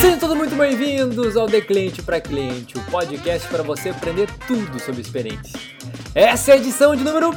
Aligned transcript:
Sejam 0.00 0.18
todos 0.18 0.36
muito 0.36 0.56
bem-vindos 0.56 1.36
ao 1.36 1.46
The 1.46 1.60
Cliente 1.60 2.02
para 2.02 2.20
Cliente, 2.20 2.76
o 2.76 2.82
podcast 2.90 3.46
para 3.48 3.62
você 3.62 3.90
aprender 3.90 4.28
tudo 4.46 4.80
sobre 4.80 5.00
experiência. 5.02 5.60
Essa 6.14 6.50
é 6.50 6.54
a 6.54 6.56
edição 6.56 6.96
de 6.96 7.04
número 7.04 7.30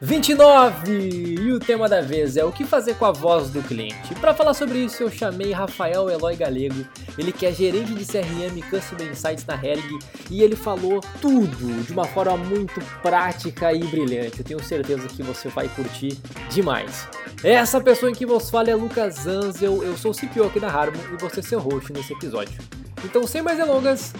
29! 0.00 0.92
E 0.92 1.52
o 1.52 1.58
tema 1.58 1.88
da 1.88 2.00
vez 2.00 2.36
é 2.36 2.44
o 2.44 2.52
que 2.52 2.64
fazer 2.64 2.94
com 2.94 3.04
a 3.04 3.10
voz 3.10 3.50
do 3.50 3.60
cliente. 3.62 4.14
Para 4.20 4.32
falar 4.32 4.54
sobre 4.54 4.78
isso, 4.78 5.02
eu 5.02 5.10
chamei 5.10 5.50
Rafael 5.50 6.08
Eloy 6.08 6.36
Galego, 6.36 6.86
ele 7.18 7.32
que 7.32 7.44
é 7.44 7.52
gerente 7.52 7.92
de 7.92 8.04
CRM 8.04 8.56
e 8.56 8.62
Customer 8.62 9.10
Insights 9.10 9.44
na 9.44 9.54
Hering, 9.54 9.98
e 10.30 10.42
ele 10.42 10.54
falou 10.54 11.00
tudo 11.20 11.82
de 11.82 11.92
uma 11.92 12.04
forma 12.04 12.36
muito 12.36 12.80
prática 13.02 13.72
e 13.72 13.82
brilhante. 13.84 14.38
Eu 14.38 14.44
tenho 14.44 14.62
certeza 14.62 15.08
que 15.08 15.22
você 15.22 15.48
vai 15.48 15.68
curtir 15.68 16.16
demais. 16.48 17.08
Essa 17.42 17.80
pessoa 17.80 18.10
em 18.10 18.14
que 18.14 18.24
vos 18.24 18.50
fala 18.50 18.70
é 18.70 18.74
Lucas 18.76 19.26
Anzel, 19.26 19.82
eu 19.82 19.96
sou 19.96 20.12
o 20.12 20.14
CPO 20.14 20.44
aqui 20.44 20.60
da 20.60 20.68
Harmon 20.68 21.00
e 21.12 21.16
você 21.20 21.40
é 21.40 21.42
seu 21.42 21.58
host 21.58 21.92
nesse 21.92 22.12
episódio. 22.12 22.60
Então, 23.04 23.26
sem 23.26 23.42
mais 23.42 23.58
delongas, 23.58 24.12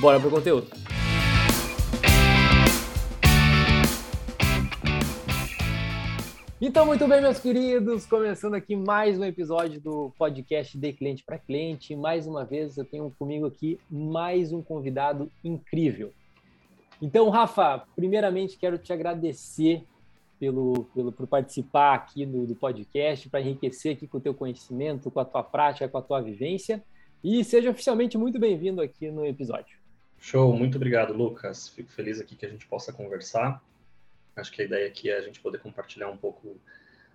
bora 0.00 0.20
pro 0.20 0.30
conteúdo! 0.30 0.68
Então, 6.64 6.86
muito 6.86 7.08
bem, 7.08 7.20
meus 7.20 7.40
queridos, 7.40 8.06
começando 8.06 8.54
aqui 8.54 8.76
mais 8.76 9.18
um 9.18 9.24
episódio 9.24 9.80
do 9.80 10.12
podcast 10.16 10.78
de 10.78 10.92
cliente 10.92 11.24
para 11.24 11.36
cliente. 11.36 11.96
Mais 11.96 12.24
uma 12.24 12.44
vez, 12.44 12.78
eu 12.78 12.84
tenho 12.84 13.12
comigo 13.18 13.46
aqui 13.46 13.80
mais 13.90 14.52
um 14.52 14.62
convidado 14.62 15.28
incrível. 15.42 16.12
Então, 17.02 17.28
Rafa, 17.30 17.82
primeiramente 17.96 18.56
quero 18.56 18.78
te 18.78 18.92
agradecer 18.92 19.82
pelo, 20.38 20.84
pelo 20.94 21.10
por 21.10 21.26
participar 21.26 21.94
aqui 21.94 22.24
do, 22.24 22.46
do 22.46 22.54
podcast, 22.54 23.28
para 23.28 23.40
enriquecer 23.40 23.96
aqui 23.96 24.06
com 24.06 24.18
o 24.18 24.20
teu 24.20 24.32
conhecimento, 24.32 25.10
com 25.10 25.18
a 25.18 25.24
tua 25.24 25.42
prática, 25.42 25.88
com 25.88 25.98
a 25.98 26.02
tua 26.02 26.20
vivência. 26.20 26.80
E 27.24 27.42
seja 27.42 27.70
oficialmente 27.70 28.16
muito 28.16 28.38
bem-vindo 28.38 28.80
aqui 28.80 29.10
no 29.10 29.26
episódio. 29.26 29.76
Show, 30.16 30.56
muito 30.56 30.76
obrigado, 30.76 31.12
Lucas. 31.12 31.70
Fico 31.70 31.90
feliz 31.90 32.20
aqui 32.20 32.36
que 32.36 32.46
a 32.46 32.48
gente 32.48 32.68
possa 32.68 32.92
conversar 32.92 33.60
Acho 34.34 34.52
que 34.52 34.62
a 34.62 34.64
ideia 34.64 34.86
aqui 34.86 35.10
é 35.10 35.16
a 35.16 35.20
gente 35.20 35.40
poder 35.40 35.58
compartilhar 35.58 36.08
um 36.08 36.16
pouco 36.16 36.56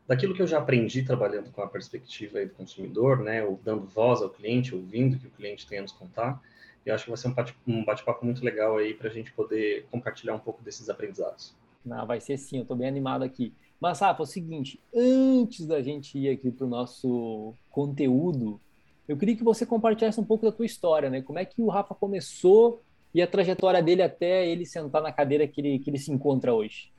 daquilo 0.07 0.33
que 0.33 0.41
eu 0.41 0.47
já 0.47 0.59
aprendi 0.59 1.03
trabalhando 1.03 1.51
com 1.51 1.61
a 1.61 1.67
perspectiva 1.67 2.43
do 2.45 2.53
consumidor, 2.53 3.19
né, 3.19 3.43
ou 3.43 3.59
dando 3.63 3.85
voz 3.85 4.21
ao 4.21 4.29
cliente, 4.29 4.73
ouvindo 4.73 5.15
o 5.15 5.19
que 5.19 5.27
o 5.27 5.31
cliente 5.31 5.67
tem 5.67 5.79
a 5.79 5.81
nos 5.81 5.91
contar. 5.91 6.41
E 6.85 6.91
acho 6.91 7.03
que 7.03 7.09
vai 7.09 7.17
ser 7.17 7.33
um 7.67 7.83
bate-papo 7.83 8.23
muito 8.23 8.43
legal 8.43 8.77
aí 8.77 8.93
para 8.93 9.09
a 9.09 9.11
gente 9.11 9.33
poder 9.33 9.85
compartilhar 9.91 10.33
um 10.33 10.39
pouco 10.39 10.63
desses 10.63 10.89
aprendizados. 10.89 11.53
Não, 11.83 12.05
vai 12.05 12.21
ser 12.21 12.37
sim, 12.37 12.57
eu 12.57 12.61
estou 12.61 12.77
bem 12.77 12.87
animado 12.87 13.23
aqui. 13.23 13.53
Mas, 13.79 13.99
Rafa, 13.99 14.21
é 14.21 14.23
o 14.23 14.25
seguinte, 14.25 14.79
antes 14.95 15.65
da 15.65 15.81
gente 15.81 16.17
ir 16.17 16.29
aqui 16.29 16.49
para 16.49 16.65
o 16.65 16.69
nosso 16.69 17.53
conteúdo, 17.69 18.59
eu 19.07 19.17
queria 19.17 19.35
que 19.35 19.43
você 19.43 19.65
compartilhasse 19.65 20.19
um 20.19 20.23
pouco 20.23 20.45
da 20.45 20.51
tua 20.51 20.65
história, 20.65 21.09
né? 21.09 21.21
Como 21.21 21.39
é 21.39 21.45
que 21.45 21.61
o 21.61 21.67
Rafa 21.67 21.93
começou 21.93 22.81
e 23.13 23.21
a 23.21 23.27
trajetória 23.27 23.81
dele 23.81 24.01
até 24.01 24.47
ele 24.47 24.65
sentar 24.65 25.01
na 25.01 25.11
cadeira 25.11 25.47
que 25.47 25.61
ele, 25.61 25.79
que 25.79 25.89
ele 25.89 25.97
se 25.97 26.11
encontra 26.11 26.53
hoje. 26.53 26.91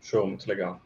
Show, 0.00 0.26
muito 0.26 0.48
legal. 0.48 0.80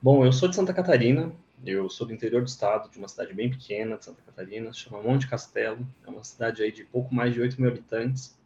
Bom, 0.00 0.24
eu 0.24 0.32
sou 0.32 0.48
de 0.48 0.56
Santa 0.56 0.72
Catarina, 0.72 1.32
eu 1.64 1.88
sou 1.88 2.06
do 2.06 2.12
interior 2.12 2.42
do 2.42 2.48
estado, 2.48 2.90
de 2.90 2.98
uma 2.98 3.08
cidade 3.08 3.32
bem 3.32 3.50
pequena 3.50 3.96
de 3.96 4.04
Santa 4.04 4.22
Catarina, 4.22 4.72
chama 4.72 5.02
Monte 5.02 5.28
Castelo, 5.28 5.86
é 6.06 6.10
uma 6.10 6.22
cidade 6.22 6.62
aí 6.62 6.70
de 6.70 6.84
pouco 6.84 7.14
mais 7.14 7.32
de 7.32 7.40
8 7.40 7.60
mil 7.60 7.70
habitantes, 7.70 8.36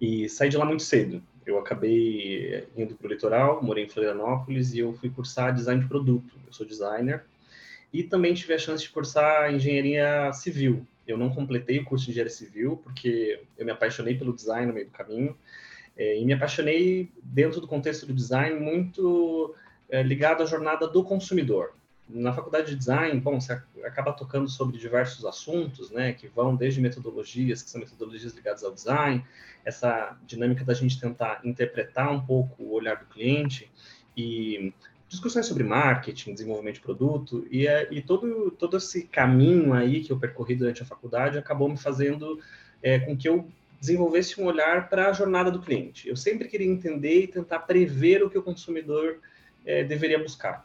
e 0.00 0.28
saí 0.28 0.48
de 0.48 0.56
lá 0.56 0.64
muito 0.64 0.82
cedo. 0.82 1.22
Eu 1.46 1.58
acabei 1.58 2.68
indo 2.76 2.94
para 2.94 3.06
o 3.06 3.10
litoral, 3.10 3.62
morei 3.62 3.84
em 3.84 3.88
Florianópolis 3.88 4.74
e 4.74 4.80
eu 4.80 4.92
fui 4.94 5.10
cursar 5.10 5.54
design 5.54 5.80
de 5.80 5.88
produto. 5.88 6.34
Eu 6.46 6.52
sou 6.52 6.66
designer 6.66 7.24
e 7.92 8.02
também 8.02 8.34
tive 8.34 8.54
a 8.54 8.58
chance 8.58 8.82
de 8.82 8.90
cursar 8.90 9.52
engenharia 9.52 10.32
civil. 10.32 10.86
Eu 11.06 11.16
não 11.16 11.30
completei 11.30 11.78
o 11.78 11.84
curso 11.84 12.04
de 12.04 12.12
engenharia 12.12 12.32
civil 12.32 12.76
porque 12.76 13.40
eu 13.58 13.64
me 13.64 13.72
apaixonei 13.72 14.16
pelo 14.16 14.32
design 14.32 14.66
no 14.66 14.72
meio 14.72 14.86
do 14.86 14.92
caminho 14.92 15.36
é, 15.96 16.18
e 16.18 16.24
me 16.24 16.32
apaixonei 16.32 17.10
dentro 17.22 17.60
do 17.60 17.68
contexto 17.68 18.06
do 18.06 18.14
design 18.14 18.58
muito 18.58 19.54
é, 19.88 20.02
ligado 20.02 20.42
à 20.42 20.46
jornada 20.46 20.88
do 20.88 21.04
consumidor. 21.04 21.74
Na 22.08 22.32
faculdade 22.32 22.70
de 22.70 22.76
design, 22.76 23.18
bom, 23.20 23.40
você 23.40 23.60
acaba 23.84 24.12
tocando 24.12 24.48
sobre 24.48 24.76
diversos 24.76 25.24
assuntos, 25.24 25.90
né, 25.90 26.12
que 26.12 26.28
vão 26.28 26.54
desde 26.56 26.80
metodologias, 26.80 27.62
que 27.62 27.70
são 27.70 27.80
metodologias 27.80 28.34
ligadas 28.34 28.64
ao 28.64 28.72
design, 28.72 29.24
essa 29.64 30.18
dinâmica 30.26 30.64
da 30.64 30.74
gente 30.74 31.00
tentar 31.00 31.40
interpretar 31.44 32.10
um 32.10 32.20
pouco 32.20 32.62
o 32.62 32.72
olhar 32.72 32.96
do 32.96 33.06
cliente 33.06 33.70
e 34.16 34.74
discussões 35.08 35.46
sobre 35.46 35.62
marketing, 35.62 36.32
desenvolvimento 36.32 36.76
de 36.76 36.80
produto 36.80 37.46
e, 37.50 37.66
é, 37.66 37.86
e 37.90 38.00
todo, 38.00 38.50
todo 38.52 38.78
esse 38.78 39.04
caminho 39.04 39.72
aí 39.74 40.02
que 40.02 40.10
eu 40.10 40.18
percorri 40.18 40.54
durante 40.54 40.82
a 40.82 40.86
faculdade 40.86 41.38
acabou 41.38 41.68
me 41.68 41.76
fazendo 41.76 42.40
é, 42.82 42.98
com 42.98 43.16
que 43.16 43.28
eu 43.28 43.46
desenvolvesse 43.82 44.40
um 44.40 44.44
olhar 44.44 44.88
para 44.88 45.08
a 45.08 45.12
jornada 45.12 45.50
do 45.50 45.60
cliente. 45.60 46.08
Eu 46.08 46.14
sempre 46.14 46.46
queria 46.46 46.68
entender 46.68 47.24
e 47.24 47.26
tentar 47.26 47.58
prever 47.58 48.22
o 48.22 48.30
que 48.30 48.38
o 48.38 48.42
consumidor 48.42 49.18
é, 49.66 49.82
deveria 49.82 50.22
buscar. 50.22 50.64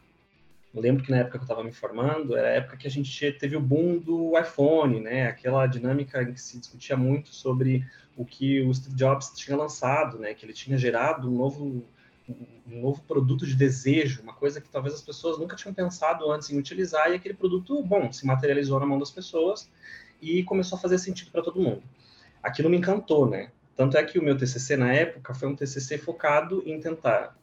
Eu 0.72 0.80
lembro 0.80 1.04
que 1.04 1.10
na 1.10 1.18
época 1.18 1.40
que 1.40 1.42
eu 1.42 1.46
estava 1.46 1.64
me 1.64 1.72
formando, 1.72 2.38
era 2.38 2.50
a 2.50 2.52
época 2.52 2.78
que 2.78 2.86
a 2.86 2.92
gente 2.92 3.32
teve 3.32 3.56
o 3.56 3.60
boom 3.60 3.98
do 3.98 4.38
iPhone, 4.38 5.00
né? 5.00 5.26
Aquela 5.26 5.66
dinâmica 5.66 6.22
em 6.22 6.32
que 6.32 6.40
se 6.40 6.60
discutia 6.60 6.96
muito 6.96 7.34
sobre 7.34 7.84
o 8.16 8.24
que 8.24 8.62
o 8.62 8.72
Steve 8.72 8.96
Jobs 8.96 9.32
tinha 9.36 9.58
lançado, 9.58 10.20
né? 10.20 10.36
Que 10.36 10.46
ele 10.46 10.54
tinha 10.54 10.78
gerado 10.78 11.28
um 11.28 11.36
novo 11.36 11.84
um 12.70 12.82
novo 12.82 13.02
produto 13.08 13.48
de 13.48 13.56
desejo, 13.56 14.22
uma 14.22 14.34
coisa 14.34 14.60
que 14.60 14.68
talvez 14.68 14.94
as 14.94 15.02
pessoas 15.02 15.40
nunca 15.40 15.56
tinham 15.56 15.74
pensado 15.74 16.30
antes 16.30 16.50
em 16.50 16.60
utilizar, 16.60 17.10
e 17.10 17.16
aquele 17.16 17.34
produto, 17.34 17.82
bom, 17.82 18.12
se 18.12 18.28
materializou 18.28 18.78
na 18.82 18.86
mão 18.86 19.00
das 19.00 19.10
pessoas 19.10 19.70
e 20.22 20.44
começou 20.44 20.78
a 20.78 20.82
fazer 20.82 21.00
sentido 21.00 21.32
para 21.32 21.42
todo 21.42 21.62
mundo 21.62 21.82
aquilo 22.48 22.70
me 22.70 22.78
encantou, 22.78 23.30
né? 23.30 23.52
Tanto 23.76 23.98
é 23.98 24.04
que 24.04 24.18
o 24.18 24.24
meu 24.24 24.36
TCC 24.36 24.76
na 24.76 24.94
época 24.94 25.34
foi 25.34 25.48
um 25.48 25.56
TCC 25.56 25.98
focado 25.98 26.64
em 26.66 26.80
tentar 26.80 27.38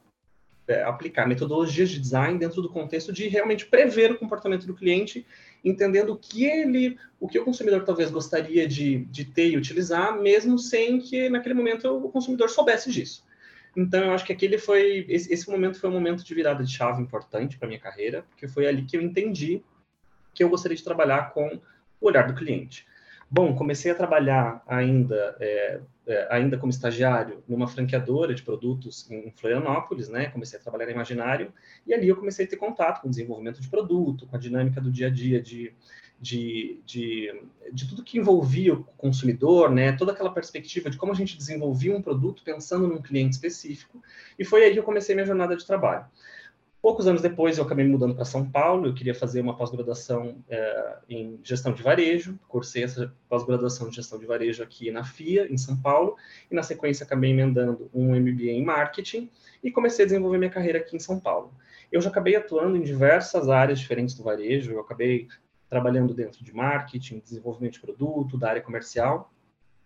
é, 0.67 0.83
aplicar 0.83 1.27
metodologias 1.27 1.89
de 1.89 1.99
design 1.99 2.37
dentro 2.37 2.61
do 2.61 2.69
contexto 2.69 3.13
de 3.13 3.27
realmente 3.27 3.65
prever 3.65 4.11
o 4.11 4.17
comportamento 4.17 4.65
do 4.65 4.73
cliente, 4.73 5.25
entendendo 5.63 6.11
o 6.11 6.17
que 6.17 6.43
ele, 6.43 6.97
o 7.19 7.27
que 7.27 7.39
o 7.39 7.45
consumidor 7.45 7.83
talvez 7.83 8.11
gostaria 8.11 8.67
de, 8.67 9.05
de 9.05 9.25
ter 9.25 9.49
e 9.49 9.57
utilizar, 9.57 10.19
mesmo 10.19 10.57
sem 10.57 10.99
que 10.99 11.29
naquele 11.29 11.55
momento 11.55 11.85
o 11.85 12.09
consumidor 12.09 12.49
soubesse 12.49 12.91
disso. 12.91 13.23
Então, 13.77 14.05
eu 14.05 14.11
acho 14.11 14.25
que 14.25 14.33
aquele 14.33 14.57
foi 14.57 15.05
esse, 15.07 15.31
esse 15.31 15.49
momento 15.49 15.79
foi 15.79 15.89
um 15.89 15.93
momento 15.93 16.23
de 16.23 16.33
virada 16.33 16.63
de 16.63 16.71
chave 16.71 17.01
importante 17.01 17.57
para 17.57 17.67
minha 17.67 17.79
carreira, 17.79 18.23
porque 18.29 18.47
foi 18.47 18.67
ali 18.67 18.83
que 18.83 18.97
eu 18.97 19.01
entendi 19.01 19.61
que 20.33 20.43
eu 20.43 20.49
gostaria 20.49 20.75
de 20.75 20.83
trabalhar 20.83 21.31
com 21.31 21.59
o 22.01 22.07
olhar 22.07 22.27
do 22.27 22.33
cliente. 22.33 22.85
Bom, 23.29 23.55
comecei 23.55 23.91
a 23.91 23.95
trabalhar 23.95 24.63
ainda, 24.67 25.35
é, 25.39 25.79
é, 26.07 26.27
ainda 26.29 26.57
como 26.57 26.69
estagiário 26.69 27.43
numa 27.47 27.67
franqueadora 27.67 28.33
de 28.35 28.43
produtos 28.43 29.09
em 29.09 29.31
Florianópolis, 29.31 30.07
né? 30.07 30.27
Comecei 30.27 30.59
a 30.59 30.61
trabalhar 30.61 30.89
em 30.89 30.93
Imaginário 30.93 31.51
e 31.87 31.93
ali 31.93 32.07
eu 32.07 32.15
comecei 32.15 32.45
a 32.45 32.47
ter 32.47 32.57
contato 32.57 33.01
com 33.01 33.07
o 33.07 33.09
desenvolvimento 33.09 33.59
de 33.59 33.67
produto, 33.67 34.27
com 34.27 34.35
a 34.35 34.39
dinâmica 34.39 34.79
do 34.79 34.91
dia 34.91 35.07
a 35.07 35.09
dia 35.09 35.41
de, 35.41 35.73
de, 36.21 36.79
de, 36.85 37.41
de 37.73 37.89
tudo 37.89 38.03
que 38.03 38.19
envolvia 38.19 38.75
o 38.75 38.83
consumidor, 38.97 39.71
né? 39.71 39.91
Toda 39.93 40.11
aquela 40.11 40.31
perspectiva 40.31 40.89
de 40.89 40.97
como 40.97 41.11
a 41.11 41.15
gente 41.15 41.35
desenvolvia 41.35 41.95
um 41.95 42.01
produto 42.01 42.43
pensando 42.43 42.87
num 42.87 43.01
cliente 43.01 43.33
específico. 43.33 44.01
E 44.37 44.45
foi 44.45 44.63
aí 44.63 44.71
que 44.71 44.79
eu 44.79 44.83
comecei 44.83 45.15
minha 45.15 45.25
jornada 45.25 45.57
de 45.57 45.65
trabalho. 45.65 46.05
Poucos 46.85 47.07
anos 47.07 47.19
depois, 47.19 47.57
eu 47.57 47.63
acabei 47.63 47.83
mudando 47.83 48.13
para 48.13 48.25
São 48.25 48.47
Paulo. 48.47 48.85
Eu 48.85 48.93
queria 48.93 49.15
fazer 49.15 49.41
uma 49.41 49.57
pós-graduação 49.57 50.37
é, 50.47 50.97
em 51.09 51.39
gestão 51.41 51.73
de 51.73 51.81
varejo. 51.81 52.39
Cursei 52.47 52.83
essa 52.83 53.11
pós-graduação 53.27 53.89
de 53.89 53.95
gestão 53.95 54.19
de 54.19 54.25
varejo 54.27 54.61
aqui 54.61 54.91
na 54.91 55.03
FIA, 55.03 55.51
em 55.51 55.57
São 55.57 55.75
Paulo. 55.75 56.15
E, 56.51 56.53
na 56.53 56.61
sequência, 56.61 57.03
acabei 57.03 57.31
emendando 57.31 57.89
um 57.91 58.15
MBA 58.15 58.51
em 58.51 58.63
marketing 58.63 59.31
e 59.63 59.71
comecei 59.71 60.05
a 60.05 60.07
desenvolver 60.07 60.37
minha 60.37 60.51
carreira 60.51 60.77
aqui 60.77 60.95
em 60.95 60.99
São 60.99 61.19
Paulo. 61.19 61.51
Eu 61.91 61.99
já 62.01 62.11
acabei 62.11 62.35
atuando 62.35 62.77
em 62.77 62.83
diversas 62.83 63.49
áreas 63.49 63.79
diferentes 63.79 64.13
do 64.13 64.21
varejo. 64.21 64.71
Eu 64.71 64.79
acabei 64.79 65.27
trabalhando 65.67 66.13
dentro 66.13 66.43
de 66.43 66.53
marketing, 66.53 67.17
desenvolvimento 67.17 67.73
de 67.73 67.81
produto, 67.81 68.37
da 68.37 68.49
área 68.49 68.61
comercial. 68.61 69.33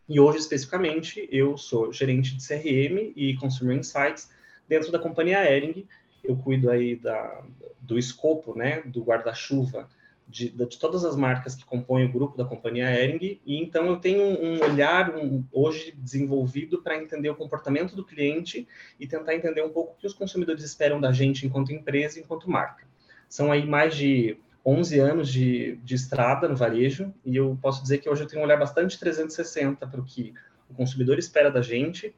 E 0.05 0.19
hoje, 0.19 0.39
especificamente, 0.39 1.29
eu 1.31 1.55
sou 1.55 1.93
gerente 1.93 2.35
de 2.35 2.45
CRM 2.45 3.13
e 3.15 3.37
Consumer 3.37 3.77
Insights 3.77 4.37
dentro 4.69 4.91
da 4.91 4.99
companhia 4.99 5.49
Ering, 5.49 5.87
eu 6.23 6.35
cuido 6.35 6.69
aí 6.69 6.95
da, 6.95 7.43
do 7.81 7.97
escopo, 7.97 8.57
né, 8.57 8.81
do 8.85 9.03
guarda-chuva 9.03 9.87
de, 10.29 10.49
de, 10.49 10.77
todas 10.77 11.03
as 11.03 11.15
marcas 11.15 11.55
que 11.55 11.65
compõem 11.65 12.05
o 12.05 12.11
grupo 12.11 12.37
da 12.37 12.45
companhia 12.45 12.91
Ering, 12.91 13.41
e 13.43 13.59
então 13.59 13.87
eu 13.87 13.97
tenho 13.97 14.21
um 14.21 14.63
olhar 14.63 15.15
um, 15.15 15.43
hoje 15.51 15.91
desenvolvido 15.97 16.83
para 16.83 17.01
entender 17.01 17.31
o 17.31 17.35
comportamento 17.35 17.95
do 17.95 18.05
cliente 18.05 18.67
e 18.99 19.07
tentar 19.07 19.33
entender 19.33 19.63
um 19.63 19.71
pouco 19.71 19.93
o 19.93 19.95
que 19.95 20.05
os 20.05 20.13
consumidores 20.13 20.63
esperam 20.63 21.01
da 21.01 21.11
gente 21.11 21.47
enquanto 21.47 21.73
empresa, 21.73 22.19
enquanto 22.19 22.49
marca. 22.49 22.85
São 23.27 23.51
aí 23.51 23.65
mais 23.65 23.95
de 23.95 24.37
11 24.63 24.99
anos 24.99 25.29
de, 25.29 25.77
de 25.77 25.95
estrada 25.95 26.47
no 26.47 26.55
varejo, 26.55 27.11
e 27.25 27.35
eu 27.35 27.57
posso 27.59 27.81
dizer 27.81 27.97
que 27.97 28.07
hoje 28.07 28.21
eu 28.21 28.27
tenho 28.27 28.43
um 28.43 28.45
olhar 28.45 28.57
bastante 28.57 28.99
360 28.99 29.87
para 29.87 29.99
o 29.99 30.05
que 30.05 30.35
o 30.69 30.75
consumidor 30.75 31.17
espera 31.17 31.49
da 31.49 31.63
gente 31.63 32.13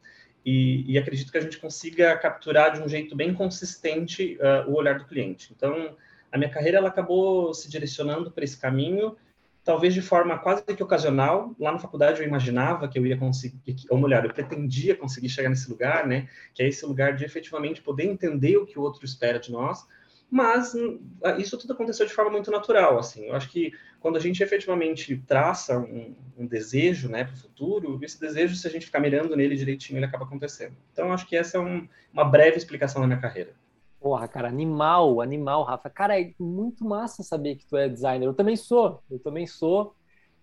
e, 0.45 0.91
e, 0.91 0.97
acredito 0.97 1.31
que 1.31 1.38
a 1.38 1.41
gente 1.41 1.59
consiga 1.59 2.17
capturar 2.17 2.73
de 2.73 2.81
um 2.81 2.89
jeito 2.89 3.15
bem 3.15 3.33
consistente 3.33 4.38
uh, 4.38 4.69
o 4.69 4.75
olhar 4.75 4.97
do 4.97 5.05
cliente. 5.05 5.53
Então, 5.55 5.95
a 6.31 6.38
minha 6.38 6.49
carreira 6.49 6.77
ela 6.77 6.88
acabou 6.88 7.53
se 7.53 7.69
direcionando 7.69 8.31
para 8.31 8.43
esse 8.43 8.57
caminho, 8.57 9.15
talvez 9.63 9.93
de 9.93 10.01
forma 10.01 10.38
quase 10.39 10.63
que 10.63 10.81
ocasional. 10.81 11.55
Lá 11.59 11.71
na 11.71 11.79
faculdade 11.79 12.21
eu 12.21 12.27
imaginava 12.27 12.88
que 12.88 12.97
eu 12.97 13.05
ia 13.05 13.17
conseguir, 13.17 13.75
ou 13.89 13.99
melhor, 13.99 14.25
eu 14.25 14.33
pretendia 14.33 14.95
conseguir 14.95 15.29
chegar 15.29 15.49
nesse 15.49 15.69
lugar, 15.69 16.07
né? 16.07 16.27
Que 16.53 16.63
é 16.63 16.67
esse 16.67 16.85
lugar 16.85 17.15
de 17.15 17.23
efetivamente 17.23 17.81
poder 17.81 18.05
entender 18.05 18.57
o 18.57 18.65
que 18.65 18.79
o 18.79 18.81
outro 18.81 19.05
espera 19.05 19.39
de 19.39 19.51
nós, 19.51 19.85
mas 20.31 20.73
hum, 20.73 20.97
isso 21.37 21.57
tudo 21.57 21.73
aconteceu 21.73 22.05
de 22.05 22.13
forma 22.13 22.31
muito 22.31 22.49
natural, 22.49 22.97
assim. 22.97 23.25
Eu 23.25 23.35
acho 23.35 23.49
que 23.49 23.73
quando 23.99 24.15
a 24.15 24.19
gente 24.19 24.41
efetivamente 24.41 25.17
traça 25.27 25.77
um, 25.77 26.15
um 26.37 26.47
desejo, 26.47 27.09
né, 27.09 27.25
para 27.25 27.33
o 27.33 27.37
futuro, 27.37 27.99
esse 28.01 28.17
desejo, 28.17 28.55
se 28.55 28.65
a 28.65 28.69
gente 28.71 28.85
ficar 28.85 29.01
mirando 29.01 29.35
nele 29.35 29.57
direitinho, 29.57 29.97
ele 29.97 30.05
acaba 30.05 30.23
acontecendo. 30.23 30.73
Então, 30.93 31.11
acho 31.11 31.27
que 31.27 31.35
essa 31.35 31.57
é 31.57 31.59
um, 31.59 31.85
uma 32.13 32.23
breve 32.23 32.55
explicação 32.55 33.01
da 33.01 33.07
minha 33.07 33.19
carreira. 33.19 33.53
Porra, 33.99 34.25
cara, 34.27 34.47
animal, 34.47 35.19
animal, 35.21 35.63
Rafa. 35.63 35.89
Cara, 35.89 36.19
é 36.19 36.33
muito 36.39 36.85
massa 36.85 37.21
saber 37.23 37.55
que 37.57 37.67
tu 37.67 37.75
é 37.75 37.89
designer. 37.89 38.25
Eu 38.25 38.33
também 38.33 38.55
sou, 38.55 39.03
eu 39.11 39.19
também 39.19 39.45
sou. 39.45 39.93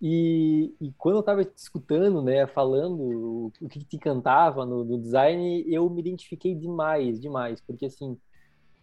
E, 0.01 0.75
e 0.81 0.93
quando 0.99 1.17
eu 1.17 1.21
estava 1.21 1.45
te 1.45 1.57
escutando, 1.57 2.23
né, 2.23 2.47
falando 2.47 3.01
o, 3.01 3.53
o 3.61 3.69
que 3.69 3.85
te 3.85 3.97
encantava 3.97 4.65
no, 4.67 4.85
no 4.85 4.99
design, 5.01 5.65
eu 5.67 5.89
me 5.91 6.01
identifiquei 6.01 6.55
demais, 6.55 7.21
demais, 7.21 7.61
porque 7.61 7.87
assim, 7.87 8.17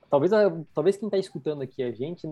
talvez, 0.10 0.32
talvez 0.74 0.98
quem 0.98 1.08
está 1.08 1.18
escutando 1.18 1.62
aqui 1.62 1.84
a 1.84 1.92
gente, 1.92 2.28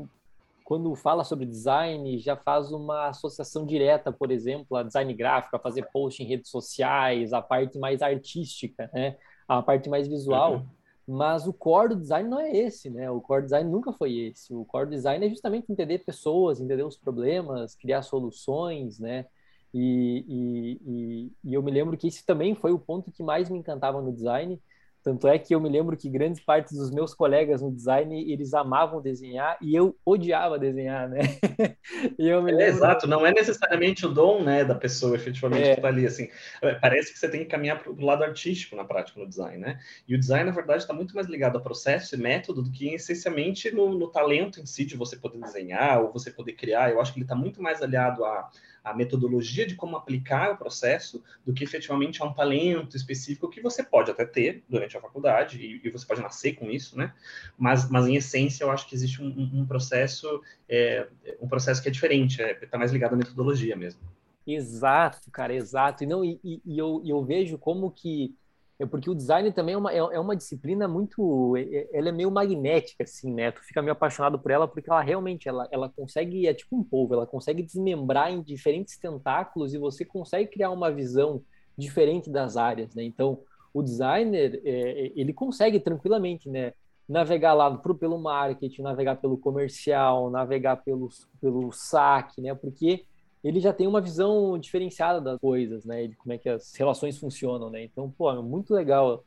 quando 0.64 0.96
fala 0.96 1.24
sobre 1.24 1.46
design, 1.46 2.18
já 2.20 2.36
faz 2.36 2.72
uma 2.72 3.10
associação 3.10 3.66
direta, 3.66 4.12
por 4.12 4.32
exemplo, 4.32 4.78
a 4.78 4.84
design 4.84 5.14
gráfico, 5.14 5.56
a 5.56 5.60
fazer 5.60 5.88
post 5.92 6.24
em 6.24 6.26
redes 6.26 6.50
sociais, 6.50 7.34
a 7.34 7.42
parte 7.42 7.78
mais 7.78 8.02
artística, 8.02 8.90
né? 8.94 9.18
a 9.48 9.62
parte 9.62 9.90
mais 9.90 10.08
visual. 10.08 10.56
Uhum. 10.56 10.66
Mas 11.06 11.46
o 11.46 11.52
core 11.52 11.90
do 11.90 12.02
design 12.02 12.30
não 12.30 12.40
é 12.40 12.56
esse, 12.56 12.90
né? 12.90 13.12
O 13.12 13.20
core 13.20 13.44
design 13.44 13.70
nunca 13.70 13.92
foi 13.92 14.18
esse. 14.20 14.54
O 14.54 14.64
core 14.64 14.90
design 14.90 15.26
é 15.26 15.30
justamente 15.30 15.70
entender 15.70 16.00
pessoas, 16.00 16.62
entender 16.62 16.84
os 16.84 16.96
problemas, 16.96 17.76
criar 17.76 18.04
soluções, 18.04 19.00
né? 19.00 19.26
E, 19.74 20.26
e, 20.28 20.82
e, 20.86 21.32
e 21.44 21.54
eu 21.54 21.62
me 21.62 21.72
lembro 21.72 21.98
que 21.98 22.08
esse 22.08 22.26
também 22.26 22.56
foi 22.56 22.72
o 22.72 22.80
ponto 22.80 23.12
que 23.12 23.22
mais 23.22 23.50
me 23.50 23.58
encantava 23.58 24.02
no 24.02 24.14
design, 24.14 24.62
tanto 25.04 25.28
é 25.28 25.38
que 25.38 25.54
eu 25.54 25.60
me 25.60 25.70
lembro 25.70 25.98
que 25.98 26.10
grandes 26.10 26.42
partes 26.42 26.78
dos 26.78 26.90
meus 26.90 27.14
colegas 27.14 27.62
no 27.62 27.70
design, 27.70 28.32
eles 28.32 28.54
amavam 28.54 29.02
desenhar 29.02 29.58
e 29.62 29.76
eu 29.76 29.98
odiava 30.06 30.58
desenhar, 30.58 31.10
né? 31.10 31.20
e 32.18 32.28
eu 32.28 32.42
me 32.42 32.52
é, 32.52 32.56
lembro... 32.56 32.74
É, 32.74 32.78
exato, 32.78 33.06
não 33.06 33.26
é 33.26 33.32
necessariamente 33.34 34.06
o 34.06 34.10
dom, 34.10 34.42
né, 34.42 34.64
da 34.64 34.76
pessoa 34.76 35.16
efetivamente 35.16 35.68
é. 35.68 35.76
que 35.76 35.82
tá 35.82 35.90
ali, 35.90 36.06
assim. 36.06 36.30
É, 36.62 36.76
parece 36.76 37.12
que 37.12 37.20
você 37.20 37.28
tem 37.28 37.42
que 37.42 37.48
caminhar 37.48 37.84
para 37.84 37.92
o 37.92 38.02
lado 38.06 38.24
artístico 38.24 38.78
na 38.78 38.86
prática 38.86 39.20
no 39.20 39.28
design, 39.28 39.58
né? 39.58 39.78
E 40.08 40.16
o 40.16 40.20
design, 40.20 40.46
na 40.46 40.56
verdade, 40.56 40.84
está 40.84 40.94
muito 40.94 41.14
mais 41.14 41.28
ligado 41.28 41.58
a 41.58 41.62
processo 41.62 42.16
e 42.16 42.18
método 42.18 42.64
do 42.64 42.72
que 42.72 42.94
essencialmente 42.94 43.72
no, 43.72 43.98
no 43.98 44.08
talento 44.08 44.62
em 44.62 44.66
si 44.66 44.86
de 44.86 44.96
você 44.96 45.18
poder 45.18 45.40
desenhar 45.40 46.02
ou 46.02 46.14
você 46.14 46.32
poder 46.32 46.54
criar. 46.54 46.92
Eu 46.92 47.02
acho 47.02 47.12
que 47.12 47.20
ele 47.20 47.26
está 47.26 47.36
muito 47.36 47.62
mais 47.62 47.82
aliado 47.82 48.24
a 48.24 48.50
a 48.84 48.94
metodologia 48.94 49.66
de 49.66 49.76
como 49.76 49.96
aplicar 49.96 50.52
o 50.52 50.58
processo 50.58 51.24
do 51.46 51.54
que 51.54 51.64
efetivamente 51.64 52.22
a 52.22 52.26
um 52.26 52.34
talento 52.34 52.98
específico 52.98 53.50
que 53.50 53.62
você 53.62 53.82
pode 53.82 54.12
até 54.12 54.26
ter 54.26 54.64
durante 54.68 54.98
a 54.98 55.02
faculdade 55.02 55.58
e, 55.58 55.82
e 55.84 55.90
você 55.90 56.06
pode 56.06 56.22
nascer 56.22 56.54
com 56.54 56.70
isso, 56.70 56.98
né? 56.98 57.14
Mas, 57.58 57.90
mas 57.90 58.08
em 58.08 58.16
essência 58.16 58.64
eu 58.64 58.72
acho 58.72 58.88
que 58.88 58.96
existe 58.96 59.22
um, 59.22 59.28
um 59.54 59.66
processo 59.66 60.42
é, 60.68 61.08
um 61.42 61.48
processo 61.48 61.82
que 61.82 61.88
é 61.88 61.92
diferente, 61.92 62.42
está 62.42 62.66
é, 62.66 62.68
tá 62.68 62.78
mais 62.78 62.92
ligado 62.92 63.14
à 63.14 63.16
metodologia 63.16 63.76
mesmo. 63.76 64.02
Exato, 64.46 65.32
cara, 65.32 65.54
exato. 65.54 66.04
E 66.04 66.08
não 66.08 66.24
e, 66.24 66.40
e 66.44 66.78
eu, 66.78 67.02
eu 67.06 67.24
vejo 67.24 67.58
como 67.58 67.90
que 67.90 68.36
é 68.80 68.86
porque 68.86 69.10
o 69.10 69.16
design 69.16 69.52
também 69.52 69.76
é 69.76 69.78
uma, 69.78 69.94
é, 69.94 69.98
é 69.98 70.20
uma 70.20 70.36
disciplina 70.36 70.88
muito, 70.88 71.56
é, 71.56 71.62
é, 71.62 71.90
ela 71.94 72.10
é 72.10 72.12
meio 72.12 72.32
magnética, 72.32 73.04
assim, 73.04 73.32
né? 73.34 73.52
Tu 73.52 73.62
fica 73.64 73.82
meio 73.82 73.94
apaixonado 73.94 74.40
por 74.40 74.52
ela 74.52 74.68
porque 74.68 74.90
ela 74.90 75.02
realmente, 75.02 75.48
ela, 75.48 75.68
ela 75.72 75.90
consegue, 75.90 76.48
é 76.48 76.54
tipo 76.54 76.76
um 76.76 76.84
polvo, 76.84 77.14
ela 77.14 77.28
consegue 77.28 77.62
desmembrar 77.62 78.32
em 78.32 78.42
diferentes 78.42 78.98
tentáculos 78.98 79.74
e 79.74 79.78
você 79.78 80.04
consegue 80.04 80.50
criar 80.50 80.72
uma 80.72 80.92
visão 80.92 81.42
diferente 81.78 82.30
das 82.30 82.58
áreas, 82.58 82.94
né? 82.96 83.04
Então, 83.04 83.40
o 83.74 83.82
designer, 83.82 84.62
é, 84.66 85.12
ele 85.16 85.34
consegue 85.34 85.80
tranquilamente, 85.80 86.50
né? 86.50 86.74
Navegar 87.08 87.54
lá 87.54 87.76
pro, 87.78 87.96
pelo 87.96 88.18
marketing, 88.18 88.82
navegar 88.82 89.18
pelo 89.18 89.38
comercial, 89.38 90.30
navegar 90.30 90.78
pelo, 90.78 91.10
pelo 91.40 91.72
saque, 91.72 92.42
né? 92.42 92.56
Porque 92.56 93.06
ele 93.44 93.60
já 93.60 93.74
tem 93.74 93.88
uma 93.88 94.00
visão 94.00 94.58
diferenciada 94.58 95.20
das 95.20 95.40
coisas, 95.40 95.84
né? 95.84 96.08
De 96.08 96.16
como 96.16 96.34
é 96.34 96.38
que 96.38 96.48
as 96.48 96.74
relações 96.76 97.18
funcionam, 97.18 97.70
né? 97.70 97.84
Então, 97.84 98.10
pô, 98.10 98.32
é 98.32 98.42
muito 98.42 98.74
legal 98.74 99.26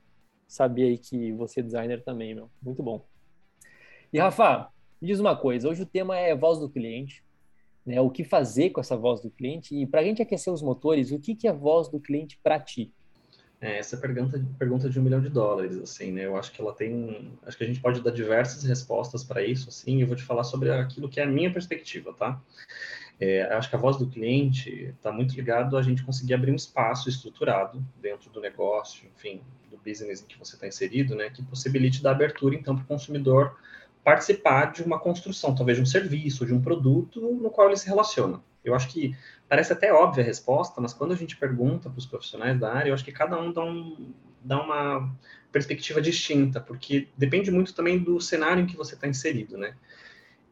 saber 0.49 0.85
aí 0.85 0.99
que 0.99 1.33
você 1.33 1.61
é 1.61 1.63
designer 1.63 2.03
também, 2.03 2.35
meu. 2.35 2.51
Muito 2.63 2.83
bom. 2.83 3.05
E 4.13 4.19
Rafa, 4.19 4.69
me 5.01 5.09
diz 5.09 5.21
uma 5.21 5.37
coisa, 5.37 5.69
hoje 5.69 5.83
o 5.83 5.87
tema 5.87 6.17
é 6.17 6.35
voz 6.35 6.59
do 6.59 6.71
cliente, 6.71 7.23
né? 7.85 8.01
O 8.01 8.11
que 8.11 8.25
fazer 8.25 8.71
com 8.71 8.81
essa 8.81 8.97
voz 8.97 9.21
do 9.21 9.31
cliente 9.31 9.75
e 9.75 9.87
para 9.87 10.01
a 10.01 10.05
gente 10.05 10.23
aquecer 10.23 10.53
os 10.53 10.63
motores, 10.63 11.11
o 11.11 11.19
que 11.19 11.35
que 11.35 11.47
é 11.47 11.53
voz 11.53 11.89
do 11.89 12.01
cliente 12.01 12.39
para 12.43 12.59
ti? 12.59 12.93
É, 13.61 13.79
essa 13.79 13.97
pergunta, 13.97 14.43
pergunta 14.59 14.89
de 14.89 15.01
um 15.01 15.03
milhão 15.03 15.21
de 15.21 15.31
dólares, 15.31 15.79
assim, 15.79 16.13
né? 16.13 16.27
Eu 16.27 16.37
acho 16.37 16.53
que 16.53 16.61
ela 16.61 16.75
tem, 16.75 17.33
acho 17.45 17.57
que 17.57 17.65
a 17.65 17.67
gente 17.67 17.81
pode 17.81 18.03
dar 18.03 18.11
diversas 18.11 18.63
respostas 18.65 19.25
para 19.25 19.43
isso, 19.43 19.69
assim. 19.71 20.01
Eu 20.01 20.07
vou 20.07 20.17
te 20.17 20.23
falar 20.23 20.45
sobre 20.45 20.71
aquilo 20.71 21.09
que 21.09 21.21
é 21.21 21.25
a 21.25 21.27
minha 21.27 21.51
perspectiva, 21.51 22.13
tá? 22.13 22.41
É, 23.19 23.43
acho 23.55 23.71
que 23.71 23.77
a 23.77 23.79
voz 23.79 23.97
do 23.97 24.07
cliente 24.07 24.95
está 24.97 25.11
muito 25.11 25.35
ligado 25.35 25.77
a 25.77 25.83
gente 25.83 26.03
conseguir 26.03 26.35
abrir 26.35 26.53
um 26.53 26.57
espaço 26.57 27.09
estruturado 27.09 27.83
dentro 28.01 28.31
do 28.31 28.41
negócio, 28.41 29.09
enfim, 29.17 29.41
do 29.71 29.79
business 29.79 30.23
em 30.23 30.27
que 30.27 30.39
você 30.39 30.55
está 30.55 30.67
inserido, 30.67 31.15
né, 31.15 31.31
que 31.31 31.43
possibilite 31.43 32.03
dar 32.03 32.11
abertura, 32.11 32.55
então, 32.55 32.75
para 32.75 32.85
o 32.85 32.87
consumidor 32.87 33.57
participar 34.05 34.73
de 34.73 34.83
uma 34.83 35.01
construção, 35.01 35.55
talvez 35.55 35.79
de 35.79 35.83
um 35.83 35.87
serviço, 35.87 36.47
de 36.47 36.55
um 36.55 36.61
produto 36.61 37.21
no 37.21 37.51
qual 37.51 37.69
ele 37.69 37.77
se 37.77 37.89
relaciona. 37.89 38.41
Eu 38.65 38.75
acho 38.75 38.89
que 38.89 39.17
parece 39.49 39.73
até 39.73 39.93
óbvia 39.93 40.23
a 40.23 40.27
resposta, 40.27 40.81
mas 40.81 40.93
quando 40.93 41.13
a 41.13 41.17
gente 41.17 41.37
pergunta 41.37 41.89
para 41.89 41.99
os 41.99 42.07
profissionais 42.07 42.59
da 42.59 42.73
área, 42.73 42.91
eu 42.91 42.95
acho 42.95 43.05
que 43.05 43.13
cada 43.13 43.41
um 43.41 43.53
dá, 43.53 43.65
um 43.65 44.13
dá 44.43 44.63
uma 44.63 45.13
perspectiva 45.51 46.01
distinta, 46.01 46.61
porque 46.61 47.09
depende 47.17 47.51
muito 47.51 47.75
também 47.75 47.99
do 47.99 48.21
cenário 48.21 48.63
em 48.63 48.67
que 48.67 48.77
você 48.77 48.95
está 48.95 49.09
inserido, 49.09 49.57
né? 49.57 49.75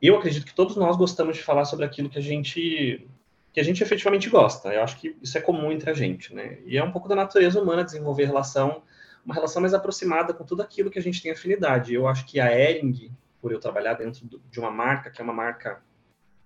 Eu 0.06 0.16
acredito 0.16 0.46
que 0.46 0.54
todos 0.54 0.76
nós 0.76 0.96
gostamos 0.96 1.36
de 1.36 1.42
falar 1.42 1.64
sobre 1.64 1.84
aquilo 1.84 2.08
que 2.08 2.18
a 2.18 2.22
gente 2.22 3.08
que 3.52 3.60
a 3.60 3.62
gente 3.62 3.84
efetivamente 3.84 4.28
gosta. 4.28 4.74
Eu 4.74 4.82
acho 4.82 4.98
que 4.98 5.16
isso 5.22 5.38
é 5.38 5.40
comum 5.40 5.70
entre 5.70 5.88
a 5.88 5.94
gente, 5.94 6.34
né? 6.34 6.58
E 6.66 6.76
é 6.76 6.82
um 6.82 6.90
pouco 6.90 7.08
da 7.08 7.14
natureza 7.14 7.62
humana 7.62 7.84
desenvolver 7.84 8.24
relação, 8.24 8.82
uma 9.24 9.32
relação 9.32 9.62
mais 9.62 9.72
aproximada 9.72 10.34
com 10.34 10.44
tudo 10.44 10.60
aquilo 10.60 10.90
que 10.90 10.98
a 10.98 11.02
gente 11.02 11.22
tem 11.22 11.30
afinidade. 11.30 11.94
Eu 11.94 12.08
acho 12.08 12.26
que 12.26 12.40
a 12.40 12.52
Ering, 12.52 13.12
por 13.40 13.52
eu 13.52 13.60
trabalhar 13.60 13.94
dentro 13.94 14.28
de 14.50 14.58
uma 14.58 14.72
marca 14.72 15.08
que 15.08 15.20
é 15.20 15.24
uma 15.24 15.32
marca, 15.32 15.80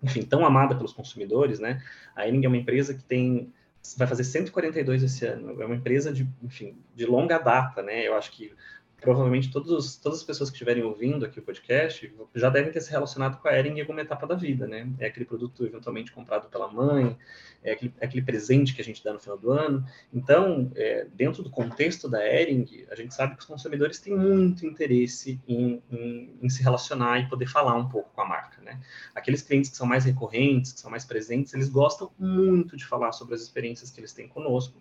enfim, 0.03 0.21
tão 0.21 0.45
amada 0.45 0.75
pelos 0.75 0.93
consumidores, 0.93 1.59
né? 1.59 1.83
A 2.15 2.29
Ering 2.29 2.45
é 2.45 2.49
uma 2.49 2.59
empresa 2.59 2.93
que 2.93 3.03
tem 3.03 3.51
vai 3.97 4.07
fazer 4.07 4.25
142 4.25 5.03
esse 5.03 5.25
ano. 5.25 5.63
É 5.63 5.65
uma 5.65 5.77
empresa 5.77 6.13
de, 6.13 6.29
enfim, 6.43 6.77
de 6.95 7.07
longa 7.07 7.39
data, 7.39 7.83
né? 7.83 8.07
Eu 8.07 8.15
acho 8.15 8.33
que 8.33 8.53
provavelmente 9.01 9.51
todos, 9.51 9.97
todas 9.97 10.19
as 10.19 10.25
pessoas 10.25 10.51
que 10.51 10.57
estiverem 10.57 10.83
ouvindo 10.83 11.25
aqui 11.25 11.39
o 11.39 11.43
podcast 11.43 12.13
já 12.35 12.51
devem 12.51 12.73
ter 12.73 12.81
se 12.81 12.91
relacionado 12.91 13.41
com 13.41 13.49
a 13.49 13.57
Ering 13.57 13.79
em 13.79 13.81
alguma 13.81 14.01
etapa 14.01 14.27
da 14.27 14.35
vida, 14.35 14.67
né? 14.67 14.89
É 14.99 15.07
aquele 15.07 15.25
produto 15.25 15.65
eventualmente 15.65 16.11
comprado 16.11 16.49
pela 16.49 16.69
mãe, 16.69 17.17
é 17.63 17.73
aquele, 17.73 17.95
é 18.01 18.07
aquele 18.07 18.23
presente 18.23 18.75
que 18.75 18.81
a 18.81 18.85
gente 18.85 19.03
dá 19.03 19.13
no 19.13 19.21
final 19.21 19.39
do 19.39 19.53
ano. 19.53 19.87
Então, 20.13 20.71
é, 20.75 21.07
dentro 21.15 21.43
do 21.43 21.51
contexto 21.51 22.09
da 22.09 22.25
Ering, 22.27 22.87
a 22.91 22.97
gente 22.97 23.15
sabe 23.15 23.35
que 23.35 23.41
os 23.41 23.47
consumidores 23.47 24.01
têm 24.01 24.17
muito 24.17 24.67
interesse 24.67 25.41
em, 25.47 25.81
em, 25.91 26.37
em, 26.43 26.49
se 26.49 26.63
relacionar 26.63 27.21
e 27.21 27.29
poder 27.29 27.47
falar 27.47 27.77
um 27.77 27.89
pouco 27.89 28.11
com 28.13 28.21
a 28.21 28.27
marca, 28.27 28.61
né? 28.63 28.81
Aqueles 29.15 29.43
clientes 29.43 29.71
que 29.71 29.77
são 29.77 29.87
mais 29.87 30.05
recorrentes, 30.05 30.73
que 30.73 30.81
são 30.81 30.91
mais 30.91 31.05
presentes, 31.05 31.55
eles 31.55 31.69
gostam 31.69 32.11
muito 32.19 32.77
de 32.77 32.85
falar 32.85 33.13
sobre 33.13 33.37
as 33.37 33.43
experiências 33.43 33.91
que 33.91 34.01
eles 34.01 34.13
têm 34.13 34.27
conosco. 34.27 34.77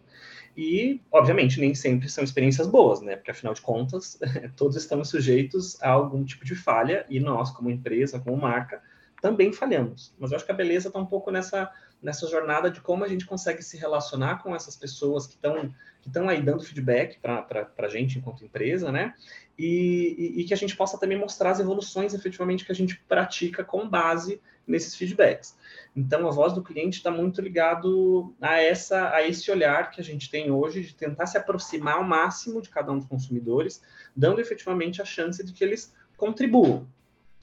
E, 0.58 1.00
obviamente, 1.12 1.60
nem 1.60 1.76
sempre 1.76 2.10
são 2.10 2.24
experiências 2.24 2.66
boas, 2.66 3.00
né? 3.00 3.16
Porque, 3.16 3.30
afinal 3.30 3.54
de 3.54 3.62
contas, 3.62 4.18
todos 4.58 4.76
estamos 4.76 5.10
sujeitos 5.10 5.80
a 5.84 5.92
algum 5.92 6.26
tipo 6.26 6.44
de 6.44 6.56
falha 6.56 7.06
e 7.08 7.20
nós, 7.20 7.52
como 7.52 7.70
empresa, 7.70 8.20
como 8.20 8.36
marca, 8.36 8.82
também 9.22 9.54
falhamos. 9.54 10.16
Mas 10.18 10.32
eu 10.32 10.36
acho 10.36 10.46
que 10.46 10.52
a 10.52 10.56
beleza 10.56 10.88
está 10.88 10.98
um 10.98 11.06
pouco 11.06 11.30
nessa, 11.30 11.72
nessa 12.02 12.28
jornada 12.28 12.70
de 12.70 12.82
como 12.82 13.04
a 13.04 13.08
gente 13.08 13.26
consegue 13.26 13.62
se 13.62 13.78
relacionar 13.78 14.42
com 14.44 14.56
essas 14.56 14.76
pessoas 14.76 15.26
que 15.28 15.36
estão 15.36 15.74
que 16.02 16.10
estão 16.10 16.30
aí 16.30 16.42
dando 16.42 16.64
feedback 16.64 17.20
para 17.20 17.70
a 17.78 17.88
gente 17.88 18.18
enquanto 18.18 18.46
empresa, 18.46 18.92
né? 18.92 19.14
E, 19.58 20.16
e, 20.18 20.42
e, 20.42 20.44
que 20.46 20.54
a 20.54 20.58
gente 20.58 20.76
possa 20.76 20.98
também 20.98 21.18
mostrar 21.18 21.52
as 21.52 21.60
evoluções 21.60 22.14
efetivamente 22.14 22.64
que 22.64 22.72
a 22.72 22.76
gente 22.76 22.98
pratica 23.08 23.64
com 23.64 23.90
base 23.90 24.40
nesses 24.68 24.96
feedbacks. 24.96 25.58
Então, 25.96 26.28
a 26.28 26.32
voz 26.32 26.54
do 26.54 26.62
cliente 26.62 26.98
está 26.98 27.10
muito 27.10 27.42
ligado 27.42 28.36
a 28.40 28.60
essa, 28.60 29.10
a 29.10 29.28
esse 29.28 29.50
olhar 29.50 29.90
que 29.90 30.00
a 30.00 30.04
gente 30.04 30.30
tem 30.30 30.52
hoje 30.52 30.82
de 30.82 30.94
tentar 30.94 31.26
se 31.26 31.38
aproximar 31.38 31.96
ao 31.96 32.04
máximo 32.04 32.62
de 32.62 32.70
cada 32.70 32.92
um 32.92 33.00
dos 33.00 33.08
consumidores, 33.08 33.82
dando 34.16 34.40
efetivamente 34.40 35.02
a 35.02 35.06
chance 35.06 35.44
de 35.44 35.52
que 35.54 35.64
eles 35.64 35.94
contribuam. 36.16 36.88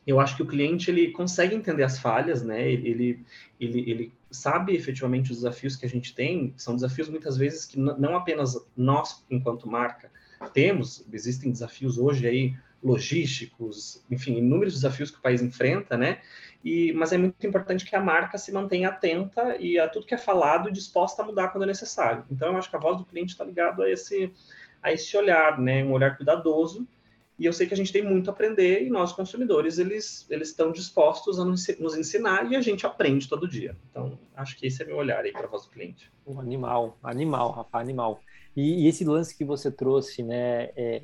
Eu 0.06 0.20
acho 0.20 0.36
que 0.36 0.42
o 0.42 0.46
cliente 0.46 0.90
ele 0.90 1.10
consegue 1.12 1.54
entender 1.54 1.82
as 1.82 1.98
falhas, 1.98 2.42
né? 2.42 2.70
Ele, 2.70 3.24
ele, 3.58 3.90
ele 3.90 4.12
sabe 4.30 4.74
efetivamente 4.74 5.30
os 5.30 5.38
desafios 5.38 5.76
que 5.76 5.86
a 5.86 5.88
gente 5.88 6.14
tem. 6.14 6.52
São 6.56 6.74
desafios 6.74 7.08
muitas 7.08 7.36
vezes 7.36 7.64
que 7.64 7.78
não 7.78 8.16
apenas 8.16 8.66
nós, 8.76 9.24
enquanto 9.30 9.68
marca, 9.68 10.10
temos, 10.52 11.06
existem 11.12 11.50
desafios 11.50 11.96
hoje 11.98 12.26
aí 12.26 12.54
logísticos, 12.82 14.04
enfim, 14.10 14.36
inúmeros 14.36 14.74
desafios 14.74 15.10
que 15.10 15.18
o 15.18 15.22
país 15.22 15.40
enfrenta, 15.40 15.96
né? 15.96 16.20
E, 16.62 16.92
mas 16.92 17.12
é 17.12 17.18
muito 17.18 17.46
importante 17.46 17.84
que 17.84 17.96
a 17.96 18.00
marca 18.00 18.36
se 18.36 18.52
mantenha 18.52 18.90
atenta 18.90 19.56
e 19.56 19.78
a 19.78 19.88
tudo 19.88 20.06
que 20.06 20.14
é 20.14 20.18
falado 20.18 20.68
e 20.68 20.72
disposta 20.72 21.22
a 21.22 21.24
mudar 21.24 21.48
quando 21.48 21.64
é 21.64 21.66
necessário. 21.66 22.24
Então, 22.30 22.48
eu 22.48 22.56
acho 22.58 22.68
que 22.68 22.76
a 22.76 22.78
voz 22.78 22.98
do 22.98 23.06
cliente 23.06 23.32
está 23.32 23.42
ligado 23.42 23.82
a 23.82 23.90
esse, 23.90 24.30
a 24.82 24.92
esse 24.92 25.16
olhar, 25.16 25.58
né? 25.58 25.82
Um 25.82 25.92
olhar 25.92 26.14
cuidadoso. 26.14 26.86
E 27.38 27.46
eu 27.46 27.52
sei 27.52 27.66
que 27.66 27.74
a 27.74 27.76
gente 27.76 27.92
tem 27.92 28.02
muito 28.02 28.30
a 28.30 28.32
aprender 28.32 28.84
e 28.84 28.90
nós, 28.90 29.12
consumidores, 29.12 29.78
eles, 29.78 30.24
eles 30.30 30.50
estão 30.50 30.70
dispostos 30.70 31.40
a 31.40 31.44
nos, 31.44 31.68
ensinar 31.68 32.50
e 32.50 32.54
a 32.54 32.60
gente 32.60 32.86
aprende 32.86 33.28
todo 33.28 33.48
dia. 33.48 33.76
Então, 33.90 34.16
acho 34.36 34.56
que 34.56 34.66
esse 34.66 34.82
é 34.82 34.86
meu 34.86 34.96
olhar 34.96 35.24
aí 35.24 35.32
para 35.32 35.46
a 35.46 35.50
voz 35.50 35.64
do 35.64 35.70
cliente. 35.70 36.12
Um 36.24 36.38
animal, 36.38 36.96
animal, 37.02 37.50
Rafa, 37.50 37.78
animal. 37.78 38.20
E, 38.56 38.84
e, 38.84 38.88
esse 38.88 39.04
lance 39.04 39.36
que 39.36 39.44
você 39.44 39.70
trouxe, 39.70 40.22
né? 40.22 40.70
É, 40.76 41.02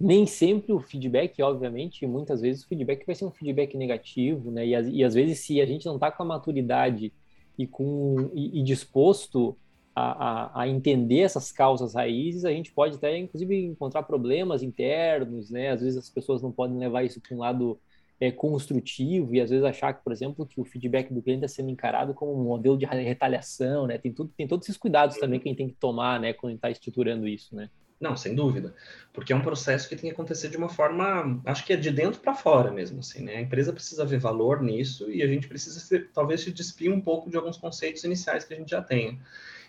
nem 0.00 0.26
sempre 0.26 0.72
o 0.72 0.80
feedback, 0.80 1.42
obviamente, 1.42 2.06
muitas 2.06 2.40
vezes 2.40 2.64
o 2.64 2.68
feedback 2.68 3.04
vai 3.04 3.14
ser 3.14 3.26
um 3.26 3.30
feedback 3.30 3.76
negativo, 3.76 4.50
né? 4.50 4.66
E, 4.66 4.70
e 4.70 5.04
às 5.04 5.12
vezes, 5.12 5.40
se 5.40 5.60
a 5.60 5.66
gente 5.66 5.84
não 5.84 5.96
está 5.96 6.10
com 6.10 6.22
a 6.22 6.26
maturidade 6.26 7.12
e, 7.58 7.66
com, 7.66 8.30
e, 8.34 8.60
e 8.60 8.62
disposto 8.62 9.56
a, 9.96 10.60
a, 10.60 10.62
a, 10.62 10.68
entender 10.68 11.20
essas 11.20 11.50
causas 11.50 11.94
raízes, 11.94 12.44
a 12.44 12.50
gente 12.50 12.70
pode 12.70 12.96
até, 12.96 13.16
inclusive, 13.16 13.64
encontrar 13.64 14.02
problemas 14.02 14.62
internos, 14.62 15.50
né? 15.50 15.70
Às 15.70 15.80
vezes 15.80 15.96
as 15.96 16.10
pessoas 16.10 16.42
não 16.42 16.52
podem 16.52 16.76
levar 16.76 17.02
isso 17.02 17.18
para 17.18 17.34
um 17.34 17.38
lado 17.38 17.80
é, 18.20 18.30
construtivo 18.30 19.34
e 19.34 19.40
às 19.40 19.48
vezes 19.48 19.64
achar 19.64 19.94
que, 19.94 20.04
por 20.04 20.12
exemplo, 20.12 20.44
que 20.44 20.60
o 20.60 20.64
feedback 20.64 21.10
do 21.14 21.22
cliente 21.22 21.46
está 21.46 21.56
sendo 21.56 21.70
encarado 21.70 22.12
como 22.12 22.38
um 22.38 22.44
modelo 22.44 22.76
de 22.76 22.84
retaliação, 22.84 23.86
né? 23.86 23.96
Tem, 23.96 24.12
tudo, 24.12 24.30
tem 24.36 24.46
todos 24.46 24.66
esses 24.66 24.76
cuidados 24.76 25.16
também 25.16 25.40
que 25.40 25.48
a 25.48 25.50
gente 25.50 25.58
tem 25.58 25.68
que 25.68 25.76
tomar, 25.76 26.20
né? 26.20 26.34
Quando 26.34 26.56
está 26.56 26.70
estruturando 26.70 27.26
isso, 27.26 27.56
né? 27.56 27.70
Não, 27.98 28.14
sem 28.14 28.34
dúvida, 28.34 28.74
porque 29.14 29.32
é 29.32 29.36
um 29.36 29.40
processo 29.40 29.88
que 29.88 29.96
tem 29.96 30.10
que 30.10 30.14
acontecer 30.14 30.50
de 30.50 30.58
uma 30.58 30.68
forma, 30.68 31.40
acho 31.46 31.64
que 31.64 31.72
é 31.72 31.76
de 31.76 31.90
dentro 31.90 32.20
para 32.20 32.34
fora 32.34 32.70
mesmo, 32.70 32.98
assim, 32.98 33.24
né? 33.24 33.36
A 33.36 33.40
empresa 33.40 33.72
precisa 33.72 34.04
ver 34.04 34.18
valor 34.18 34.62
nisso 34.62 35.10
e 35.10 35.22
a 35.22 35.26
gente 35.26 35.48
precisa 35.48 35.80
ser, 35.80 36.10
talvez 36.12 36.42
se 36.42 36.52
despir 36.52 36.92
um 36.92 37.00
pouco 37.00 37.30
de 37.30 37.38
alguns 37.38 37.56
conceitos 37.56 38.04
iniciais 38.04 38.44
que 38.44 38.52
a 38.52 38.56
gente 38.58 38.68
já 38.68 38.82
tenha. 38.82 39.18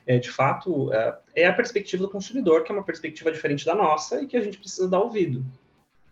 É, 0.08 0.18
de 0.18 0.32
fato, 0.32 0.92
é, 0.94 1.20
é 1.36 1.46
a 1.46 1.54
perspectiva 1.54 2.02
do 2.02 2.10
consumidor, 2.10 2.64
que 2.64 2.72
é 2.72 2.76
uma 2.76 2.84
perspectiva 2.84 3.30
diferente 3.30 3.66
da 3.66 3.76
nossa 3.76 4.22
e 4.22 4.26
que 4.26 4.38
a 4.38 4.42
gente 4.42 4.58
precisa 4.58 4.88
dar 4.88 5.02
ouvido. 5.02 5.46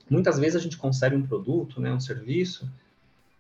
Muitas 0.10 0.38
vezes 0.38 0.58
a 0.58 0.60
gente 0.60 0.78
concebe 0.78 1.16
um 1.16 1.26
produto, 1.26 1.80
né, 1.80 1.92
um 1.94 2.00
serviço, 2.00 2.70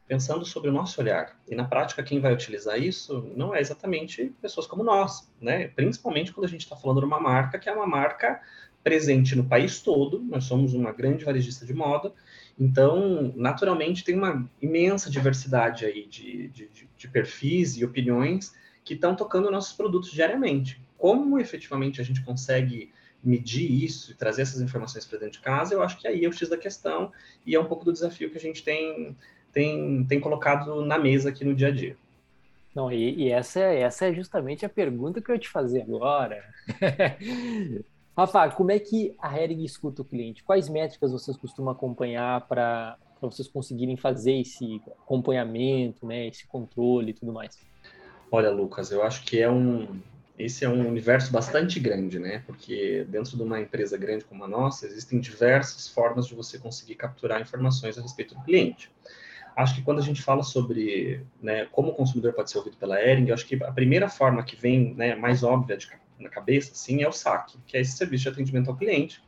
pensando 0.08 0.46
sobre 0.46 0.70
o 0.70 0.74
nosso 0.74 1.02
olhar. 1.02 1.38
E 1.48 1.56
na 1.56 1.66
prática, 1.66 2.02
quem 2.02 2.22
vai 2.22 2.34
utilizar 2.34 2.80
isso 2.80 3.30
não 3.36 3.54
é 3.54 3.60
exatamente 3.60 4.34
pessoas 4.42 4.66
como 4.66 4.84
nós, 4.84 5.30
né? 5.42 5.68
Principalmente 5.70 6.32
quando 6.32 6.46
a 6.46 6.50
gente 6.50 6.62
está 6.62 6.76
falando 6.76 7.00
de 7.00 7.06
uma 7.06 7.20
marca 7.20 7.60
que 7.60 7.68
é 7.68 7.74
uma 7.74 7.88
marca 7.88 8.40
presente 8.84 9.36
no 9.36 9.44
país 9.44 9.82
todo. 9.82 10.22
Nós 10.22 10.46
somos 10.46 10.74
uma 10.74 10.92
grande 10.92 11.26
varejista 11.26 11.66
de 11.66 11.74
moda, 11.74 12.14
então, 12.58 13.34
naturalmente, 13.36 14.04
tem 14.04 14.16
uma 14.16 14.50
imensa 14.62 15.10
diversidade 15.10 15.86
aí 15.86 16.06
de, 16.08 16.48
de, 16.50 16.70
de 16.98 17.08
perfis 17.10 17.76
e 17.76 17.84
opiniões 17.84 18.54
que 18.86 18.94
estão 18.94 19.16
tocando 19.16 19.52
nossos 19.52 19.74
produtos 19.74 20.12
diariamente. 20.12 20.80
Como 20.98 21.38
efetivamente 21.38 22.00
a 22.00 22.04
gente 22.04 22.24
consegue 22.24 22.94
medir 23.22 23.70
isso 23.84 24.12
e 24.12 24.16
trazer 24.16 24.44
essas 24.44 24.62
informações 24.62 25.04
para 25.04 25.18
dentro 25.18 25.34
de 25.34 25.40
casa, 25.40 25.74
eu 25.74 25.82
acho 25.82 25.98
que 25.98 26.08
aí 26.08 26.24
é 26.24 26.30
o 26.30 26.32
X 26.32 26.48
da 26.48 26.58
questão 26.58 27.12
e 27.46 27.56
é 27.56 27.60
um 27.60 27.66
pouco 27.66 27.84
do 27.84 27.92
desafio 27.92 28.30
que 28.30 28.38
a 28.38 28.42
gente 28.42 28.64
tem 28.64 29.18
tem, 29.52 30.04
tem 30.04 30.20
colocado 30.20 30.86
na 30.86 31.00
mesa 31.00 31.30
aqui 31.30 31.46
no 31.46 31.56
dia 31.56 31.70
a 31.70 31.72
dia. 31.72 31.98
Não, 32.76 32.92
e, 32.92 33.24
e 33.24 33.32
essa, 33.32 33.62
essa 33.62 34.08
é 34.08 34.14
justamente 34.14 34.66
a 34.66 34.70
pergunta 34.70 35.22
que 35.22 35.32
eu 35.32 35.36
ia 35.36 35.40
te 35.40 35.48
fazer 35.48 35.82
agora. 35.84 36.44
Rafa, 38.18 38.50
como 38.50 38.72
é 38.72 38.80
que 38.80 39.16
a 39.18 39.38
Hering 39.38 39.64
escuta 39.64 40.02
o 40.02 40.06
cliente? 40.06 40.44
Quais 40.44 40.68
métricas 40.68 41.14
vocês 41.14 41.38
costumam 41.38 41.72
acompanhar 41.72 42.46
para 42.48 42.98
vocês 43.22 43.48
conseguirem 43.48 43.96
fazer 43.96 44.42
esse 44.42 44.82
acompanhamento, 45.04 46.06
né, 46.06 46.28
esse 46.28 46.46
controle 46.46 47.12
e 47.12 47.14
tudo 47.14 47.32
mais? 47.32 47.58
Olha, 48.32 48.50
Lucas, 48.50 48.92
eu 48.92 49.04
acho 49.04 49.24
que 49.24 49.40
é 49.40 49.50
um, 49.50 50.00
esse 50.38 50.66
é 50.66 50.70
um 50.70 50.88
universo 50.88 51.32
bastante 51.32 51.80
grande, 51.80 52.20
né? 52.20 52.44
Porque 52.46 53.06
dentro 53.08 53.38
de 53.38 53.44
uma 53.44 53.60
empresa 53.60 53.98
grande 53.98 54.26
como 54.26 54.44
a 54.44 54.48
nossa, 54.48 54.86
existem 54.86 55.20
diversas 55.20 55.88
formas 55.88 56.28
de 56.28 56.36
você 56.36 56.58
conseguir 56.58 56.96
capturar 56.96 57.42
informações 57.42 57.98
a 57.98 58.02
respeito 58.02 58.36
do 58.36 58.44
cliente. 58.44 58.92
Acho 59.56 59.76
que 59.76 59.82
quando 59.82 60.00
a 60.00 60.04
gente 60.04 60.22
fala 60.22 60.44
sobre 60.44 61.26
né, 61.42 61.66
como 61.72 61.92
o 61.92 61.96
consumidor 61.96 62.34
pode 62.34 62.52
ser 62.52 62.58
ouvido 62.58 62.76
pela 62.76 63.02
Ering, 63.02 63.32
acho 63.32 63.46
que 63.48 63.56
a 63.64 63.72
primeira 63.72 64.10
forma 64.10 64.44
que 64.44 64.56
vem 64.58 64.94
né, 64.94 65.16
mais 65.16 65.44
óbvia 65.44 65.78
de, 65.78 65.88
na 66.20 66.30
cabeça 66.30 66.74
assim, 66.74 67.04
é 67.04 67.08
o 67.08 67.14
SAC, 67.14 67.56
que 67.66 67.78
é 67.78 67.82
esse 67.82 67.96
serviço 67.96 68.24
de 68.24 68.30
atendimento 68.30 68.70
ao 68.70 68.76
cliente, 68.76 69.24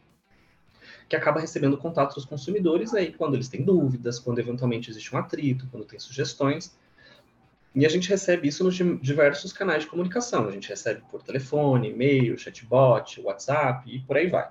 que 1.07 1.15
acaba 1.15 1.39
recebendo 1.39 1.77
contatos 1.77 2.15
dos 2.15 2.25
consumidores 2.25 2.93
aí 2.93 3.13
quando 3.13 3.35
eles 3.35 3.47
têm 3.47 3.63
dúvidas, 3.63 4.19
quando 4.19 4.39
eventualmente 4.39 4.89
existe 4.89 5.15
um 5.15 5.17
atrito, 5.17 5.65
quando 5.71 5.85
tem 5.85 5.97
sugestões. 5.97 6.77
E 7.75 7.85
a 7.85 7.89
gente 7.89 8.09
recebe 8.09 8.47
isso 8.47 8.63
nos 8.63 8.75
diversos 8.75 9.53
canais 9.53 9.83
de 9.83 9.89
comunicação. 9.89 10.47
A 10.47 10.51
gente 10.51 10.69
recebe 10.69 11.01
por 11.11 11.21
telefone, 11.21 11.89
e-mail, 11.89 12.37
chatbot, 12.37 13.21
WhatsApp 13.21 13.89
e 13.93 13.99
por 13.99 14.17
aí 14.17 14.27
vai 14.27 14.49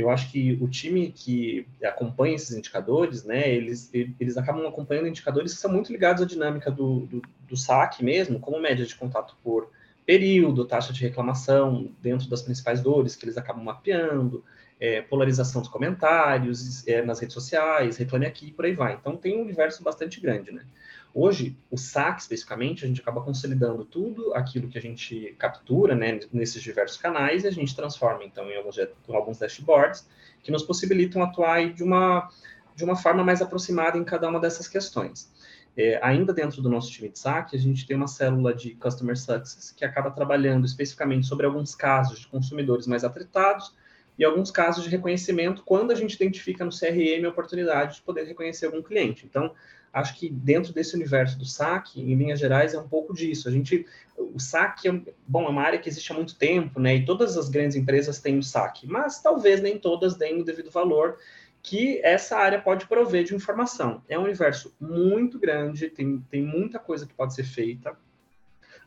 eu 0.00 0.10
acho 0.10 0.30
que 0.30 0.58
o 0.60 0.68
time 0.68 1.12
que 1.12 1.66
acompanha 1.84 2.34
esses 2.34 2.56
indicadores, 2.56 3.24
né, 3.24 3.48
eles, 3.52 3.90
eles 3.92 4.36
acabam 4.36 4.66
acompanhando 4.66 5.08
indicadores 5.08 5.54
que 5.54 5.60
são 5.60 5.70
muito 5.70 5.92
ligados 5.92 6.22
à 6.22 6.26
dinâmica 6.26 6.70
do, 6.70 7.00
do, 7.00 7.22
do 7.48 7.56
saque 7.56 8.04
mesmo, 8.04 8.40
como 8.40 8.60
média 8.60 8.84
de 8.84 8.94
contato 8.94 9.36
por 9.42 9.70
período, 10.06 10.64
taxa 10.64 10.92
de 10.92 11.02
reclamação 11.02 11.92
dentro 12.00 12.28
das 12.28 12.42
principais 12.42 12.80
dores 12.80 13.14
que 13.14 13.24
eles 13.24 13.36
acabam 13.36 13.62
mapeando, 13.62 14.44
é, 14.78 15.02
polarização 15.02 15.60
dos 15.60 15.70
comentários 15.70 16.86
é, 16.88 17.02
nas 17.02 17.20
redes 17.20 17.34
sociais, 17.34 17.98
reclame 17.98 18.26
aqui 18.26 18.48
e 18.48 18.52
por 18.52 18.64
aí 18.64 18.72
vai. 18.72 18.94
Então 18.94 19.16
tem 19.16 19.36
um 19.36 19.42
universo 19.42 19.82
bastante 19.82 20.18
grande, 20.20 20.50
né? 20.50 20.64
Hoje, 21.12 21.56
o 21.68 21.76
SAC, 21.76 22.20
especificamente, 22.20 22.84
a 22.84 22.88
gente 22.88 23.00
acaba 23.00 23.20
consolidando 23.20 23.84
tudo 23.84 24.32
aquilo 24.34 24.68
que 24.68 24.78
a 24.78 24.80
gente 24.80 25.34
captura 25.38 25.94
né, 25.94 26.20
nesses 26.32 26.62
diversos 26.62 26.96
canais 26.96 27.42
e 27.42 27.48
a 27.48 27.50
gente 27.50 27.74
transforma, 27.74 28.24
então, 28.24 28.48
em 28.48 28.56
alguns, 28.56 28.78
em 28.78 29.14
alguns 29.14 29.38
dashboards 29.38 30.06
que 30.42 30.52
nos 30.52 30.62
possibilitam 30.62 31.22
atuar 31.22 31.72
de 31.72 31.82
uma, 31.82 32.30
de 32.76 32.84
uma 32.84 32.94
forma 32.94 33.24
mais 33.24 33.42
aproximada 33.42 33.98
em 33.98 34.04
cada 34.04 34.28
uma 34.28 34.38
dessas 34.38 34.68
questões. 34.68 35.30
É, 35.76 35.98
ainda 36.02 36.32
dentro 36.32 36.62
do 36.62 36.68
nosso 36.68 36.90
time 36.90 37.08
de 37.08 37.18
SAC, 37.18 37.54
a 37.54 37.58
gente 37.58 37.86
tem 37.86 37.96
uma 37.96 38.08
célula 38.08 38.54
de 38.54 38.74
Customer 38.76 39.16
Success 39.16 39.72
que 39.72 39.84
acaba 39.84 40.10
trabalhando 40.10 40.64
especificamente 40.64 41.26
sobre 41.26 41.46
alguns 41.46 41.74
casos 41.74 42.20
de 42.20 42.28
consumidores 42.28 42.86
mais 42.86 43.02
atritados 43.02 43.74
e 44.18 44.24
alguns 44.24 44.50
casos 44.50 44.84
de 44.84 44.90
reconhecimento 44.90 45.62
quando 45.64 45.92
a 45.92 45.94
gente 45.94 46.14
identifica 46.14 46.64
no 46.64 46.70
CRM 46.70 47.24
a 47.24 47.30
oportunidade 47.30 47.96
de 47.96 48.02
poder 48.02 48.24
reconhecer 48.24 48.66
algum 48.66 48.82
cliente. 48.82 49.24
Então, 49.24 49.54
acho 49.92 50.18
que 50.18 50.28
dentro 50.28 50.72
desse 50.72 50.94
universo 50.94 51.38
do 51.38 51.44
saque, 51.44 52.00
em 52.00 52.14
linhas 52.14 52.38
gerais, 52.38 52.74
é 52.74 52.78
um 52.78 52.88
pouco 52.88 53.12
disso. 53.12 53.48
A 53.48 53.52
gente, 53.52 53.86
o 54.16 54.38
saque, 54.38 54.88
é, 54.88 55.02
bom, 55.26 55.44
é 55.44 55.48
uma 55.48 55.62
área 55.62 55.78
que 55.78 55.88
existe 55.88 56.12
há 56.12 56.14
muito 56.14 56.36
tempo, 56.36 56.78
né? 56.78 56.96
E 56.96 57.04
todas 57.04 57.36
as 57.36 57.48
grandes 57.48 57.76
empresas 57.76 58.20
têm 58.20 58.38
o 58.38 58.42
saque, 58.42 58.86
mas 58.86 59.20
talvez 59.20 59.60
nem 59.60 59.78
todas 59.78 60.16
deem 60.16 60.40
o 60.40 60.44
devido 60.44 60.70
valor 60.70 61.18
que 61.62 62.00
essa 62.02 62.36
área 62.36 62.60
pode 62.60 62.86
prover 62.86 63.24
de 63.24 63.34
informação. 63.34 64.02
É 64.08 64.18
um 64.18 64.24
universo 64.24 64.74
muito 64.80 65.38
grande, 65.38 65.90
tem, 65.90 66.20
tem 66.30 66.42
muita 66.42 66.78
coisa 66.78 67.06
que 67.06 67.12
pode 67.12 67.34
ser 67.34 67.44
feita. 67.44 67.96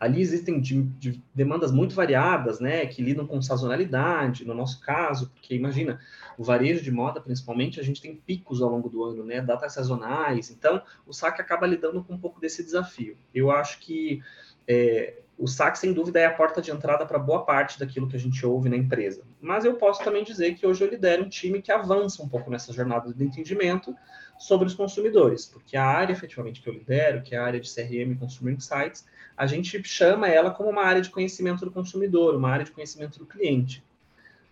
Ali 0.03 0.19
existem 0.19 0.59
de, 0.59 0.83
de 0.83 1.23
demandas 1.33 1.71
muito 1.71 1.95
variadas, 1.95 2.59
né, 2.59 2.85
que 2.85 3.01
lidam 3.01 3.25
com 3.25 3.41
sazonalidade, 3.41 4.45
no 4.45 4.53
nosso 4.53 4.81
caso, 4.81 5.29
porque 5.29 5.55
imagina, 5.55 5.97
o 6.37 6.43
varejo 6.43 6.83
de 6.83 6.91
moda, 6.91 7.21
principalmente, 7.21 7.79
a 7.79 7.83
gente 7.83 8.01
tem 8.01 8.13
picos 8.13 8.61
ao 8.61 8.69
longo 8.69 8.89
do 8.89 9.01
ano, 9.01 9.23
né, 9.23 9.39
datas 9.39 9.73
sazonais, 9.73 10.51
então 10.51 10.81
o 11.07 11.13
saque 11.13 11.41
acaba 11.41 11.65
lidando 11.65 12.03
com 12.03 12.15
um 12.15 12.17
pouco 12.17 12.41
desse 12.41 12.61
desafio. 12.61 13.15
Eu 13.33 13.49
acho 13.49 13.79
que 13.79 14.21
é, 14.67 15.22
o 15.43 15.47
saque, 15.47 15.77
sem 15.77 15.91
dúvida, 15.91 16.21
é 16.21 16.25
a 16.25 16.33
porta 16.33 16.61
de 16.61 16.71
entrada 16.71 17.05
para 17.05 17.19
boa 17.19 17.43
parte 17.43 17.77
daquilo 17.77 18.07
que 18.07 18.15
a 18.15 18.19
gente 18.19 18.45
ouve 18.45 18.69
na 18.69 18.77
empresa. 18.77 19.23
Mas 19.41 19.65
eu 19.65 19.73
posso 19.73 20.01
também 20.01 20.23
dizer 20.23 20.55
que 20.55 20.65
hoje 20.65 20.81
eu 20.81 20.89
lidero 20.89 21.25
um 21.25 21.27
time 21.27 21.61
que 21.61 21.69
avança 21.69 22.23
um 22.23 22.29
pouco 22.29 22.49
nessa 22.49 22.71
jornada 22.71 23.13
de 23.13 23.23
entendimento 23.25 23.93
sobre 24.39 24.67
os 24.67 24.73
consumidores, 24.73 25.45
porque 25.45 25.75
a 25.75 25.85
área 25.85 26.13
efetivamente 26.13 26.61
que 26.61 26.69
eu 26.69 26.73
lidero, 26.73 27.21
que 27.21 27.35
é 27.35 27.37
a 27.37 27.43
área 27.43 27.59
de 27.59 27.69
CRM 27.69 28.17
Consumer 28.17 28.53
Insights, 28.53 29.05
a 29.35 29.45
gente 29.45 29.83
chama 29.83 30.29
ela 30.29 30.49
como 30.49 30.69
uma 30.69 30.83
área 30.83 31.01
de 31.01 31.09
conhecimento 31.09 31.65
do 31.65 31.71
consumidor, 31.71 32.35
uma 32.35 32.49
área 32.49 32.63
de 32.63 32.71
conhecimento 32.71 33.19
do 33.19 33.25
cliente. 33.25 33.83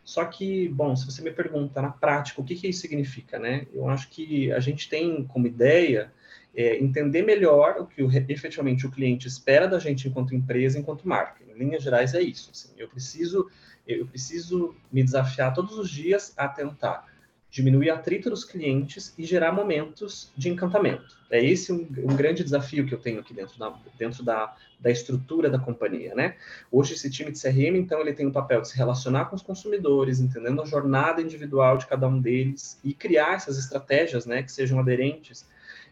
Só 0.04 0.26
que, 0.26 0.68
bom, 0.68 0.94
se 0.94 1.06
você 1.06 1.22
me 1.22 1.32
pergunta 1.32 1.82
na 1.82 1.90
prática 1.90 2.42
o 2.42 2.44
que, 2.44 2.56
que 2.56 2.68
isso 2.68 2.82
significa, 2.82 3.40
né? 3.40 3.66
Eu 3.74 3.88
acho 3.88 4.10
que 4.10 4.52
a 4.52 4.60
gente 4.60 4.90
tem 4.90 5.24
como 5.24 5.48
ideia 5.48 6.12
é, 6.56 6.78
entender 6.78 7.24
melhor 7.24 7.78
o 7.80 7.86
que 7.86 8.04
o, 8.04 8.10
efetivamente 8.30 8.86
o 8.86 8.92
cliente 8.92 9.28
espera 9.28 9.68
da 9.68 9.80
gente 9.80 10.08
enquanto 10.08 10.36
empresa, 10.36 10.78
enquanto 10.78 11.08
marca. 11.08 11.42
Em 11.48 11.58
linhas 11.58 11.84
gerais 11.84 12.14
é 12.14 12.22
isso. 12.22 12.52
Assim, 12.52 12.70
eu 12.78 12.88
preciso 12.88 13.50
eu 13.88 14.06
preciso 14.06 14.76
me 14.92 15.04
desafiar 15.04 15.54
todos 15.54 15.78
os 15.78 15.90
dias 15.90 16.34
a 16.38 16.48
tentar 16.48 17.06
diminuir 17.52 17.90
atrito 17.90 18.30
dos 18.30 18.46
clientes 18.46 19.14
e 19.18 19.26
gerar 19.26 19.52
momentos 19.52 20.32
de 20.38 20.50
encantamento. 20.50 21.20
É 21.30 21.44
esse 21.44 21.74
um, 21.74 21.82
um, 21.98 22.16
grande 22.16 22.46
desafio 22.46 22.86
que 22.86 22.94
eu 22.94 23.00
tenho 23.00 23.20
aqui 23.20 23.34
dentro, 23.34 23.60
da, 23.60 23.78
dentro 24.00 24.24
da, 24.24 24.56
da 24.80 24.90
estrutura 24.90 25.50
da 25.50 25.60
companhia, 25.60 26.16
né? 26.16 26.38
Hoje 26.72 26.94
esse 26.94 27.10
time 27.10 27.30
de 27.30 27.42
CRM, 27.42 27.76
então, 27.76 28.00
ele 28.00 28.14
tem 28.14 28.26
o 28.26 28.32
papel 28.32 28.62
de 28.62 28.70
se 28.70 28.78
relacionar 28.78 29.26
com 29.26 29.36
os 29.36 29.42
consumidores, 29.42 30.22
entendendo 30.22 30.62
a 30.62 30.66
jornada 30.66 31.22
individual 31.22 31.78
de 31.78 31.88
cada 31.88 32.08
um 32.08 32.22
deles 32.22 32.80
e 32.86 32.94
criar 32.94 33.34
essas 33.34 33.58
estratégias, 33.58 34.26
né, 34.26 34.42
que 34.42 34.52
sejam 34.52 34.80
aderentes 34.80 35.46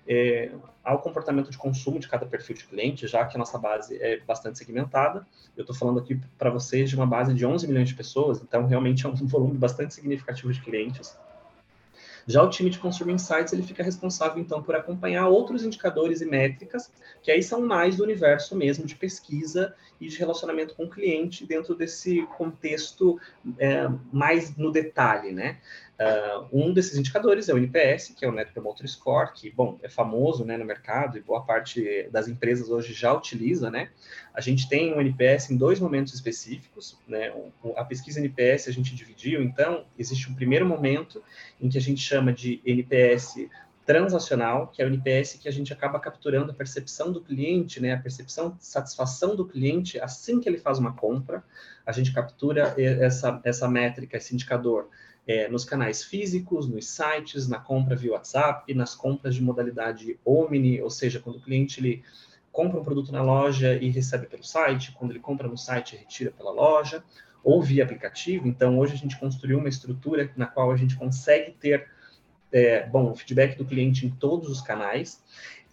é, 0.09 0.51
ao 0.83 0.99
comportamento 0.99 1.51
de 1.51 1.57
consumo 1.57 1.99
de 1.99 2.07
cada 2.07 2.25
perfil 2.25 2.55
de 2.55 2.65
cliente, 2.65 3.05
já 3.07 3.23
que 3.25 3.37
a 3.37 3.39
nossa 3.39 3.59
base 3.59 3.95
é 4.01 4.19
bastante 4.21 4.57
segmentada. 4.57 5.25
Eu 5.55 5.61
estou 5.61 5.75
falando 5.75 5.99
aqui 5.99 6.19
para 6.35 6.49
vocês 6.49 6.89
de 6.89 6.95
uma 6.95 7.05
base 7.05 7.31
de 7.31 7.45
11 7.45 7.67
milhões 7.67 7.89
de 7.89 7.93
pessoas, 7.93 8.41
então 8.41 8.65
realmente 8.65 9.05
é 9.05 9.09
um 9.09 9.13
volume 9.27 9.55
bastante 9.55 9.93
significativo 9.93 10.51
de 10.51 10.59
clientes. 10.61 11.15
Já 12.25 12.43
o 12.43 12.49
time 12.49 12.69
de 12.69 12.77
Consumer 12.77 13.15
Insights 13.15 13.53
ele 13.53 13.63
fica 13.63 13.81
responsável 13.83 14.39
então 14.39 14.61
por 14.61 14.75
acompanhar 14.75 15.27
outros 15.27 15.63
indicadores 15.63 16.21
e 16.21 16.25
métricas 16.25 16.91
que 17.23 17.31
aí 17.31 17.41
são 17.41 17.61
mais 17.61 17.97
do 17.97 18.03
universo 18.03 18.55
mesmo 18.55 18.85
de 18.85 18.95
pesquisa 18.95 19.73
e 19.99 20.07
de 20.07 20.17
relacionamento 20.17 20.75
com 20.75 20.85
o 20.85 20.89
cliente 20.89 21.45
dentro 21.45 21.75
desse 21.75 22.21
contexto 22.37 23.19
é, 23.57 23.87
mais 24.13 24.55
no 24.55 24.71
detalhe, 24.71 25.31
né? 25.31 25.57
Uh, 25.99 26.47
um 26.53 26.73
desses 26.73 26.97
indicadores 26.97 27.49
é 27.49 27.53
o 27.53 27.57
NPS, 27.57 28.13
que 28.15 28.23
é 28.23 28.29
o 28.29 28.31
Net 28.31 28.53
Promoter 28.53 28.87
Score, 28.87 29.33
que, 29.33 29.51
bom, 29.51 29.77
é 29.83 29.89
famoso 29.89 30.45
né, 30.45 30.55
no 30.55 30.63
mercado 30.63 31.17
e 31.17 31.21
boa 31.21 31.43
parte 31.43 32.07
das 32.09 32.29
empresas 32.29 32.69
hoje 32.69 32.93
já 32.93 33.11
utiliza, 33.11 33.69
né? 33.69 33.89
A 34.33 34.39
gente 34.39 34.69
tem 34.69 34.93
um 34.93 35.01
NPS 35.01 35.49
em 35.49 35.57
dois 35.57 35.77
momentos 35.77 36.13
específicos, 36.13 36.97
né? 37.05 37.33
A 37.75 37.83
pesquisa 37.83 38.19
NPS 38.19 38.69
a 38.69 38.71
gente 38.71 38.95
dividiu, 38.95 39.43
então, 39.43 39.85
existe 39.97 40.31
um 40.31 40.35
primeiro 40.35 40.65
momento 40.65 41.21
em 41.59 41.67
que 41.67 41.77
a 41.77 41.81
gente 41.81 41.99
chama 41.99 42.31
de 42.31 42.61
NPS 42.65 43.49
transacional, 43.89 44.67
que 44.67 44.83
é 44.83 44.85
o 44.85 44.87
NPS 44.87 45.39
que 45.41 45.49
a 45.49 45.51
gente 45.51 45.73
acaba 45.73 45.99
capturando 45.99 46.51
a 46.51 46.53
percepção 46.53 47.11
do 47.11 47.21
cliente, 47.21 47.81
né, 47.81 47.93
a 47.93 47.97
percepção 47.97 48.55
satisfação 48.59 49.35
do 49.35 49.43
cliente 49.43 49.99
assim 49.99 50.39
que 50.39 50.47
ele 50.47 50.59
faz 50.59 50.77
uma 50.77 50.93
compra. 50.93 51.43
A 51.83 51.91
gente 51.91 52.13
captura 52.13 52.75
essa, 52.77 53.41
essa 53.43 53.67
métrica, 53.67 54.15
esse 54.15 54.31
indicador 54.31 54.89
é, 55.25 55.47
nos 55.47 55.65
canais 55.65 56.03
físicos, 56.03 56.69
nos 56.69 56.87
sites, 56.87 57.47
na 57.47 57.57
compra 57.57 57.95
via 57.95 58.11
WhatsApp, 58.11 58.71
nas 58.75 58.93
compras 58.93 59.33
de 59.33 59.41
modalidade 59.41 60.19
Omni, 60.23 60.79
ou 60.83 60.91
seja, 60.91 61.19
quando 61.19 61.37
o 61.37 61.41
cliente 61.41 61.79
ele 61.79 62.03
compra 62.51 62.79
um 62.79 62.83
produto 62.83 63.11
na 63.11 63.23
loja 63.23 63.73
e 63.73 63.89
recebe 63.89 64.27
pelo 64.27 64.43
site, 64.43 64.91
quando 64.91 65.13
ele 65.13 65.19
compra 65.19 65.47
no 65.47 65.57
site 65.57 65.95
e 65.95 65.97
retira 65.97 66.29
pela 66.29 66.51
loja, 66.51 67.03
ou 67.43 67.59
via 67.59 67.85
aplicativo. 67.85 68.47
Então, 68.47 68.77
hoje 68.77 68.93
a 68.93 68.97
gente 68.97 69.19
construiu 69.19 69.57
uma 69.57 69.67
estrutura 69.67 70.31
na 70.37 70.45
qual 70.45 70.71
a 70.71 70.77
gente 70.77 70.95
consegue 70.95 71.53
ter 71.53 71.87
é, 72.51 72.85
bom, 72.85 73.11
o 73.11 73.15
feedback 73.15 73.57
do 73.57 73.65
cliente 73.65 74.05
em 74.05 74.09
todos 74.09 74.49
os 74.49 74.61
canais 74.61 75.23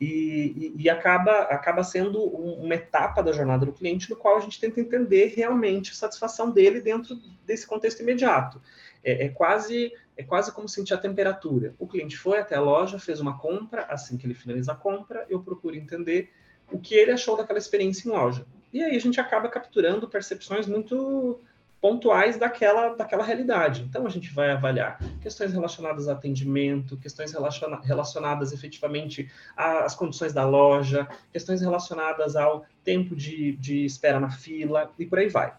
e, 0.01 0.75
e, 0.77 0.83
e 0.83 0.91
acaba, 0.91 1.43
acaba 1.43 1.83
sendo 1.83 2.23
uma 2.23 2.75
etapa 2.75 3.23
da 3.23 3.33
jornada 3.33 3.65
do 3.65 3.73
cliente 3.73 4.11
no 4.11 4.17
qual 4.17 4.37
a 4.37 4.41
gente 4.41 4.61
tenta 4.61 4.81
entender 4.81 5.33
realmente 5.35 5.93
a 5.93 5.95
satisfação 5.95 6.51
dele 6.51 6.81
dentro 6.81 7.17
desse 7.47 7.67
contexto 7.67 8.01
imediato. 8.01 8.61
É, 9.03 9.27
é, 9.27 9.29
quase 9.29 9.93
é 10.17 10.23
quase 10.23 10.51
como 10.53 10.69
sentir 10.69 10.95
a 10.95 10.99
temperatura. 10.99 11.75
O 11.79 11.87
cliente 11.87 12.17
foi 12.17 12.39
até 12.39 12.57
a 12.57 12.61
loja, 12.61 12.99
fez 12.99 13.21
uma 13.21 13.39
compra, 13.39 13.83
assim 13.85 14.17
que 14.17 14.27
ele 14.27 14.35
finaliza 14.35 14.73
a 14.73 14.77
compra, 14.77 15.27
eu 15.29 15.43
procuro 15.43 15.77
entender 15.77 16.31
o 16.73 16.79
que 16.79 16.95
ele 16.95 17.13
achou 17.13 17.37
daquela 17.37 17.59
experiência 17.59 18.09
em 18.09 18.13
loja. 18.13 18.47
E 18.73 18.83
aí 18.83 18.97
a 18.97 19.01
gente 19.01 19.21
acaba 19.21 19.49
capturando 19.49 20.09
percepções 20.09 20.67
muito 20.67 21.41
pontuais 21.87 22.37
daquela, 22.37 22.97
daquela 22.97 23.23
realidade. 23.23 23.83
Então, 23.89 24.05
a 24.09 24.11
gente 24.11 24.35
vai 24.35 24.51
avaliar 24.51 24.99
questões 25.23 25.53
relacionadas 25.53 26.09
a 26.09 26.15
atendimento, 26.15 26.97
questões 26.97 27.31
relaciona 27.31 27.81
relacionadas 27.81 28.53
efetivamente 28.53 29.31
às 29.57 29.95
condições 29.95 30.33
da 30.33 30.45
loja, 30.45 31.07
questões 31.33 31.61
relacionadas 31.61 32.35
ao 32.35 32.67
tempo 32.83 33.15
de, 33.15 33.53
de 33.53 33.85
espera 33.85 34.19
na 34.19 34.31
fila 34.31 34.91
e 34.99 35.07
por 35.07 35.21
aí 35.21 35.29
vai. 35.29 35.55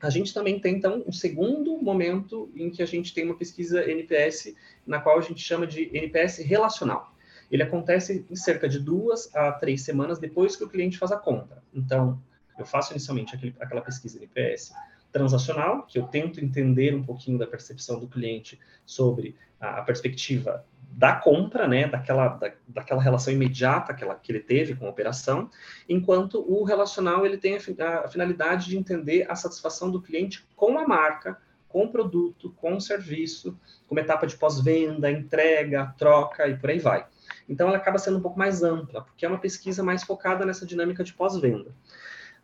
A 0.00 0.08
gente 0.08 0.32
também 0.32 0.58
tem, 0.58 0.76
então, 0.76 1.04
um 1.06 1.12
segundo 1.12 1.76
momento 1.82 2.50
em 2.56 2.70
que 2.70 2.82
a 2.82 2.86
gente 2.86 3.12
tem 3.12 3.26
uma 3.26 3.36
pesquisa 3.36 3.84
NPS, 3.84 4.54
na 4.86 5.00
qual 5.00 5.18
a 5.18 5.22
gente 5.22 5.42
chama 5.42 5.66
de 5.66 5.90
NPS 5.92 6.38
relacional. 6.38 7.12
Ele 7.50 7.62
acontece 7.62 8.24
em 8.30 8.36
cerca 8.36 8.66
de 8.66 8.78
duas 8.78 9.28
a 9.36 9.52
três 9.52 9.82
semanas 9.82 10.18
depois 10.18 10.56
que 10.56 10.64
o 10.64 10.68
cliente 10.70 10.96
faz 10.96 11.12
a 11.12 11.18
compra. 11.18 11.62
Então, 11.74 12.18
eu 12.58 12.64
faço 12.64 12.94
inicialmente 12.94 13.36
aquele, 13.36 13.54
aquela 13.60 13.82
pesquisa 13.82 14.16
NPS 14.16 14.72
transacional, 15.12 15.82
que 15.82 15.98
eu 15.98 16.04
tento 16.04 16.42
entender 16.42 16.94
um 16.94 17.02
pouquinho 17.02 17.38
da 17.38 17.46
percepção 17.46 18.00
do 18.00 18.08
cliente 18.08 18.58
sobre 18.86 19.36
a, 19.60 19.78
a 19.78 19.82
perspectiva 19.82 20.64
da 20.94 21.14
compra, 21.14 21.66
né, 21.66 21.88
daquela, 21.88 22.28
da, 22.28 22.52
daquela 22.68 23.02
relação 23.02 23.32
imediata 23.32 23.94
que, 23.94 24.04
ela, 24.04 24.14
que 24.14 24.30
ele 24.30 24.40
teve 24.40 24.74
com 24.74 24.86
a 24.86 24.90
operação, 24.90 25.48
enquanto 25.88 26.44
o 26.46 26.64
relacional 26.64 27.24
ele 27.24 27.38
tem 27.38 27.56
a, 27.56 28.00
a 28.04 28.08
finalidade 28.08 28.66
de 28.68 28.76
entender 28.76 29.26
a 29.30 29.34
satisfação 29.34 29.90
do 29.90 30.02
cliente 30.02 30.46
com 30.54 30.78
a 30.78 30.86
marca, 30.86 31.38
com 31.66 31.84
o 31.84 31.88
produto, 31.88 32.52
com 32.56 32.76
o 32.76 32.80
serviço, 32.80 33.58
como 33.88 34.00
etapa 34.00 34.26
de 34.26 34.36
pós-venda, 34.36 35.10
entrega, 35.10 35.94
troca 35.96 36.46
e 36.46 36.56
por 36.56 36.68
aí 36.68 36.78
vai. 36.78 37.06
Então 37.48 37.68
ela 37.68 37.78
acaba 37.78 37.98
sendo 37.98 38.18
um 38.18 38.22
pouco 38.22 38.38
mais 38.38 38.62
ampla, 38.62 39.02
porque 39.02 39.24
é 39.24 39.28
uma 39.28 39.38
pesquisa 39.38 39.82
mais 39.82 40.04
focada 40.04 40.44
nessa 40.44 40.66
dinâmica 40.66 41.02
de 41.02 41.14
pós-venda. 41.14 41.74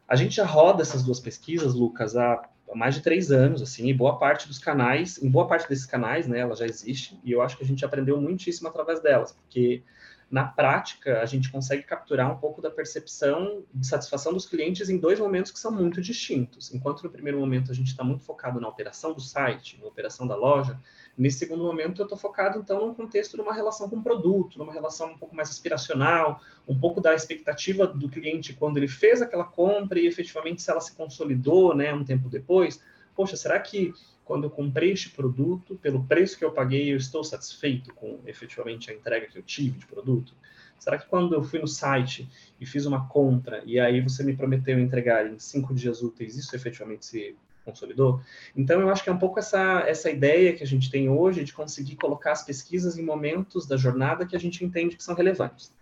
A 0.09 0.17
gente 0.17 0.37
já 0.37 0.47
roda 0.47 0.81
essas 0.81 1.03
duas 1.03 1.21
pesquisas, 1.21 1.75
Lucas, 1.75 2.17
há 2.17 2.43
há 2.71 2.77
mais 2.77 2.95
de 2.95 3.03
três 3.03 3.31
anos, 3.31 3.63
assim, 3.63 3.89
e 3.89 3.95
boa 3.95 4.19
parte 4.19 4.47
dos 4.47 4.59
canais, 4.59 5.23
em 5.23 5.31
boa 5.31 5.47
parte 5.47 5.69
desses 5.69 5.87
canais, 5.87 6.27
né, 6.27 6.41
ela 6.41 6.55
já 6.55 6.67
existe, 6.67 7.19
e 7.25 7.33
eu 7.33 7.43
acho 7.43 7.57
que 7.57 7.65
a 7.65 7.67
gente 7.67 7.85
aprendeu 7.85 8.21
muitíssimo 8.21 8.69
através 8.69 9.01
delas, 9.01 9.33
porque 9.33 9.83
na 10.31 10.45
prática 10.45 11.23
a 11.23 11.27
gente 11.27 11.51
consegue 11.51 11.83
capturar 11.83 12.31
um 12.31 12.37
pouco 12.37 12.61
da 12.61 12.71
percepção 12.71 13.65
de 13.73 13.87
satisfação 13.87 14.33
dos 14.33 14.47
clientes 14.47 14.91
em 14.91 14.99
dois 14.99 15.19
momentos 15.19 15.51
que 15.51 15.59
são 15.59 15.73
muito 15.73 16.03
distintos. 16.03 16.73
Enquanto 16.75 17.03
no 17.03 17.11
primeiro 17.11 17.41
momento 17.41 17.73
a 17.73 17.75
gente 17.75 17.89
está 17.89 18.05
muito 18.05 18.23
focado 18.25 18.61
na 18.61 18.69
operação 18.69 19.15
do 19.15 19.21
site, 19.23 19.79
na 19.81 19.87
operação 19.87 20.27
da 20.27 20.37
loja, 20.37 20.79
Nesse 21.19 21.39
segundo 21.39 21.65
momento, 21.65 22.01
eu 22.01 22.05
estou 22.05 22.17
focado, 22.17 22.61
então, 22.61 22.87
num 22.87 22.95
contexto 22.95 23.37
de 23.37 23.43
uma 23.43 23.53
relação 23.53 23.91
com 23.91 23.97
o 23.97 24.03
produto, 24.03 24.57
numa 24.57 24.73
relação 24.73 25.11
um 25.11 25.19
pouco 25.19 25.35
mais 25.35 25.51
aspiracional, 25.51 26.41
um 26.67 26.79
pouco 26.79 27.01
da 27.01 27.13
expectativa 27.13 27.89
do 27.89 28.09
cliente 28.09 28.55
quando 28.55 28.77
ele 28.77 28.87
fez 28.87 29.21
aquela 29.21 29.43
compra 29.43 29.99
e 29.99 30.07
efetivamente 30.07 30.63
se 30.63 30.71
ela 30.71 30.81
se 30.81 30.95
consolidou, 30.95 31.75
né, 31.75 31.93
um 31.93 32.05
tempo 32.05 32.29
depois. 32.29 32.81
Poxa, 33.17 33.37
será 33.37 33.59
que 33.59 33.93
quando 34.25 34.45
eu 34.45 34.51
comprei 34.51 34.93
este 34.93 35.11
produto, 35.11 35.75
pelo 35.83 36.05
preço 36.05 36.39
que 36.39 36.45
eu 36.45 36.53
paguei, 36.53 36.93
eu 36.93 36.97
estou 36.97 37.25
satisfeito 37.25 37.93
com 37.95 38.21
efetivamente 38.25 38.89
a 38.89 38.95
entrega 38.95 39.27
que 39.27 39.39
eu 39.39 39.43
tive 39.43 39.77
de 39.77 39.87
produto? 39.87 40.37
Será 40.79 40.99
que 40.99 41.09
quando 41.09 41.35
eu 41.35 41.43
fui 41.43 41.59
no 41.59 41.67
site 41.67 42.29
e 42.61 42.65
fiz 42.65 42.87
uma 42.87 43.09
compra 43.09 43.61
e 43.67 43.81
aí 43.81 44.01
você 44.01 44.23
me 44.23 44.37
prometeu 44.37 44.79
entregar 44.79 45.27
em 45.27 45.37
cinco 45.37 45.75
dias 45.75 46.01
úteis, 46.01 46.37
isso 46.37 46.55
efetivamente 46.55 47.05
se 47.05 47.37
consolidou. 47.71 48.21
Então, 48.57 48.81
eu 48.81 48.91
acho 48.91 49.05
que 49.05 49.11
é 49.11 49.13
um 49.13 49.19
pouco 49.19 49.39
essa, 49.39 49.85
essa 49.87 50.11
ideia 50.11 50.55
que 50.55 50.63
a 50.63 50.67
gente 50.67 50.91
tem 50.91 51.09
hoje 51.09 51.45
de 51.45 51.53
conseguir 51.53 51.97
colocar 51.97 52.33
as 52.33 52.45
pesquisas 52.45 52.99
em 52.99 53.03
momentos 53.03 53.67
da 53.67 53.77
jornada 53.77 54.27
que 54.27 54.35
a 54.35 54.41
gente 54.41 54.65
entende 54.65 54.97
que 54.97 55.05
são 55.05 55.15
relevantes. 55.15 55.73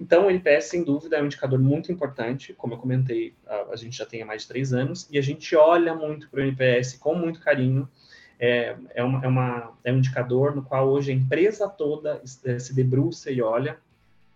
Então, 0.00 0.26
o 0.26 0.30
NPS, 0.30 0.64
sem 0.64 0.82
dúvida, 0.82 1.18
é 1.18 1.22
um 1.22 1.26
indicador 1.26 1.58
muito 1.58 1.92
importante. 1.92 2.54
Como 2.54 2.72
eu 2.72 2.78
comentei, 2.78 3.34
a, 3.46 3.72
a 3.72 3.76
gente 3.76 3.98
já 3.98 4.06
tem 4.06 4.22
há 4.22 4.26
mais 4.26 4.42
de 4.42 4.48
três 4.48 4.72
anos, 4.72 5.06
e 5.10 5.18
a 5.18 5.22
gente 5.22 5.54
olha 5.54 5.94
muito 5.94 6.30
para 6.30 6.40
o 6.40 6.42
NPS 6.42 6.94
com 6.94 7.14
muito 7.14 7.40
carinho. 7.40 7.86
É, 8.38 8.74
é, 8.94 9.04
uma, 9.04 9.22
é, 9.22 9.28
uma, 9.28 9.72
é 9.84 9.92
um 9.92 9.98
indicador 9.98 10.56
no 10.56 10.62
qual 10.62 10.88
hoje 10.88 11.12
a 11.12 11.14
empresa 11.14 11.68
toda 11.68 12.22
se 12.24 12.74
debruça 12.74 13.30
e 13.30 13.42
olha. 13.42 13.78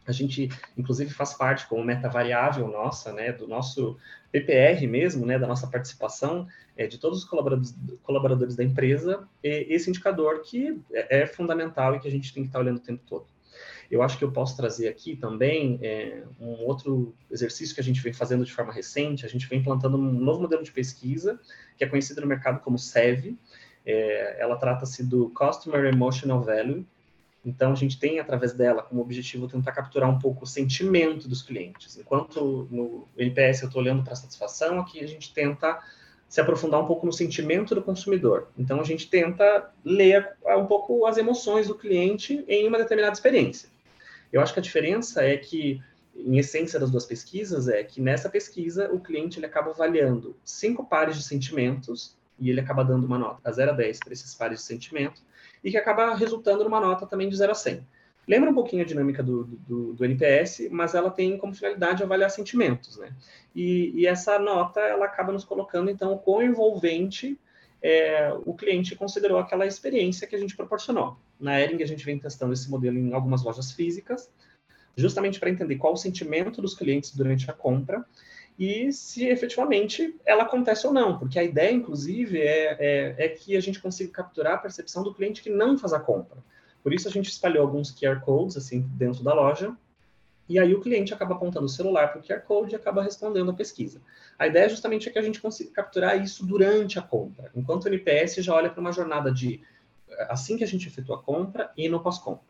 A 0.06 0.12
gente, 0.12 0.48
inclusive, 0.76 1.12
faz 1.12 1.34
parte 1.34 1.66
como 1.66 1.82
meta 1.82 2.08
variável 2.08 2.68
nossa, 2.68 3.12
né, 3.12 3.32
do 3.32 3.48
nosso 3.48 3.96
PPR 4.30 4.86
mesmo, 4.86 5.24
né, 5.24 5.38
da 5.38 5.46
nossa 5.46 5.66
participação, 5.66 6.46
é, 6.76 6.86
de 6.86 6.98
todos 6.98 7.20
os 7.20 7.24
colaboradores, 7.24 7.74
colaboradores 8.02 8.56
da 8.56 8.64
empresa, 8.64 9.26
esse 9.42 9.88
indicador 9.88 10.42
que 10.42 10.80
é, 10.92 11.22
é, 11.22 11.26
fundamental 11.26 11.94
e 11.94 12.00
que 12.00 12.08
a 12.08 12.10
gente 12.10 12.32
tem 12.34 12.42
que 12.42 12.48
estar 12.48 12.58
olhando 12.58 12.78
o 12.78 12.80
tempo 12.80 13.02
todo. 13.06 13.26
Eu 13.90 14.02
acho 14.02 14.18
que 14.18 14.24
eu 14.24 14.32
posso 14.32 14.56
trazer 14.56 14.88
aqui 14.88 15.14
também 15.14 15.78
é, 15.82 16.22
um 16.40 16.64
outro 16.64 17.14
exercício 17.30 17.74
que 17.74 17.80
a 17.80 17.84
gente 17.84 18.00
vem 18.00 18.12
fazendo 18.12 18.44
de 18.44 18.52
forma 18.52 18.72
recente, 18.72 19.24
a 19.24 19.28
gente 19.28 19.46
vem 19.46 19.60
implantando 19.60 19.96
um 19.96 20.12
novo 20.12 20.40
modelo 20.40 20.62
de 20.62 20.72
pesquisa, 20.72 21.38
que 21.76 21.84
é 21.84 21.86
conhecido 21.86 22.20
no 22.20 22.26
mercado 22.26 22.60
como 22.60 22.78
SEV, 22.78 23.36
é, 23.86 24.40
ela 24.40 24.56
trata-se 24.56 25.04
do 25.04 25.30
Customer 25.30 25.84
Emotional 25.84 26.42
Value, 26.42 26.84
então, 27.44 27.72
a 27.72 27.74
gente 27.74 27.98
tem, 27.98 28.18
através 28.18 28.54
dela, 28.54 28.82
como 28.82 29.02
objetivo 29.02 29.46
tentar 29.46 29.72
capturar 29.72 30.08
um 30.08 30.18
pouco 30.18 30.44
o 30.44 30.46
sentimento 30.46 31.28
dos 31.28 31.42
clientes. 31.42 31.98
Enquanto 31.98 32.66
no 32.70 33.06
NPS 33.18 33.62
eu 33.62 33.66
estou 33.66 33.82
olhando 33.82 34.02
para 34.02 34.14
a 34.14 34.16
satisfação, 34.16 34.80
aqui 34.80 35.00
a 35.04 35.06
gente 35.06 35.32
tenta 35.32 35.78
se 36.26 36.40
aprofundar 36.40 36.80
um 36.80 36.86
pouco 36.86 37.04
no 37.04 37.12
sentimento 37.12 37.74
do 37.74 37.82
consumidor. 37.82 38.48
Então, 38.58 38.80
a 38.80 38.84
gente 38.84 39.10
tenta 39.10 39.70
ler 39.84 40.36
um 40.56 40.64
pouco 40.64 41.04
as 41.04 41.18
emoções 41.18 41.68
do 41.68 41.74
cliente 41.74 42.42
em 42.48 42.66
uma 42.66 42.78
determinada 42.78 43.12
experiência. 43.12 43.68
Eu 44.32 44.40
acho 44.40 44.52
que 44.52 44.58
a 44.58 44.62
diferença 44.62 45.22
é 45.22 45.36
que, 45.36 45.82
em 46.16 46.38
essência 46.38 46.80
das 46.80 46.90
duas 46.90 47.04
pesquisas, 47.04 47.68
é 47.68 47.84
que 47.84 48.00
nessa 48.00 48.30
pesquisa 48.30 48.90
o 48.90 48.98
cliente 48.98 49.38
ele 49.38 49.46
acaba 49.46 49.70
avaliando 49.70 50.34
cinco 50.42 50.84
pares 50.84 51.16
de 51.16 51.22
sentimentos 51.22 52.16
e 52.38 52.48
ele 52.48 52.60
acaba 52.60 52.82
dando 52.82 53.04
uma 53.04 53.18
nota 53.18 53.40
a 53.44 53.52
0 53.52 53.72
a 53.72 53.74
10 53.74 53.98
para 54.00 54.12
esses 54.12 54.34
pares 54.34 54.60
de 54.60 54.64
sentimento 54.64 55.22
e 55.64 55.70
que 55.70 55.78
acaba 55.78 56.14
resultando 56.14 56.62
numa 56.62 56.78
nota 56.78 57.06
também 57.06 57.28
de 57.28 57.36
0 57.36 57.50
a 57.50 57.54
100. 57.54 57.84
Lembra 58.28 58.50
um 58.50 58.54
pouquinho 58.54 58.82
a 58.82 58.86
dinâmica 58.86 59.22
do, 59.22 59.44
do, 59.44 59.92
do 59.94 60.04
NPS, 60.04 60.68
mas 60.70 60.94
ela 60.94 61.10
tem 61.10 61.36
como 61.36 61.54
finalidade 61.54 62.02
avaliar 62.02 62.30
sentimentos, 62.30 62.96
né? 62.98 63.12
E, 63.54 63.92
e 63.94 64.06
essa 64.06 64.38
nota, 64.38 64.80
ela 64.80 65.06
acaba 65.06 65.32
nos 65.32 65.44
colocando, 65.44 65.90
então, 65.90 66.12
o 66.12 66.18
quão 66.18 66.42
envolvente 66.42 67.38
é, 67.82 68.32
o 68.46 68.54
cliente 68.54 68.96
considerou 68.96 69.38
aquela 69.38 69.66
experiência 69.66 70.26
que 70.26 70.34
a 70.34 70.38
gente 70.38 70.56
proporcionou. 70.56 71.18
Na 71.38 71.60
Ering, 71.60 71.82
a 71.82 71.86
gente 71.86 72.04
vem 72.04 72.18
testando 72.18 72.54
esse 72.54 72.70
modelo 72.70 72.96
em 72.98 73.12
algumas 73.12 73.42
lojas 73.42 73.72
físicas, 73.72 74.30
justamente 74.96 75.38
para 75.38 75.50
entender 75.50 75.76
qual 75.76 75.92
o 75.92 75.96
sentimento 75.96 76.62
dos 76.62 76.74
clientes 76.74 77.14
durante 77.14 77.50
a 77.50 77.52
compra 77.52 78.04
e 78.58 78.92
se 78.92 79.26
efetivamente 79.26 80.14
ela 80.24 80.44
acontece 80.44 80.86
ou 80.86 80.92
não, 80.92 81.18
porque 81.18 81.38
a 81.38 81.44
ideia, 81.44 81.72
inclusive, 81.72 82.40
é, 82.40 82.76
é, 82.78 83.14
é 83.24 83.28
que 83.28 83.56
a 83.56 83.60
gente 83.60 83.80
consiga 83.80 84.12
capturar 84.12 84.54
a 84.54 84.58
percepção 84.58 85.02
do 85.02 85.12
cliente 85.12 85.42
que 85.42 85.50
não 85.50 85.76
faz 85.76 85.92
a 85.92 85.98
compra. 85.98 86.38
Por 86.82 86.92
isso 86.92 87.08
a 87.08 87.10
gente 87.10 87.30
espalhou 87.30 87.62
alguns 87.62 87.90
QR 87.90 88.20
codes 88.20 88.56
assim 88.56 88.80
dentro 88.96 89.24
da 89.24 89.34
loja. 89.34 89.74
E 90.46 90.58
aí 90.58 90.74
o 90.74 90.80
cliente 90.80 91.14
acaba 91.14 91.34
apontando 91.34 91.64
o 91.64 91.68
celular 91.70 92.12
para 92.12 92.20
o 92.20 92.22
QR 92.22 92.40
Code 92.42 92.72
e 92.72 92.76
acaba 92.76 93.02
respondendo 93.02 93.50
a 93.50 93.54
pesquisa. 93.54 94.02
A 94.38 94.46
ideia 94.46 94.68
justamente 94.68 95.08
é 95.08 95.12
que 95.12 95.18
a 95.18 95.22
gente 95.22 95.40
consiga 95.40 95.70
capturar 95.70 96.22
isso 96.22 96.44
durante 96.44 96.98
a 96.98 97.02
compra, 97.02 97.50
enquanto 97.54 97.84
o 97.84 97.88
NPS 97.88 98.36
já 98.36 98.54
olha 98.54 98.68
para 98.68 98.80
uma 98.80 98.92
jornada 98.92 99.32
de 99.32 99.62
assim 100.28 100.58
que 100.58 100.64
a 100.64 100.66
gente 100.66 100.86
efetua 100.86 101.16
a 101.16 101.18
compra 101.18 101.72
e 101.76 101.88
no 101.88 101.98
pós-compra. 102.00 102.44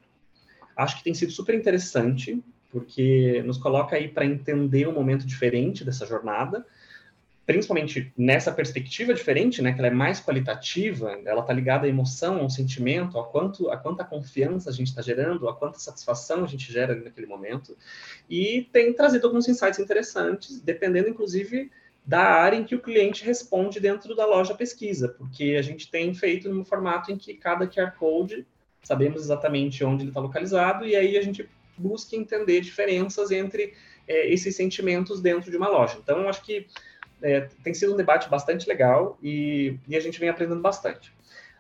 Acho 0.77 0.99
que 0.99 1.05
tem 1.05 1.15
sido 1.15 1.31
super 1.31 1.55
interessante, 1.55 2.43
porque 2.75 3.41
nos 3.47 3.57
coloca 3.57 3.95
aí 3.95 4.09
para 4.09 4.27
entender 4.27 4.89
um 4.89 4.93
momento 4.93 5.25
diferente 5.25 5.85
dessa 5.85 6.05
jornada, 6.05 6.67
principalmente 7.47 8.13
nessa 8.19 8.51
perspectiva 8.51 9.15
diferente, 9.15 9.63
né, 9.63 9.73
que 9.73 9.79
ela 9.79 9.87
é 9.87 9.93
mais 9.93 10.21
qualitativa, 10.21 11.17
ela 11.25 11.43
está 11.43 11.53
ligada 11.53 11.87
à 11.87 11.89
emoção, 11.89 12.41
ao 12.41 12.51
sentimento, 12.51 13.17
a 13.17 13.25
quanto, 13.25 13.71
a 13.71 13.77
quanta 13.77 14.03
confiança 14.03 14.71
a 14.71 14.73
gente 14.73 14.89
está 14.89 15.03
gerando, 15.03 15.49
a 15.49 15.55
quanta 15.55 15.79
satisfação 15.79 16.43
a 16.43 16.49
gente 16.49 16.73
gera 16.73 16.97
naquele 16.97 17.29
momento, 17.29 17.77
e 18.29 18.69
tem 18.73 18.93
trazido 18.93 19.25
alguns 19.29 19.49
insights 19.49 19.79
interessantes, 19.79 20.61
dependendo 20.61 21.09
inclusive 21.09 21.71
da 22.05 22.23
área 22.23 22.57
em 22.57 22.65
que 22.65 22.75
o 22.75 22.81
cliente 22.81 23.25
responde 23.25 23.79
dentro 23.79 24.17
da 24.17 24.27
loja 24.27 24.53
pesquisa, 24.53 25.09
porque 25.09 25.55
a 25.57 25.63
gente 25.63 25.89
tem 25.89 26.13
feito 26.13 26.49
num 26.53 26.65
formato 26.65 27.13
em 27.13 27.17
que 27.17 27.35
cada 27.35 27.69
QR 27.69 27.93
Code 27.93 28.45
sabemos 28.83 29.23
exatamente 29.23 29.85
onde 29.85 30.03
ele 30.03 30.11
está 30.11 30.21
localizado, 30.21 30.85
e 30.85 30.97
aí 30.97 31.17
a 31.17 31.23
gente 31.23 31.49
busca 31.77 32.17
entender 32.17 32.61
diferenças 32.61 33.31
entre 33.31 33.75
é, 34.07 34.33
esses 34.33 34.55
sentimentos 34.55 35.21
dentro 35.21 35.51
de 35.51 35.57
uma 35.57 35.69
loja. 35.69 35.99
Então, 36.03 36.29
acho 36.29 36.43
que 36.43 36.67
é, 37.23 37.49
tem 37.63 37.73
sido 37.73 37.95
um 37.95 37.97
debate 37.97 38.29
bastante 38.29 38.69
legal 38.69 39.19
e, 39.23 39.79
e, 39.89 39.97
a 39.97 40.01
gente 40.01 40.21
vem 40.21 40.29
aprendendo 40.29 40.61
bastante. 40.61 41.13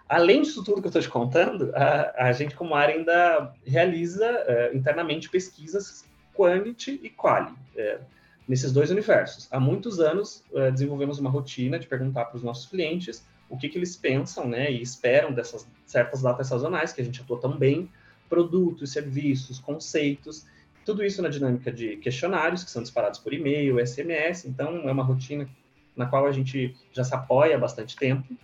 Além 0.07 0.43
disso 0.43 0.63
tudo 0.63 0.81
que 0.81 0.87
eu 0.87 0.91
estou 0.91 1.03
te 1.03 1.09
contando, 1.09 1.73
a, 1.75 2.27
a, 2.27 2.33
gente, 2.33 2.55
como 2.55 2.75
área, 2.75 2.95
ainda 2.95 3.55
realiza 3.67 4.27
é, 4.27 4.71
internamente 4.75 5.31
pesquisas 5.31 6.05
quantity 6.35 7.01
e 7.03 7.09
quali, 7.09 7.55
é, 7.77 7.99
nesses 8.47 8.73
dois 8.73 8.91
universos. 8.91 9.49
Há 9.51 9.59
muitos 9.59 10.01
anos, 10.01 10.45
é, 10.53 10.71
desenvolvemos 10.71 11.19
uma 11.19 11.31
rotina 11.31 11.79
de 11.79 11.87
perguntar 11.87 12.27
para 12.27 12.37
os 12.37 12.43
nossos 12.43 12.67
clientes 12.67 13.25
o 13.49 13.57
que, 13.57 13.69
que 13.69 13.79
eles 13.79 13.97
pensam 13.97 14.47
né, 14.49 14.71
e 14.71 14.83
esperam 14.83 15.33
dessas 15.33 15.67
certas 15.87 16.23
datas 16.23 16.49
sazonais, 16.49 16.93
que 16.93 17.01
a 17.01 17.05
gente 17.05 17.21
atua 17.21 17.41
tão 17.41 17.57
bem, 17.57 17.91
produtos, 18.29 18.93
serviços, 18.93 19.59
conceitos, 19.59 20.47
tudo 20.85 21.05
isso 21.05 21.23
na 21.23 21.29
dinâmica 21.29 21.73
de 21.73 21.97
questionários, 21.97 22.63
que 22.63 22.71
são 22.71 22.83
disparados 22.83 23.19
por 23.19 23.33
e-mail, 23.33 23.85
SMS, 23.85 24.45
então 24.45 24.89
é 24.89 24.93
uma 24.93 25.03
rotina 25.03 25.49
na 25.97 26.07
qual 26.07 26.27
a 26.27 26.33
gente 26.33 26.75
já 26.93 27.05
se 27.05 27.15
apoia 27.15 27.57
há 27.57 27.59
bastante 27.59 27.97
tempo. 27.97 28.37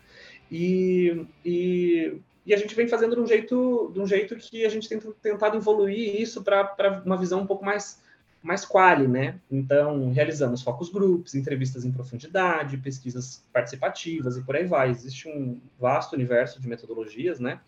E, 0.50 1.26
e, 1.44 2.18
e 2.46 2.54
a 2.54 2.56
gente 2.56 2.74
vem 2.74 2.88
fazendo 2.88 3.14
de 3.14 3.20
um 3.20 3.26
jeito, 3.26 3.90
de 3.92 4.00
um 4.00 4.06
jeito 4.06 4.36
que 4.36 4.64
a 4.64 4.68
gente 4.68 4.88
tem 4.88 4.98
tentado 5.22 5.56
evoluir 5.56 6.20
isso 6.20 6.42
para 6.42 7.02
uma 7.04 7.16
visão 7.16 7.40
um 7.40 7.46
pouco 7.46 7.64
mais, 7.64 8.02
mais 8.42 8.64
quali, 8.64 9.06
né? 9.06 9.38
Então, 9.50 10.10
realizamos 10.12 10.62
focus 10.62 10.88
groups, 10.88 11.34
entrevistas 11.34 11.84
em 11.84 11.92
profundidade, 11.92 12.78
pesquisas 12.78 13.44
participativas 13.52 14.36
e 14.36 14.42
por 14.42 14.56
aí 14.56 14.64
vai. 14.64 14.90
Existe 14.90 15.28
um 15.28 15.60
vasto 15.78 16.14
universo 16.14 16.60
de 16.60 16.68
metodologias, 16.68 17.38
né? 17.38 17.60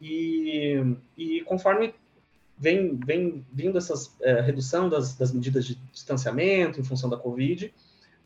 E, 0.00 0.96
e 1.16 1.40
conforme 1.42 1.94
vem, 2.58 2.98
vem 3.04 3.44
vindo 3.52 3.78
essa 3.78 3.94
é, 4.22 4.40
redução 4.40 4.88
das, 4.88 5.14
das 5.14 5.32
medidas 5.32 5.64
de 5.64 5.74
distanciamento 5.92 6.80
em 6.80 6.84
função 6.84 7.10
da 7.10 7.16
Covid, 7.16 7.72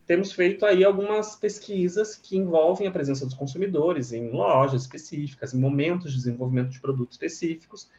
temos 0.05 0.31
feito 0.31 0.65
aí 0.65 0.83
algumas 0.83 1.35
pesquisas 1.35 2.15
que 2.15 2.37
envolvem 2.37 2.87
a 2.87 2.91
presença 2.91 3.25
dos 3.25 3.33
consumidores 3.33 4.13
em 4.13 4.29
lojas 4.29 4.83
específicas, 4.83 5.53
em 5.53 5.59
momentos 5.59 6.11
de 6.11 6.17
desenvolvimento 6.17 6.69
de 6.69 6.79
produtos 6.79 7.15
específicos, 7.15 7.89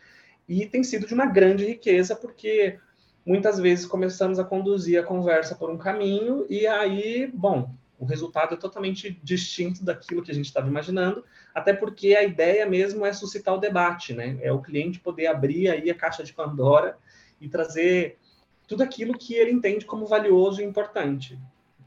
e 0.49 0.67
tem 0.67 0.85
sido 0.85 1.07
de 1.07 1.15
uma 1.15 1.27
grande 1.27 1.67
riqueza, 1.67 2.15
porque 2.15 2.79
muitas 3.27 3.59
vezes 3.59 3.87
começamos 3.87 4.39
a 4.39 4.45
conduzir 4.45 5.01
a 5.01 5.03
conversa 5.03 5.57
por 5.57 5.69
um 5.69 5.77
caminho, 5.77 6.47
e 6.49 6.65
aí, 6.67 7.29
bom, 7.35 7.75
o 7.99 8.05
resultado 8.05 8.55
é 8.55 8.57
totalmente 8.57 9.19
distinto 9.23 9.85
daquilo 9.85 10.23
que 10.23 10.31
a 10.31 10.35
gente 10.35 10.47
estava 10.47 10.69
imaginando, 10.69 11.25
até 11.55 11.73
porque 11.73 12.15
a 12.15 12.23
ideia 12.23 12.67
mesmo 12.67 13.07
é 13.07 13.13
suscitar 13.13 13.55
o 13.55 13.59
debate, 13.59 14.13
né? 14.13 14.39
É 14.43 14.53
o 14.53 14.61
cliente 14.61 15.01
poder 15.01 15.27
abrir 15.27 15.69
aí 15.71 15.91
a 15.91 15.95
caixa 15.95 16.23
de 16.23 16.33
Pandora 16.33 16.99
e 17.41 17.49
trazer 17.49 18.19
tudo 18.67 18.83
aquilo 18.83 19.17
que 19.17 19.35
ele 19.35 19.51
entende 19.51 19.85
como 19.85 20.07
valioso 20.07 20.61
e 20.61 20.65
importante. 20.65 21.39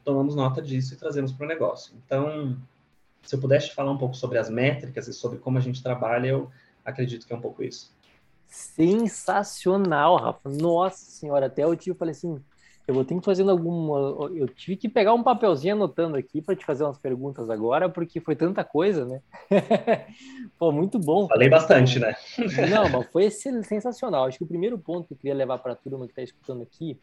Tomamos 0.04 0.34
nota 0.34 0.60
disso 0.60 0.94
e 0.94 0.96
trazemos 0.96 1.32
para 1.32 1.44
o 1.44 1.48
negócio. 1.48 1.94
Então, 2.04 2.56
se 3.22 3.34
eu 3.34 3.40
pudesse 3.40 3.74
falar 3.74 3.92
um 3.92 3.98
pouco 3.98 4.16
sobre 4.16 4.38
as 4.38 4.50
métricas 4.50 5.06
e 5.06 5.12
sobre 5.12 5.38
como 5.38 5.58
a 5.58 5.60
gente 5.60 5.82
trabalha, 5.82 6.28
eu 6.28 6.50
acredito 6.84 7.26
que 7.26 7.32
é 7.32 7.36
um 7.36 7.40
pouco 7.40 7.62
isso. 7.62 7.94
Sensacional, 8.48 10.16
Rafa. 10.16 10.48
Nossa 10.48 11.04
senhora, 11.04 11.46
até 11.46 11.64
o 11.66 11.76
tio 11.76 11.94
falei 11.94 12.12
assim, 12.12 12.42
eu 12.90 12.94
vou 12.94 13.04
ter 13.04 13.14
que 13.16 13.24
fazer 13.24 13.48
alguma. 13.48 14.28
Eu 14.34 14.48
tive 14.48 14.76
que 14.76 14.88
pegar 14.88 15.14
um 15.14 15.22
papelzinho 15.22 15.74
anotando 15.74 16.16
aqui 16.16 16.42
para 16.42 16.56
te 16.56 16.64
fazer 16.64 16.82
umas 16.82 16.98
perguntas 16.98 17.48
agora, 17.48 17.88
porque 17.88 18.18
foi 18.20 18.34
tanta 18.34 18.64
coisa, 18.64 19.04
né? 19.04 19.22
Pô, 20.58 20.72
muito 20.72 20.98
bom. 20.98 21.28
Falei 21.28 21.48
bastante, 21.48 22.00
né? 22.00 22.16
Não, 22.68 22.88
mas 22.90 23.06
foi 23.12 23.30
sensacional. 23.30 24.24
Acho 24.24 24.38
que 24.38 24.44
o 24.44 24.48
primeiro 24.48 24.76
ponto 24.76 25.06
que 25.06 25.14
eu 25.14 25.18
queria 25.18 25.34
levar 25.34 25.58
para 25.58 25.72
a 25.72 25.76
turma 25.76 26.04
que 26.04 26.10
está 26.10 26.22
escutando 26.22 26.62
aqui, 26.62 26.98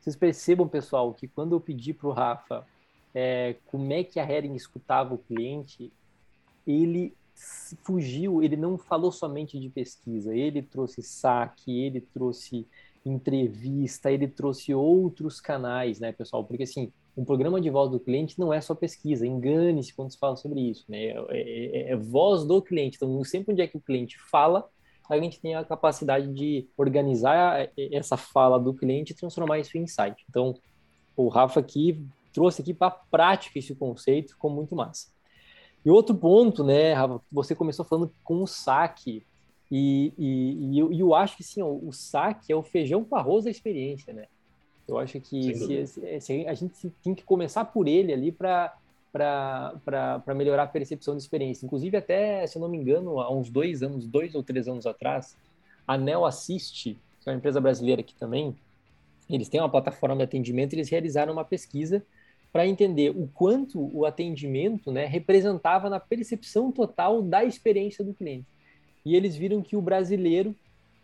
vocês 0.00 0.16
percebam, 0.16 0.66
pessoal, 0.66 1.14
que 1.14 1.28
quando 1.28 1.54
eu 1.54 1.60
pedi 1.60 1.94
para 1.94 2.08
o 2.08 2.12
Rafa 2.12 2.66
é, 3.14 3.54
como 3.66 3.92
é 3.92 4.02
que 4.02 4.18
a 4.18 4.28
Hering 4.28 4.56
escutava 4.56 5.14
o 5.14 5.18
cliente, 5.18 5.92
ele 6.66 7.14
fugiu, 7.84 8.42
ele 8.42 8.56
não 8.56 8.76
falou 8.76 9.12
somente 9.12 9.60
de 9.60 9.68
pesquisa, 9.68 10.34
ele 10.34 10.60
trouxe 10.60 11.04
saque, 11.04 11.80
ele 11.80 12.00
trouxe 12.00 12.66
entrevista, 13.04 14.10
ele 14.10 14.28
trouxe 14.28 14.74
outros 14.74 15.40
canais, 15.40 16.00
né, 16.00 16.12
pessoal? 16.12 16.44
Porque 16.44 16.64
assim, 16.64 16.92
um 17.16 17.24
programa 17.24 17.60
de 17.60 17.70
voz 17.70 17.90
do 17.90 18.00
cliente 18.00 18.38
não 18.38 18.52
é 18.52 18.60
só 18.60 18.74
pesquisa, 18.74 19.26
engane-se 19.26 19.94
quando 19.94 20.10
se 20.10 20.18
fala 20.18 20.36
sobre 20.36 20.60
isso, 20.60 20.84
né? 20.88 21.06
É, 21.08 21.88
é, 21.88 21.92
é, 21.92 21.96
voz 21.96 22.44
do 22.44 22.60
cliente. 22.62 22.96
Então, 22.96 23.22
sempre 23.24 23.52
onde 23.52 23.62
é 23.62 23.66
que 23.66 23.76
o 23.76 23.80
cliente 23.80 24.18
fala, 24.30 24.68
a 25.08 25.18
gente 25.18 25.40
tem 25.40 25.54
a 25.54 25.64
capacidade 25.64 26.32
de 26.32 26.68
organizar 26.76 27.68
essa 27.76 28.16
fala 28.16 28.58
do 28.58 28.72
cliente 28.72 29.12
e 29.12 29.16
transformar 29.16 29.58
isso 29.58 29.76
em 29.76 29.82
insight. 29.82 30.24
Então, 30.28 30.54
o 31.16 31.28
Rafa 31.28 31.60
aqui 31.60 32.06
trouxe 32.32 32.62
aqui 32.62 32.72
para 32.72 32.90
prática 32.90 33.58
esse 33.58 33.74
conceito, 33.74 34.32
ficou 34.32 34.50
muito 34.50 34.76
massa. 34.76 35.08
E 35.84 35.90
outro 35.90 36.14
ponto, 36.14 36.62
né, 36.62 36.92
Rafa, 36.92 37.20
você 37.30 37.54
começou 37.54 37.84
falando 37.84 38.12
com 38.22 38.42
o 38.42 38.46
saque. 38.46 39.26
E, 39.70 40.12
e, 40.18 40.74
e 40.74 40.78
eu, 40.78 40.92
eu, 40.92 41.14
acho 41.14 41.36
que 41.36 41.44
sim, 41.44 41.62
o, 41.62 41.88
o 41.88 41.92
saque 41.92 42.52
é 42.52 42.56
o 42.56 42.62
feijão 42.62 43.04
com 43.04 43.14
arroz 43.14 43.44
da 43.44 43.50
experiência, 43.50 44.12
né? 44.12 44.26
Eu 44.88 44.98
acho 44.98 45.20
que 45.20 45.54
se, 45.54 45.86
se, 45.86 46.20
se 46.20 46.46
a 46.46 46.54
gente 46.54 46.90
tem 47.02 47.14
que 47.14 47.22
começar 47.22 47.64
por 47.66 47.86
ele 47.86 48.12
ali 48.12 48.32
para 48.32 48.74
para 49.12 50.34
melhorar 50.36 50.62
a 50.64 50.68
percepção 50.68 51.16
de 51.16 51.22
experiência. 51.22 51.66
Inclusive, 51.66 51.96
até, 51.96 52.46
se 52.46 52.56
eu 52.56 52.62
não 52.62 52.68
me 52.68 52.78
engano, 52.78 53.20
há 53.20 53.32
uns 53.32 53.50
dois 53.50 53.82
anos, 53.82 54.06
dois 54.06 54.36
ou 54.36 54.42
três 54.42 54.68
anos 54.68 54.86
atrás, 54.86 55.36
a 55.84 55.98
Nel 55.98 56.24
Assist, 56.24 56.96
que 57.20 57.28
é 57.28 57.32
uma 57.32 57.36
empresa 57.38 57.60
brasileira 57.60 58.02
aqui 58.02 58.14
também, 58.14 58.56
eles 59.28 59.48
têm 59.48 59.60
uma 59.60 59.68
plataforma 59.68 60.16
de 60.16 60.22
atendimento, 60.22 60.74
eles 60.74 60.88
realizaram 60.88 61.32
uma 61.32 61.44
pesquisa 61.44 62.04
para 62.52 62.68
entender 62.68 63.10
o 63.10 63.28
quanto 63.34 63.80
o 63.92 64.06
atendimento 64.06 64.92
né, 64.92 65.06
representava 65.06 65.90
na 65.90 65.98
percepção 65.98 66.70
total 66.70 67.20
da 67.20 67.44
experiência 67.44 68.04
do 68.04 68.14
cliente 68.14 68.46
e 69.04 69.16
eles 69.16 69.36
viram 69.36 69.62
que 69.62 69.76
o 69.76 69.82
brasileiro 69.82 70.54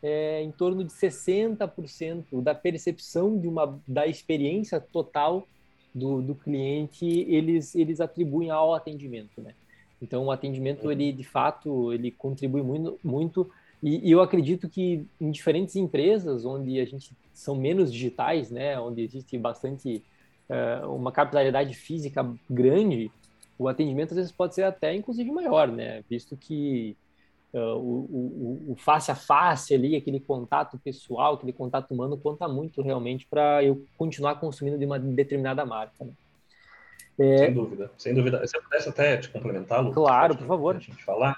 é 0.03 0.43
em 0.43 0.51
torno 0.51 0.85
de 0.85 0.93
60% 0.93 2.43
da 2.43 2.55
percepção 2.55 3.39
de 3.39 3.49
uma 3.49 3.79
da 3.87 4.07
experiência 4.07 4.81
total 4.81 5.47
do, 5.95 6.21
do 6.21 6.35
cliente 6.35 7.07
eles 7.07 7.75
eles 7.75 8.01
atribuem 8.01 8.51
ao 8.51 8.75
atendimento, 8.75 9.41
né? 9.41 9.55
Então 10.01 10.27
o 10.27 10.31
atendimento 10.31 10.91
ele 10.93 11.13
de 11.13 11.25
fato 11.25 11.93
ele 11.93 12.11
contribui 12.11 12.63
muito 12.63 12.99
muito 13.03 13.51
e, 13.83 14.09
e 14.09 14.11
eu 14.11 14.21
acredito 14.21 14.69
que 14.69 15.07
em 15.21 15.31
diferentes 15.31 15.77
empresas 15.77 16.45
onde 16.45 16.79
a 16.81 16.85
gente 16.85 17.13
são 17.33 17.55
menos 17.55 17.93
digitais, 17.93 18.51
né, 18.51 18.79
onde 18.81 19.03
existe 19.03 19.37
bastante 19.37 20.03
uh, 20.49 20.95
uma 20.95 21.13
capitalidade 21.13 21.75
física 21.75 22.29
grande, 22.49 23.11
o 23.59 23.69
atendimento 23.69 24.11
às 24.11 24.17
vezes 24.17 24.33
pode 24.33 24.55
ser 24.55 24.63
até 24.63 24.95
inclusive 24.95 25.31
maior, 25.31 25.69
né? 25.69 26.03
Visto 26.09 26.37
que 26.37 26.97
uh, 27.53 27.77
o, 27.77 28.69
o, 28.69 28.73
o, 28.73 28.77
face 28.77 29.11
a 29.11 29.15
face 29.15 29.75
ali, 29.75 29.97
aquele 29.97 30.21
contato 30.21 30.79
pessoal, 30.79 31.35
aquele 31.35 31.53
contato 31.53 31.93
humano, 31.93 32.17
conta 32.17 32.47
muito 32.49 32.83
realmente 32.83 33.27
para 33.29 33.63
eu 33.63 33.85
continuar 33.97 34.37
consumindo 34.37 34.79
de 34.79 34.85
uma 34.85 34.99
determinada 34.99 35.65
marca. 35.65 36.05
Né? 36.05 36.13
É... 37.19 37.39
Sem 37.39 37.55
dúvida, 37.55 37.91
sem 37.97 38.15
dúvida. 38.15 38.47
Você 38.47 38.61
pudesse 38.61 38.89
até 38.89 39.17
te 39.17 39.31
complementar, 39.31 39.81
Lucas? 39.81 39.95
Claro, 39.95 40.37
por 40.37 40.47
favor. 40.47 40.77
A 40.77 40.79
gente 40.79 41.03
falar 41.05 41.37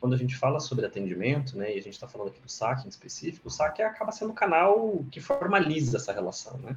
quando 0.00 0.14
a 0.14 0.18
gente 0.18 0.36
fala 0.36 0.60
sobre 0.60 0.84
atendimento, 0.84 1.56
né, 1.56 1.74
e 1.74 1.78
a 1.78 1.82
gente 1.82 1.94
está 1.94 2.06
falando 2.06 2.28
aqui 2.28 2.40
do 2.40 2.50
SAC 2.50 2.84
em 2.84 2.88
específico, 2.88 3.48
o 3.48 3.50
SAC 3.50 3.80
acaba 3.80 4.12
sendo 4.12 4.30
o 4.30 4.34
canal 4.34 5.04
que 5.10 5.20
formaliza 5.20 5.96
essa 5.96 6.12
relação, 6.12 6.58
né? 6.58 6.76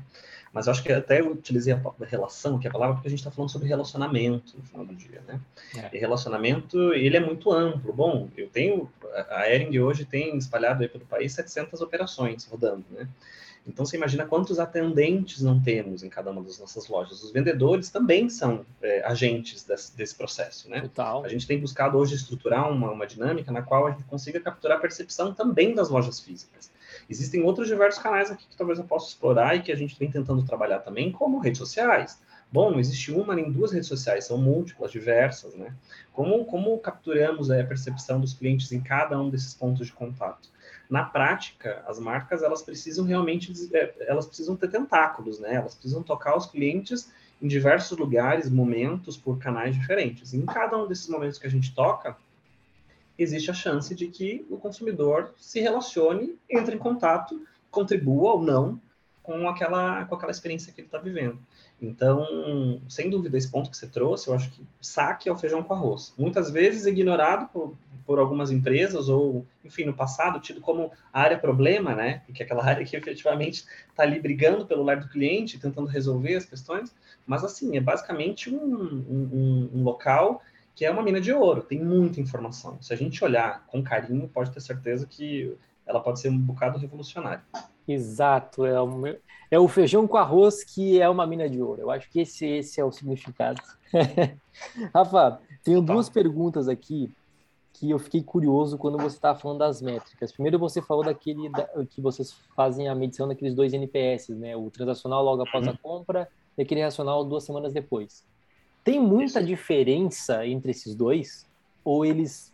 Mas 0.52 0.66
eu 0.66 0.72
acho 0.72 0.82
que 0.82 0.92
até 0.92 1.20
eu 1.22 1.32
utilizei 1.32 1.74
a 1.74 1.82
relação, 2.06 2.58
que 2.58 2.66
é 2.66 2.70
a 2.70 2.74
palavra, 2.74 2.96
porque 2.96 3.08
a 3.08 3.12
gente 3.12 3.20
está 3.20 3.30
falando 3.30 3.52
sobre 3.52 3.68
relacionamento 3.68 4.58
no 4.58 4.64
final 4.64 4.86
do 4.86 4.96
dia, 4.96 5.22
né? 5.28 5.40
É. 5.76 5.96
E 5.96 6.00
relacionamento, 6.00 6.94
ele 6.94 7.18
é 7.18 7.20
muito 7.20 7.52
amplo. 7.52 7.94
Bom, 7.94 8.30
eu 8.36 8.50
tenho, 8.50 8.90
a 9.30 9.48
Ering 9.48 9.78
hoje 9.80 10.06
tem 10.06 10.36
espalhado 10.38 10.82
aí 10.82 10.90
pelo 10.90 11.06
país 11.06 11.34
700 11.34 11.82
operações 11.82 12.46
rodando, 12.46 12.86
né? 12.90 13.08
Então, 13.70 13.86
você 13.86 13.96
imagina 13.96 14.26
quantos 14.26 14.58
atendentes 14.58 15.44
não 15.44 15.62
temos 15.62 16.02
em 16.04 16.10
cada 16.10 16.32
uma 16.32 16.42
das 16.42 16.60
nossas 16.60 16.88
lojas. 16.88 17.24
Os 17.24 17.32
vendedores 17.32 17.90
também 17.90 18.28
são 18.28 18.66
é, 18.82 19.06
agentes 19.06 19.64
desse, 19.64 19.96
desse, 19.96 20.16
processo, 20.16 20.68
né? 20.68 20.82
Total. 20.82 21.24
A 21.24 21.28
gente 21.30 21.46
tem 21.46 21.60
buscado 21.60 21.98
hoje 21.98 22.16
estruturar 22.16 22.72
uma, 22.72 22.92
uma 22.92 23.06
dinâmica 23.06 23.52
na 23.52 23.62
qual 23.62 23.86
a 23.86 23.92
gente 23.92 24.04
consiga 24.06 24.40
capturar 24.40 24.78
a 24.78 24.82
percepção 24.82 25.34
também 25.36 25.76
das 25.76 25.90
lojas 25.90 26.20
físicas. 26.20 26.72
Existem 27.08 27.44
outros 27.44 27.68
diversos 27.68 28.02
canais 28.02 28.32
aqui 28.32 28.48
que 28.48 28.58
talvez 28.58 28.80
eu 28.80 28.86
possa 28.86 29.10
explorar 29.10 29.56
e 29.56 29.62
que 29.62 29.72
a 29.72 29.76
gente 29.76 29.98
vem 30.00 30.10
tentando 30.10 30.44
trabalhar 30.44 30.80
também, 30.80 31.12
como 31.12 31.40
redes 31.40 31.60
sociais. 31.60 32.20
Bom, 32.52 32.72
não 32.72 32.80
existe 32.80 33.12
uma 33.12 33.36
nem 33.36 33.52
duas 33.52 33.72
redes 33.72 33.88
sociais, 33.88 34.26
são 34.26 34.38
múltiplas, 34.40 34.92
diversas, 34.92 35.54
né? 35.54 35.72
Como, 36.12 36.44
como 36.46 36.76
capturamos 36.80 37.52
a 37.52 37.64
percepção 37.64 38.20
dos 38.20 38.34
clientes 38.34 38.72
em 38.72 38.82
cada 38.82 39.22
um 39.22 39.30
desses 39.30 39.54
pontos 39.54 39.86
de 39.86 39.94
contato? 39.94 40.50
Na 40.90 41.04
prática, 41.04 41.84
as 41.88 42.00
marcas 42.00 42.42
elas 42.42 42.64
precisam 42.64 43.06
realmente 43.06 43.54
é, 43.74 43.94
elas 44.08 44.26
precisam 44.26 44.56
ter 44.56 44.70
tentáculos, 44.70 45.40
né? 45.40 45.56
Elas 45.56 45.76
precisam 45.76 46.02
tocar 46.02 46.36
os 46.36 46.48
clientes 46.48 47.12
em 47.42 47.48
diversos 47.48 47.98
lugares, 47.98 48.50
momentos, 48.50 49.16
por 49.16 49.38
canais 49.38 49.76
diferentes. 49.76 50.34
E 50.34 50.38
em 50.38 50.46
cada 50.46 50.78
um 50.78 50.88
desses 50.88 51.08
momentos 51.08 51.38
que 51.38 51.46
a 51.46 51.50
gente 51.50 51.74
toca, 51.74 52.18
existe 53.18 53.52
a 53.52 53.54
chance 53.54 53.94
de 53.94 54.08
que 54.08 54.46
o 54.50 54.58
consumidor 54.58 55.34
se 55.38 55.60
relacione, 55.60 56.38
entre 56.50 56.76
em 56.76 56.80
contato, 56.80 57.40
contribua 57.70 58.34
ou 58.34 58.42
não 58.42 58.82
com 59.22 59.48
aquela, 59.48 60.06
com 60.06 60.16
aquela 60.16 60.32
experiência 60.32 60.74
que 60.74 60.82
ele 60.82 60.88
está 60.88 60.98
vivendo. 60.98 61.38
Então, 61.82 62.82
sem 62.90 63.10
dúvida, 63.10 63.38
esse 63.38 63.50
ponto 63.50 63.70
que 63.70 63.78
você 63.78 63.88
trouxe, 63.88 64.28
eu 64.28 64.34
acho 64.34 64.50
que 64.50 64.66
saque 64.82 65.30
é 65.30 65.32
o 65.32 65.38
feijão 65.38 65.64
com 65.64 65.74
arroz. 65.74 66.14
Muitas 66.18 66.50
vezes 66.50 66.86
ignorado 66.86 67.48
por, 67.50 67.76
por 68.10 68.18
algumas 68.18 68.50
empresas, 68.50 69.08
ou, 69.08 69.46
enfim, 69.64 69.84
no 69.84 69.94
passado, 69.94 70.40
tido 70.40 70.60
como 70.60 70.92
área 71.14 71.38
problema, 71.38 71.94
né? 71.94 72.24
Porque 72.26 72.42
é 72.42 72.46
aquela 72.46 72.66
área 72.66 72.84
que 72.84 72.98
efetivamente 72.98 73.66
está 73.88 74.02
ali 74.02 74.20
brigando 74.20 74.66
pelo 74.66 74.82
lado 74.82 75.02
do 75.02 75.10
cliente, 75.10 75.60
tentando 75.60 75.86
resolver 75.86 76.34
as 76.34 76.44
questões. 76.44 76.92
Mas, 77.28 77.44
assim, 77.44 77.78
é 77.78 77.80
basicamente 77.80 78.50
um, 78.50 78.58
um, 78.58 79.70
um 79.76 79.84
local 79.84 80.42
que 80.74 80.84
é 80.84 80.90
uma 80.90 81.04
mina 81.04 81.22
de 81.22 81.32
ouro, 81.32 81.62
tem 81.62 81.80
muita 81.80 82.20
informação. 82.20 82.82
Se 82.82 82.92
a 82.92 82.98
gente 82.98 83.24
olhar 83.24 83.64
com 83.68 83.84
carinho, 83.84 84.28
pode 84.28 84.50
ter 84.50 84.62
certeza 84.62 85.06
que 85.06 85.56
ela 85.86 86.00
pode 86.00 86.20
ser 86.20 86.30
um 86.30 86.40
bocado 86.40 86.80
revolucionária. 86.80 87.44
Exato, 87.88 88.66
é 88.66 88.82
o, 88.82 89.04
é 89.52 89.60
o 89.60 89.68
feijão 89.68 90.08
com 90.08 90.18
arroz 90.18 90.64
que 90.64 91.00
é 91.00 91.08
uma 91.08 91.28
mina 91.28 91.48
de 91.48 91.62
ouro. 91.62 91.82
Eu 91.82 91.92
acho 91.92 92.10
que 92.10 92.22
esse, 92.22 92.48
esse 92.48 92.82
é 92.82 92.84
o 92.84 92.92
significado. 92.92 93.62
Rafa, 94.96 95.40
tenho 95.64 95.86
tá. 95.86 95.94
duas 95.94 96.10
perguntas 96.10 96.68
aqui 96.68 97.14
que 97.74 97.90
eu 97.90 98.00
fiquei 98.00 98.22
curioso 98.22 98.78
quando 98.78 98.98
você 98.98 99.16
estava 99.16 99.40
falando 99.40 99.60
das 99.60 99.82
métricas. 99.82 100.32
Primeiro 100.32 100.60
você 100.60 100.82
falou 100.82 101.04
daquele 101.04 101.50
da, 101.50 101.68
que 101.86 102.02
vocês 102.02 102.36
fazem 102.56 102.90
a 102.90 102.96
medição 102.96 103.28
daqueles 103.28 103.54
dois 103.54 103.74
NPS, 103.74 104.30
né? 104.30 104.56
O 104.56 104.70
transacional 104.70 105.24
logo 105.24 105.44
após 105.44 105.66
uhum. 105.66 105.74
a 105.74 105.78
compra 105.78 106.30
e 106.58 106.62
aquele 106.62 106.82
racional 106.82 107.24
duas 107.24 107.44
semanas 107.44 107.72
depois. 107.72 108.26
Tem 108.84 109.00
muita 109.00 109.42
diferença 109.44 110.46
entre 110.46 110.72
esses 110.72 110.96
dois? 110.96 111.48
Ou 111.84 112.06
eles 112.06 112.54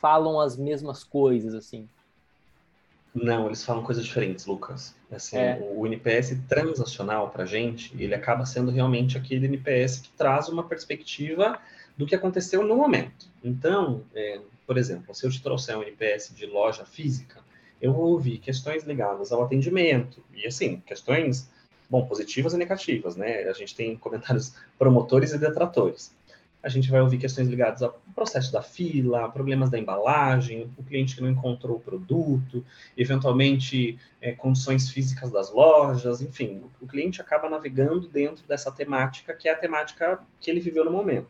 falam 0.00 0.40
as 0.40 0.56
mesmas 0.56 1.04
coisas, 1.04 1.54
assim? 1.54 1.88
Não, 3.14 3.46
eles 3.46 3.64
falam 3.64 3.82
coisas 3.82 4.04
diferentes, 4.04 4.44
Lucas. 4.44 4.94
Assim, 5.10 5.36
é. 5.36 5.72
O 5.76 5.86
NPS 5.86 6.36
transacional 6.48 7.30
para 7.30 7.44
gente, 7.44 7.94
ele 7.96 8.14
acaba 8.14 8.44
sendo 8.44 8.70
realmente 8.70 9.16
aquele 9.16 9.46
NPS 9.46 9.98
que 9.98 10.10
traz 10.10 10.48
uma 10.48 10.64
perspectiva 10.64 11.58
do 11.96 12.06
que 12.06 12.14
aconteceu 12.14 12.62
no 12.64 12.76
momento. 12.76 13.26
Então, 13.42 14.04
é, 14.14 14.40
por 14.66 14.76
exemplo, 14.76 15.14
se 15.14 15.26
eu 15.26 15.30
te 15.30 15.42
trouxer 15.42 15.76
um 15.76 15.82
NPS 15.82 16.34
de 16.34 16.46
loja 16.46 16.84
física, 16.84 17.40
eu 17.80 17.92
vou 17.92 18.12
ouvir 18.12 18.38
questões 18.38 18.84
ligadas 18.84 19.30
ao 19.30 19.42
atendimento, 19.42 20.22
e 20.34 20.46
assim, 20.46 20.82
questões, 20.86 21.50
bom, 21.88 22.06
positivas 22.06 22.54
e 22.54 22.56
negativas, 22.56 23.16
né? 23.16 23.44
A 23.44 23.52
gente 23.52 23.74
tem 23.74 23.96
comentários 23.96 24.54
promotores 24.78 25.32
e 25.32 25.38
detratores. 25.38 26.14
A 26.62 26.70
gente 26.70 26.90
vai 26.90 27.02
ouvir 27.02 27.18
questões 27.18 27.46
ligadas 27.46 27.82
ao 27.82 28.00
processo 28.14 28.50
da 28.50 28.62
fila, 28.62 29.28
problemas 29.28 29.68
da 29.68 29.78
embalagem, 29.78 30.72
o 30.78 30.82
cliente 30.82 31.14
que 31.14 31.20
não 31.20 31.28
encontrou 31.28 31.76
o 31.76 31.80
produto, 31.80 32.64
eventualmente 32.96 33.98
é, 34.18 34.32
condições 34.32 34.88
físicas 34.88 35.30
das 35.30 35.52
lojas, 35.52 36.22
enfim, 36.22 36.62
o 36.80 36.86
cliente 36.86 37.20
acaba 37.20 37.50
navegando 37.50 38.08
dentro 38.08 38.46
dessa 38.46 38.72
temática 38.72 39.34
que 39.34 39.46
é 39.46 39.52
a 39.52 39.58
temática 39.58 40.22
que 40.40 40.50
ele 40.50 40.58
viveu 40.58 40.86
no 40.86 40.90
momento. 40.90 41.28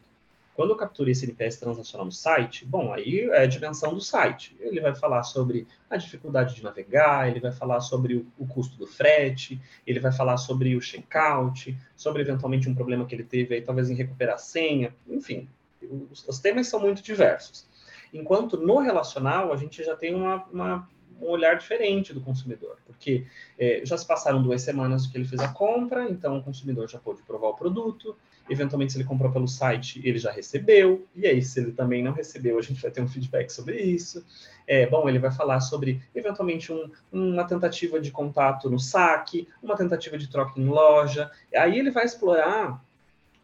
Quando 0.54 0.70
eu 0.70 0.76
capturei 0.76 1.12
esse 1.12 1.24
NPS 1.24 1.56
transacional 1.56 2.06
no 2.06 2.12
site, 2.12 2.64
bom, 2.64 2.92
aí 2.92 3.22
é 3.30 3.42
a 3.42 3.46
dimensão 3.46 3.92
do 3.92 4.00
site. 4.00 4.56
Ele 4.60 4.80
vai 4.80 4.94
falar 4.94 5.24
sobre 5.24 5.66
a 5.90 5.96
dificuldade 5.96 6.54
de 6.54 6.62
navegar, 6.62 7.28
ele 7.28 7.40
vai 7.40 7.50
falar 7.50 7.80
sobre 7.80 8.14
o, 8.14 8.26
o 8.38 8.46
custo 8.46 8.76
do 8.76 8.86
frete, 8.86 9.60
ele 9.84 9.98
vai 9.98 10.12
falar 10.12 10.36
sobre 10.36 10.76
o 10.76 10.80
checkout, 10.80 11.76
sobre 11.96 12.22
eventualmente 12.22 12.68
um 12.68 12.74
problema 12.74 13.04
que 13.04 13.14
ele 13.14 13.24
teve 13.24 13.56
aí, 13.56 13.62
talvez 13.62 13.90
em 13.90 13.94
recuperar 13.94 14.36
a 14.36 14.38
senha, 14.38 14.94
enfim, 15.08 15.48
os, 15.82 16.26
os 16.28 16.38
temas 16.38 16.68
são 16.68 16.78
muito 16.78 17.02
diversos. 17.02 17.66
Enquanto 18.12 18.56
no 18.56 18.78
relacional, 18.78 19.52
a 19.52 19.56
gente 19.56 19.82
já 19.82 19.96
tem 19.96 20.14
uma, 20.14 20.44
uma 20.52 20.88
um 21.20 21.28
olhar 21.28 21.56
diferente 21.56 22.12
do 22.12 22.20
consumidor, 22.20 22.76
porque 22.86 23.26
é, 23.58 23.82
já 23.84 23.96
se 23.96 24.06
passaram 24.06 24.42
duas 24.42 24.62
semanas 24.62 25.06
que 25.06 25.16
ele 25.16 25.24
fez 25.24 25.40
a 25.40 25.48
compra, 25.48 26.08
então 26.10 26.38
o 26.38 26.42
consumidor 26.42 26.88
já 26.88 26.98
pôde 26.98 27.22
provar 27.22 27.48
o 27.48 27.54
produto, 27.54 28.16
eventualmente 28.48 28.92
se 28.92 28.98
ele 28.98 29.08
comprou 29.08 29.30
pelo 29.30 29.48
site, 29.48 30.00
ele 30.04 30.18
já 30.18 30.30
recebeu, 30.30 31.06
e 31.14 31.26
aí 31.26 31.42
se 31.42 31.60
ele 31.60 31.72
também 31.72 32.02
não 32.02 32.12
recebeu, 32.12 32.58
a 32.58 32.62
gente 32.62 32.80
vai 32.80 32.90
ter 32.90 33.00
um 33.00 33.08
feedback 33.08 33.50
sobre 33.50 33.80
isso. 33.80 34.24
É, 34.66 34.86
bom, 34.86 35.08
ele 35.08 35.18
vai 35.18 35.30
falar 35.30 35.60
sobre, 35.60 36.02
eventualmente, 36.14 36.72
um, 36.72 36.90
uma 37.12 37.44
tentativa 37.44 38.00
de 38.00 38.10
contato 38.10 38.70
no 38.70 38.78
saque, 38.78 39.48
uma 39.62 39.76
tentativa 39.76 40.16
de 40.16 40.28
troca 40.28 40.58
em 40.60 40.66
loja, 40.66 41.30
aí 41.54 41.78
ele 41.78 41.90
vai 41.90 42.04
explorar 42.04 42.82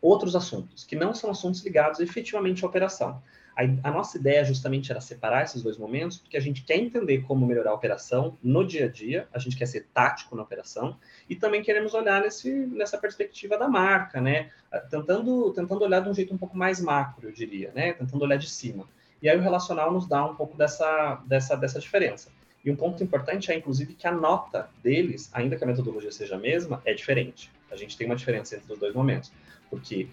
outros 0.01 0.35
assuntos, 0.35 0.85
que 0.85 0.97
não 0.97 1.15
são 1.15 1.31
assuntos 1.31 1.63
ligados 1.65 2.01
efetivamente 2.01 2.65
à 2.65 2.69
operação. 2.69 3.23
A, 3.57 3.89
a, 3.89 3.91
nossa 3.91 4.17
ideia 4.17 4.45
justamente 4.45 4.91
era 4.91 5.01
separar 5.01 5.45
esses 5.45 5.63
dois 5.63 5.77
momentos, 5.77 6.19
porque 6.19 6.37
a 6.37 6.41
gente 6.41 6.63
quer 6.63 6.77
entender 6.77 7.23
como 7.23 7.47
melhorar 7.47 7.71
a 7.71 7.75
operação 7.75 8.39
no 8.43 8.67
dia 8.67 8.87
a 8.87 8.89
dia, 8.89 9.29
a 9.33 9.39
gente 9.39 9.57
quer 9.57 9.67
ser 9.67 9.87
tático 9.93 10.35
na 10.35 10.43
operação, 10.43 10.97
e 11.29 11.37
também 11.37 11.63
queremos 11.63 11.93
olhar 11.93 12.23
nesse, 12.23 12.51
nessa 12.51 12.97
perspectiva 12.97 13.59
da 13.59 13.69
marca, 13.69 14.21
né? 14.21 14.51
Tentando, 14.89 15.53
tentando 15.53 15.85
olhar 15.85 16.01
de 16.01 16.09
um 16.09 16.15
jeito 16.15 16.33
um 16.33 16.39
pouco 16.39 16.57
mais 16.57 16.81
macro, 16.81 17.29
eu 17.29 17.33
diria, 17.33 17.73
né? 17.75 17.93
Tentando 17.93 18.23
olhar 18.23 18.37
de 18.37 18.49
cima. 18.49 18.87
E 19.21 19.29
aí 19.29 19.37
o 19.37 19.43
relacional 19.43 19.93
nos 19.93 20.07
dá 20.07 20.25
um 20.25 20.35
pouco 20.35 20.57
dessa, 20.57 21.21
dessa, 21.27 21.57
dessa 21.57 21.79
diferença. 21.79 22.31
E 22.65 22.71
um 22.71 22.77
ponto 22.77 23.03
importante 23.03 23.51
é, 23.51 23.57
inclusive, 23.57 23.95
que 23.95 24.07
a 24.07 24.13
nota 24.13 24.69
deles, 24.83 25.31
ainda 25.33 25.57
que 25.57 25.65
a 25.65 25.67
metodologia 25.67 26.13
seja 26.13 26.37
a 26.37 26.39
mesma, 26.39 26.81
é 26.85 26.93
diferente. 26.93 27.51
A 27.71 27.77
gente 27.77 27.97
tem 27.97 28.07
uma 28.07 28.17
diferença 28.17 28.57
entre 28.57 28.73
os 28.73 28.79
dois 28.79 28.95
momentos. 28.95 29.33
Porque 29.71 30.09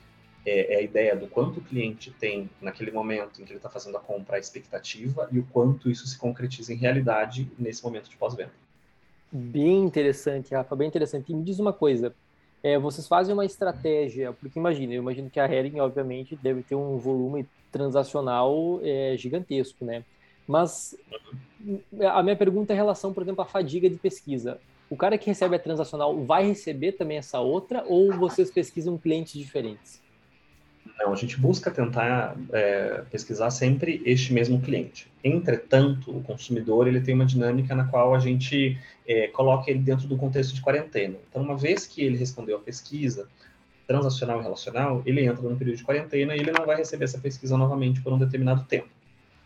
é, 0.45 0.75
é, 0.75 0.77
a 0.77 0.81
ideia 0.81 1.15
do 1.15 1.27
quanto 1.27 1.59
o 1.59 1.61
cliente 1.61 2.09
tem 2.11 2.49
naquele 2.61 2.91
momento 2.91 3.41
em 3.41 3.45
que 3.45 3.51
ele 3.51 3.57
está 3.57 3.69
fazendo 3.69 3.97
a 3.97 3.99
compra 3.99 4.37
a 4.37 4.39
expectativa 4.39 5.27
e 5.31 5.39
o 5.39 5.43
quanto 5.51 5.89
isso 5.89 6.07
se 6.07 6.17
concretiza 6.17 6.71
em 6.71 6.77
realidade 6.77 7.51
nesse 7.59 7.83
momento 7.83 8.09
de 8.09 8.15
pós-venda. 8.15 8.53
Bem 9.29 9.83
interessante, 9.83 10.53
Rafa, 10.53 10.73
bem 10.73 10.87
interessante. 10.87 11.33
E 11.33 11.35
me 11.35 11.43
diz 11.43 11.59
uma 11.59 11.73
coisa, 11.73 12.15
é, 12.63 12.79
vocês 12.79 13.05
fazem 13.07 13.33
uma 13.33 13.45
estratégia, 13.45 14.31
porque 14.31 14.57
imagina, 14.57 14.93
eu 14.93 15.01
imagino 15.01 15.29
que 15.29 15.39
a 15.39 15.45
Hering, 15.45 15.81
obviamente, 15.81 16.35
deve 16.37 16.63
ter 16.63 16.75
um 16.75 16.97
volume 16.97 17.45
transacional 17.71 18.79
é, 18.83 19.15
gigantesco, 19.17 19.83
né? 19.83 20.03
Mas 20.47 20.95
a 22.09 22.23
minha 22.23 22.37
pergunta 22.37 22.71
é 22.71 22.75
em 22.75 22.77
relação, 22.77 23.13
por 23.13 23.21
exemplo, 23.21 23.41
à 23.41 23.45
fadiga 23.45 23.89
de 23.89 23.97
pesquisa. 23.97 24.59
O 24.89 24.95
cara 24.95 25.17
que 25.17 25.27
recebe 25.27 25.55
a 25.55 25.59
transacional 25.59 26.23
vai 26.23 26.47
receber 26.47 26.93
também 26.93 27.17
essa 27.17 27.39
outra 27.39 27.83
ou 27.87 28.13
vocês 28.13 28.49
pesquisam 28.49 28.97
clientes 28.97 29.33
diferentes? 29.33 30.01
Não, 30.97 31.11
a 31.11 31.15
gente 31.15 31.39
busca 31.39 31.69
tentar 31.69 32.35
é, 32.51 33.03
pesquisar 33.11 33.49
sempre 33.49 34.01
este 34.05 34.33
mesmo 34.33 34.61
cliente. 34.61 35.11
Entretanto, 35.23 36.15
o 36.15 36.21
consumidor 36.21 36.87
ele 36.87 37.01
tem 37.01 37.13
uma 37.13 37.25
dinâmica 37.25 37.75
na 37.75 37.85
qual 37.85 38.15
a 38.15 38.19
gente 38.19 38.77
é, 39.05 39.27
coloca 39.27 39.69
ele 39.69 39.79
dentro 39.79 40.07
do 40.07 40.17
contexto 40.17 40.55
de 40.55 40.61
quarentena. 40.61 41.17
Então, 41.29 41.41
uma 41.41 41.57
vez 41.57 41.85
que 41.85 42.01
ele 42.01 42.17
respondeu 42.17 42.55
a 42.57 42.59
pesquisa 42.59 43.27
transacional 43.85 44.39
e 44.39 44.43
relacional, 44.43 45.01
ele 45.05 45.25
entra 45.25 45.47
no 45.47 45.55
período 45.55 45.77
de 45.77 45.83
quarentena 45.83 46.35
e 46.35 46.39
ele 46.39 46.51
não 46.51 46.65
vai 46.65 46.77
receber 46.77 47.05
essa 47.05 47.19
pesquisa 47.19 47.57
novamente 47.57 48.01
por 48.01 48.11
um 48.11 48.17
determinado 48.17 48.63
tempo. 48.63 48.89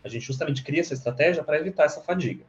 A 0.04 0.08
gente 0.08 0.24
justamente 0.24 0.62
cria 0.62 0.80
essa 0.80 0.94
estratégia 0.94 1.44
para 1.44 1.58
evitar 1.58 1.84
essa 1.84 2.00
fadiga. 2.00 2.44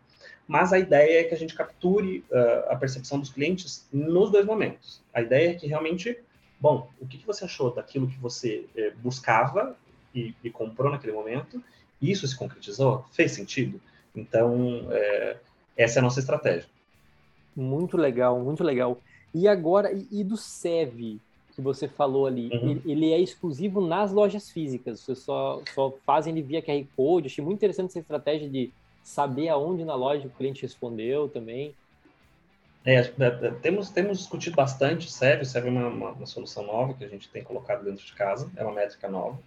Mas 0.47 0.73
a 0.73 0.79
ideia 0.79 1.21
é 1.21 1.23
que 1.23 1.33
a 1.33 1.37
gente 1.37 1.55
capture 1.55 2.23
uh, 2.29 2.71
a 2.71 2.75
percepção 2.75 3.19
dos 3.19 3.29
clientes 3.29 3.87
nos 3.91 4.29
dois 4.29 4.45
momentos. 4.45 5.01
A 5.13 5.21
ideia 5.21 5.51
é 5.51 5.53
que 5.53 5.67
realmente, 5.67 6.17
bom, 6.59 6.89
o 6.99 7.07
que, 7.07 7.17
que 7.17 7.25
você 7.25 7.45
achou 7.45 7.73
daquilo 7.73 8.07
que 8.07 8.17
você 8.19 8.65
eh, 8.75 8.91
buscava 9.01 9.75
e, 10.13 10.35
e, 10.43 10.49
comprou 10.49 10.91
naquele 10.91 11.13
momento? 11.13 11.63
Isso 12.01 12.27
se 12.27 12.35
concretizou? 12.35 13.05
Fez 13.11 13.31
sentido? 13.31 13.79
Então, 14.13 14.85
é, 14.91 15.37
essa 15.77 15.99
é 15.99 16.01
a 16.01 16.03
nossa 16.03 16.19
estratégia. 16.19 16.67
Muito 17.55 17.95
legal, 17.95 18.39
muito 18.39 18.63
legal. 18.63 18.99
E 19.33 19.47
agora, 19.47 19.91
e, 20.11 20.23
do 20.23 20.35
SEV 20.35 21.19
que 21.55 21.61
você 21.61 21.87
falou 21.87 22.25
ali, 22.25 22.49
uhum. 22.49 22.71
ele, 22.71 22.81
ele, 22.85 23.11
é 23.13 23.19
exclusivo 23.19 23.79
nas 23.79 24.11
lojas 24.11 24.49
físicas, 24.49 24.99
você 24.99 25.15
só, 25.15 25.61
só 25.73 25.93
fazem 26.03 26.33
ele 26.33 26.41
via 26.41 26.63
QR 26.63 26.83
Code. 26.95 27.27
Achei 27.27 27.43
muito 27.43 27.57
interessante 27.57 27.89
essa 27.89 27.99
estratégia 27.99 28.49
de 28.49 28.71
saber 29.03 29.49
aonde 29.49 29.83
na 29.83 29.95
loja 29.95 30.27
o 30.27 30.31
cliente 30.31 30.61
respondeu 30.61 31.27
também. 31.27 31.75
É, 32.85 32.95
é, 32.95 33.11
é 33.19 33.51
temos, 33.61 33.89
temos 33.89 34.17
discutido 34.17 34.55
bastante 34.55 35.11
SEV 35.11 35.43
é 35.55 35.69
uma, 35.69 35.87
uma, 35.87 36.11
uma, 36.11 36.25
solução 36.25 36.65
nova 36.65 36.93
que 36.93 37.03
a 37.03 37.07
gente 37.07 37.29
tem 37.29 37.43
colocado 37.43 37.83
dentro 37.83 38.05
de 38.05 38.13
casa, 38.13 38.49
é 38.55 38.63
uma 38.63 38.73
métrica 38.73 39.07
nova, 39.07 39.37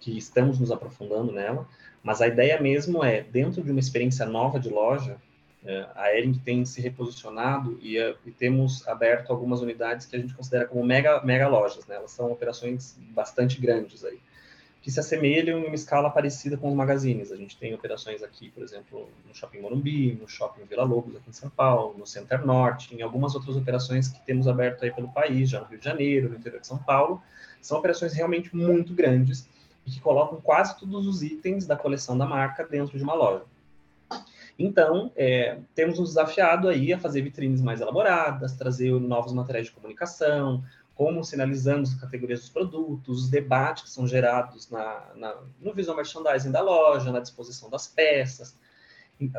que 0.00 0.16
estamos 0.16 0.58
nos 0.58 0.70
aprofundando 0.70 1.32
nela, 1.32 1.68
mas 2.02 2.20
a 2.20 2.26
ideia 2.26 2.60
mesmo 2.60 3.04
é, 3.04 3.22
dentro 3.22 3.62
de 3.62 3.70
uma 3.70 3.80
experiência 3.80 4.26
nova 4.26 4.58
de 4.58 4.68
loja, 4.68 5.16
é, 5.64 5.86
a 5.94 6.16
Ering 6.16 6.34
tem 6.34 6.64
se 6.64 6.80
reposicionado 6.80 7.78
e, 7.82 7.98
e, 7.98 8.30
temos 8.30 8.86
aberto 8.86 9.30
algumas 9.30 9.60
unidades 9.60 10.06
que 10.06 10.14
a 10.14 10.18
gente 10.18 10.32
considera 10.34 10.66
como 10.66 10.84
mega, 10.84 11.20
mega 11.24 11.48
lojas, 11.48 11.84
né? 11.86 11.96
Elas 11.96 12.12
são 12.12 12.30
operações 12.30 12.96
bastante 13.10 13.60
grandes 13.60 14.04
aí, 14.04 14.20
que 14.88 14.92
se 14.92 15.00
assemelham 15.00 15.58
em 15.58 15.66
uma 15.66 15.74
escala 15.74 16.08
parecida 16.08 16.56
com 16.56 16.70
os 16.70 16.74
magazines. 16.74 17.30
A 17.30 17.36
gente 17.36 17.58
tem 17.58 17.74
operações 17.74 18.22
aqui, 18.22 18.48
por 18.48 18.62
exemplo, 18.62 19.06
no 19.26 19.34
Shopping 19.34 19.60
Morumbi, 19.60 20.16
no 20.18 20.26
Shopping 20.26 20.64
Vila 20.64 20.82
Lobos 20.82 21.14
aqui 21.14 21.28
em 21.28 21.32
São 21.34 21.50
Paulo, 21.50 21.94
no 21.98 22.06
Center 22.06 22.46
Norte, 22.46 22.96
em 22.96 23.02
algumas 23.02 23.34
outras 23.34 23.54
operações 23.54 24.08
que 24.08 24.18
temos 24.24 24.48
aberto 24.48 24.82
aí 24.82 24.90
pelo 24.90 25.12
país, 25.12 25.50
já 25.50 25.60
no 25.60 25.66
Rio 25.66 25.78
de 25.78 25.84
Janeiro, 25.84 26.30
no 26.30 26.36
interior 26.36 26.62
de 26.62 26.66
São 26.66 26.78
Paulo. 26.78 27.22
São 27.60 27.76
operações 27.76 28.14
realmente 28.14 28.56
muito 28.56 28.94
grandes 28.94 29.46
e 29.86 29.90
que 29.90 30.00
colocam 30.00 30.40
quase 30.40 30.78
todos 30.80 31.06
os 31.06 31.22
itens 31.22 31.66
da 31.66 31.76
coleção 31.76 32.16
da 32.16 32.24
marca 32.24 32.64
dentro 32.64 32.96
de 32.96 33.04
uma 33.04 33.12
loja. 33.12 33.44
Então, 34.58 35.12
é, 35.14 35.58
temos 35.74 35.98
nos 35.98 36.08
desafiado 36.08 36.66
aí 36.66 36.94
a 36.94 36.98
fazer 36.98 37.20
vitrines 37.20 37.60
mais 37.60 37.82
elaboradas, 37.82 38.54
trazer 38.54 38.90
novos 38.92 39.34
materiais 39.34 39.66
de 39.66 39.72
comunicação, 39.72 40.64
como 40.98 41.22
sinalizamos 41.22 41.92
as 41.92 42.00
categorias 42.00 42.40
dos 42.40 42.48
produtos, 42.48 43.22
os 43.22 43.30
debates 43.30 43.84
que 43.84 43.90
são 43.90 44.04
gerados 44.04 44.68
na, 44.68 45.06
na, 45.14 45.36
no 45.60 45.72
visual 45.72 45.96
merchandising 45.96 46.50
da 46.50 46.60
loja, 46.60 47.12
na 47.12 47.20
disposição 47.20 47.70
das 47.70 47.86
peças, 47.86 48.58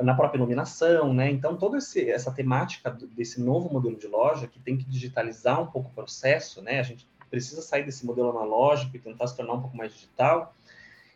na 0.01 0.13
própria 0.13 0.37
iluminação, 0.37 1.13
né? 1.13 1.29
Então, 1.29 1.57
toda 1.57 1.77
esse, 1.77 2.09
essa 2.09 2.31
temática 2.31 2.89
desse 3.11 3.41
novo 3.41 3.69
modelo 3.73 3.97
de 3.97 4.07
loja, 4.07 4.47
que 4.47 4.57
tem 4.57 4.77
que 4.77 4.85
digitalizar 4.85 5.61
um 5.61 5.67
pouco 5.67 5.89
o 5.89 5.93
processo, 5.93 6.61
né? 6.61 6.79
A 6.79 6.83
gente 6.83 7.05
precisa 7.29 7.61
sair 7.61 7.83
desse 7.83 8.05
modelo 8.05 8.29
analógico 8.29 8.95
e 8.95 8.99
tentar 8.99 9.27
se 9.27 9.35
tornar 9.35 9.55
um 9.55 9.61
pouco 9.61 9.75
mais 9.75 9.93
digital, 9.93 10.55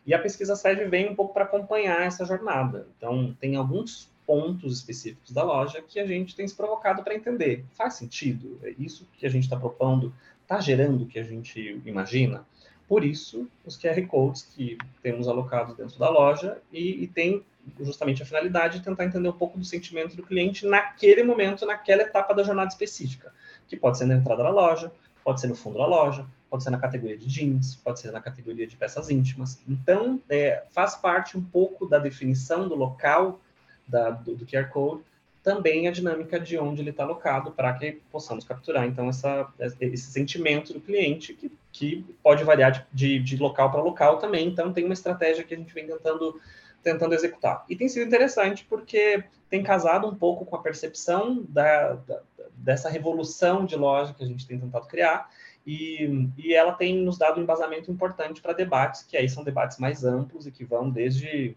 e 0.06 0.14
a 0.14 0.20
pesquisa 0.20 0.58
SED 0.58 0.84
vem 0.90 1.10
um 1.10 1.16
pouco 1.16 1.34
para 1.34 1.46
acompanhar 1.46 2.02
essa 2.02 2.26
jornada. 2.26 2.86
Então, 2.98 3.34
tem 3.40 3.56
alguns 3.56 4.13
pontos 4.26 4.78
específicos 4.78 5.32
da 5.32 5.44
loja 5.44 5.82
que 5.82 6.00
a 6.00 6.06
gente 6.06 6.36
tem 6.36 6.48
se 6.48 6.56
provocado 6.56 7.04
para 7.04 7.16
entender. 7.16 7.66
Faz 7.74 7.96
sentido? 7.96 8.60
É 8.64 8.74
isso 8.78 9.08
que 9.18 9.26
a 9.26 9.30
gente 9.30 9.44
está 9.44 9.58
propondo 9.58 10.14
está 10.44 10.60
gerando 10.60 11.04
o 11.04 11.08
que 11.08 11.20
a 11.20 11.24
gente 11.24 11.82
imagina? 11.86 12.46
Por 12.88 13.04
isso, 13.04 13.48
os 13.66 13.78
QR 13.78 14.06
Codes 14.08 14.44
que 14.44 14.78
temos 15.02 15.28
alocados 15.28 15.76
dentro 15.76 15.98
da 15.98 16.10
loja 16.10 16.62
e, 16.72 17.04
e 17.04 17.08
tem 17.08 17.44
justamente 17.80 18.22
a 18.22 18.26
finalidade 18.26 18.80
de 18.80 18.86
tentar 18.86 19.06
entender 19.06 19.30
um 19.30 19.34
pouco 19.34 19.58
do 19.58 19.66
sentimento 19.66 20.16
do 20.16 20.24
cliente 20.24 20.66
naquele 20.66 21.24
momento, 21.24 21.66
naquela 21.66 22.04
etapa 22.04 22.34
da 22.34 22.44
jornada 22.44 22.70
específica, 22.70 23.34
que 23.68 23.78
pode 23.78 23.98
ser 23.98 24.06
na 24.06 24.16
entrada 24.16 24.44
da 24.44 24.50
loja, 24.50 24.92
pode 25.24 25.40
ser 25.40 25.48
no 25.48 25.56
fundo 25.56 25.78
da 25.78 25.88
loja, 25.88 26.28
pode 26.50 26.64
ser 26.64 26.70
na 26.70 26.78
categoria 26.78 27.18
de 27.18 27.26
jeans, 27.26 27.76
pode 27.76 28.00
ser 28.02 28.12
na 28.12 28.20
categoria 28.20 28.68
de 28.68 28.76
peças 28.76 29.10
íntimas. 29.10 29.60
Então, 29.68 30.22
é, 30.30 30.64
faz 30.72 30.96
parte 30.96 31.38
um 31.38 31.44
pouco 31.44 31.88
da 31.88 31.98
definição 31.98 32.68
do 32.68 32.76
local 32.76 33.40
da, 33.88 34.10
do, 34.12 34.36
do 34.36 34.46
QR 34.46 34.70
Code, 34.70 35.04
também 35.44 35.88
a 35.88 35.92
dinâmica 35.92 36.40
de 36.40 36.58
onde 36.58 36.82
ele 36.82 36.92
está 36.92 37.04
alocado 37.04 37.52
para 37.52 37.74
que 37.74 38.02
possamos 38.12 38.46
capturar, 38.46 38.86
então, 38.86 39.10
essa, 39.10 39.52
esse 39.60 40.12
sentimento 40.12 40.74
do 40.74 40.80
cliente, 40.80 41.34
que, 41.34 41.52
que 41.72 42.06
pode 42.24 42.44
variar 42.44 42.72
de, 42.72 42.86
de, 42.94 43.20
de 43.20 43.38
local 43.38 43.70
para 43.70 43.82
local 43.82 44.20
também. 44.20 44.48
Então, 44.48 44.72
tem 44.72 44.86
uma 44.86 44.94
estratégia 44.94 45.44
que 45.44 45.54
a 45.54 45.58
gente 45.58 45.74
vem 45.74 45.86
tentando 45.86 46.40
tentando 46.84 47.16
executar. 47.16 47.64
E 47.70 47.76
tem 47.76 47.88
sido 47.88 48.06
interessante 48.06 48.66
porque 48.66 49.24
tem 49.50 49.64
casado 49.64 50.06
um 50.06 50.14
pouco 50.14 50.46
com 50.46 50.56
a 50.56 50.62
percepção 50.62 51.44
da, 51.48 51.94
da, 51.94 52.20
dessa 52.56 52.90
revolução 52.90 53.66
de 53.66 53.76
loja 53.76 54.14
que 54.14 54.24
a 54.24 54.28
gente 54.28 54.46
tem 54.46 54.60
tentado 54.60 54.86
criar, 54.88 55.30
e, 55.66 56.30
e 56.38 56.54
ela 56.54 56.74
tem 56.74 56.98
nos 56.98 57.18
dado 57.18 57.40
um 57.40 57.44
embasamento 57.44 57.90
importante 57.90 58.42
para 58.42 58.52
debates, 58.52 59.04
que 59.04 59.16
aí 59.16 59.30
são 59.30 59.46
debates 59.46 59.78
mais 59.78 60.04
amplos 60.04 60.46
e 60.46 60.52
que 60.52 60.66
vão 60.66 60.90
desde 60.90 61.56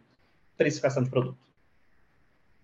precificação 0.56 1.02
de 1.02 1.10
produto. 1.10 1.45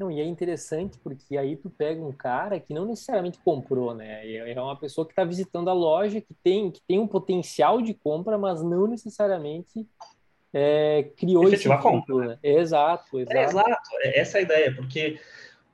Não, 0.03 0.11
e 0.11 0.21
é 0.21 0.25
interessante 0.25 0.99
porque 0.99 1.37
aí 1.37 1.55
tu 1.55 1.71
pega 1.71 2.05
um 2.05 2.11
cara 2.11 2.59
que 2.59 2.75
não 2.75 2.85
necessariamente 2.85 3.39
comprou, 3.39 3.95
né? 3.95 4.29
É 4.29 4.61
uma 4.61 4.77
pessoa 4.77 5.07
que 5.07 5.13
está 5.13 5.23
visitando 5.23 5.71
a 5.71 5.73
loja, 5.73 6.21
que 6.21 6.35
tem, 6.43 6.73
que 6.73 6.83
tem 6.89 6.99
um 6.99 7.07
potencial 7.07 7.81
de 7.81 7.95
compra, 7.95 8.37
mas 8.37 8.65
não 8.65 8.89
necessariamente 8.89 9.87
é, 10.53 11.09
criou 11.17 11.47
Efetiva 11.47 11.75
esse 11.75 11.83
compra. 11.83 12.17
Né? 12.17 12.39
Exato, 12.43 13.21
exato. 13.21 13.37
É, 13.37 13.45
exato, 13.45 13.91
é, 14.01 14.19
essa 14.19 14.39
é 14.39 14.41
a 14.41 14.43
ideia, 14.43 14.75
porque 14.75 15.21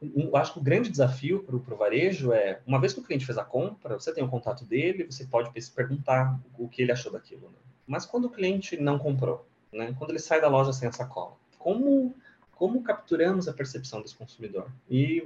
eu 0.03 0.37
acho 0.37 0.53
que 0.53 0.59
o 0.59 0.62
grande 0.62 0.91
desafio 0.91 1.43
para 1.43 1.75
o 1.75 1.79
varejo 1.79 2.31
é, 2.31 2.61
uma 2.67 2.79
vez 2.79 2.93
que 2.93 3.01
o 3.01 3.03
cliente 3.03 3.25
fez 3.25 3.38
a 3.38 3.45
compra, 3.45 3.99
você 3.99 4.12
tem 4.12 4.23
o 4.23 4.29
contato 4.29 4.62
dele, 4.67 5.05
você 5.05 5.25
pode 5.25 5.51
perguntar 5.75 6.38
o 6.59 6.69
que 6.69 6.83
ele 6.83 6.93
achou 6.93 7.11
daquilo. 7.11 7.49
Né? 7.49 7.59
Mas 7.87 8.05
quando 8.05 8.27
o 8.27 8.31
cliente 8.31 8.77
não 8.77 8.99
comprou, 8.99 9.49
né? 9.73 9.95
quando 9.99 10.11
ele 10.11 10.19
sai 10.19 10.38
da 10.38 10.49
loja 10.49 10.71
sem 10.75 10.87
a 10.87 10.93
sacola, 10.93 11.33
como, 11.59 12.14
como 12.59 12.83
capturamos 12.83 13.47
a 13.47 13.53
percepção 13.53 14.03
desse 14.03 14.16
consumidor? 14.16 14.68
E 14.90 15.25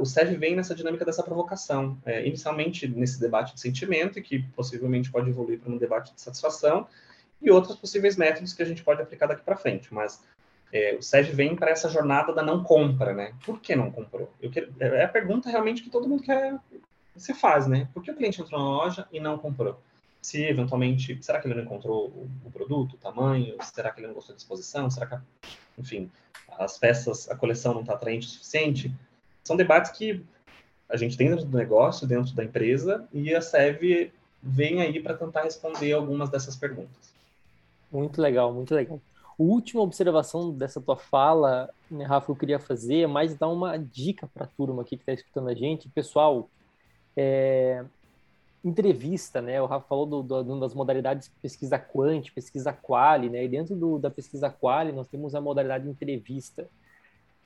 o 0.00 0.04
SEV 0.04 0.36
vem 0.36 0.56
nessa 0.56 0.74
dinâmica 0.74 1.04
dessa 1.04 1.22
provocação, 1.22 1.96
é, 2.04 2.26
inicialmente 2.26 2.88
nesse 2.88 3.20
debate 3.20 3.54
de 3.54 3.60
sentimento, 3.60 4.20
que 4.20 4.42
possivelmente 4.54 5.10
pode 5.10 5.30
evoluir 5.30 5.60
para 5.60 5.72
um 5.72 5.78
debate 5.78 6.12
de 6.12 6.20
satisfação, 6.20 6.88
e 7.40 7.50
outros 7.50 7.76
possíveis 7.76 8.16
métodos 8.16 8.52
que 8.52 8.62
a 8.62 8.66
gente 8.66 8.82
pode 8.82 9.00
aplicar 9.00 9.26
daqui 9.26 9.44
para 9.44 9.56
frente. 9.56 9.94
Mas 9.94 10.20
é, 10.72 10.96
o 10.96 11.02
SED 11.02 11.30
vem 11.30 11.54
para 11.54 11.70
essa 11.70 11.88
jornada 11.88 12.32
da 12.32 12.42
não 12.42 12.64
compra, 12.64 13.14
né? 13.14 13.32
Por 13.44 13.60
que 13.60 13.76
não 13.76 13.92
comprou? 13.92 14.32
Quero, 14.50 14.72
é 14.80 15.04
a 15.04 15.08
pergunta 15.08 15.48
realmente 15.48 15.82
que 15.82 15.90
todo 15.90 16.08
mundo 16.08 16.24
quer 16.24 16.58
se 17.14 17.32
faz, 17.32 17.68
né? 17.68 17.88
Por 17.94 18.02
que 18.02 18.10
o 18.10 18.16
cliente 18.16 18.42
entrou 18.42 18.60
na 18.60 18.66
loja 18.66 19.06
e 19.12 19.20
não 19.20 19.38
comprou? 19.38 19.80
Se 20.20 20.42
eventualmente, 20.42 21.16
será 21.22 21.40
que 21.40 21.46
ele 21.46 21.54
não 21.54 21.62
encontrou 21.62 22.08
o, 22.08 22.28
o 22.44 22.50
produto, 22.50 22.94
o 22.94 22.98
tamanho? 22.98 23.54
Será 23.62 23.92
que 23.92 24.00
ele 24.00 24.08
não 24.08 24.14
gostou 24.14 24.34
da 24.34 24.38
disposição? 24.38 24.90
Será 24.90 25.06
que, 25.06 25.16
enfim, 25.78 26.10
as 26.58 26.78
peças, 26.78 27.28
a 27.30 27.36
coleção 27.36 27.74
não 27.74 27.82
está 27.82 27.94
atraente 27.94 28.26
o 28.26 28.30
suficiente? 28.30 28.92
São 29.44 29.56
debates 29.56 29.90
que 29.92 30.24
a 30.88 30.96
gente 30.96 31.16
tem 31.16 31.28
dentro 31.28 31.44
do 31.44 31.56
negócio, 31.56 32.06
dentro 32.06 32.34
da 32.34 32.44
empresa, 32.44 33.06
e 33.12 33.34
a 33.34 33.40
SEV 33.40 34.12
vem 34.42 34.80
aí 34.80 35.00
para 35.00 35.16
tentar 35.16 35.42
responder 35.42 35.92
algumas 35.92 36.30
dessas 36.30 36.56
perguntas. 36.56 37.12
Muito 37.90 38.20
legal, 38.20 38.52
muito 38.52 38.74
legal. 38.74 39.00
A 39.38 39.42
última 39.42 39.82
observação 39.82 40.50
dessa 40.50 40.80
tua 40.80 40.96
fala, 40.96 41.68
né, 41.90 42.04
Rafa, 42.04 42.30
eu 42.30 42.36
queria 42.36 42.58
fazer 42.58 43.02
é 43.02 43.06
mais 43.06 43.34
dar 43.34 43.48
uma 43.48 43.76
dica 43.76 44.26
para 44.32 44.44
a 44.44 44.48
turma 44.48 44.82
aqui 44.82 44.96
que 44.96 45.02
está 45.02 45.12
escutando 45.12 45.48
a 45.48 45.54
gente. 45.54 45.88
Pessoal, 45.88 46.48
é, 47.16 47.84
entrevista, 48.68 49.40
né? 49.40 49.62
O 49.62 49.66
Rafa 49.66 49.86
falou 49.86 50.06
do, 50.06 50.22
do, 50.22 50.60
das 50.60 50.74
modalidades 50.74 51.30
pesquisa 51.40 51.78
quant, 51.78 52.32
pesquisa 52.34 52.72
quali, 52.72 53.30
né? 53.30 53.44
E 53.44 53.48
dentro 53.48 53.76
do, 53.76 53.98
da 53.98 54.10
pesquisa 54.10 54.50
quali 54.50 54.92
nós 54.92 55.06
temos 55.06 55.34
a 55.34 55.40
modalidade 55.40 55.88
entrevista. 55.88 56.68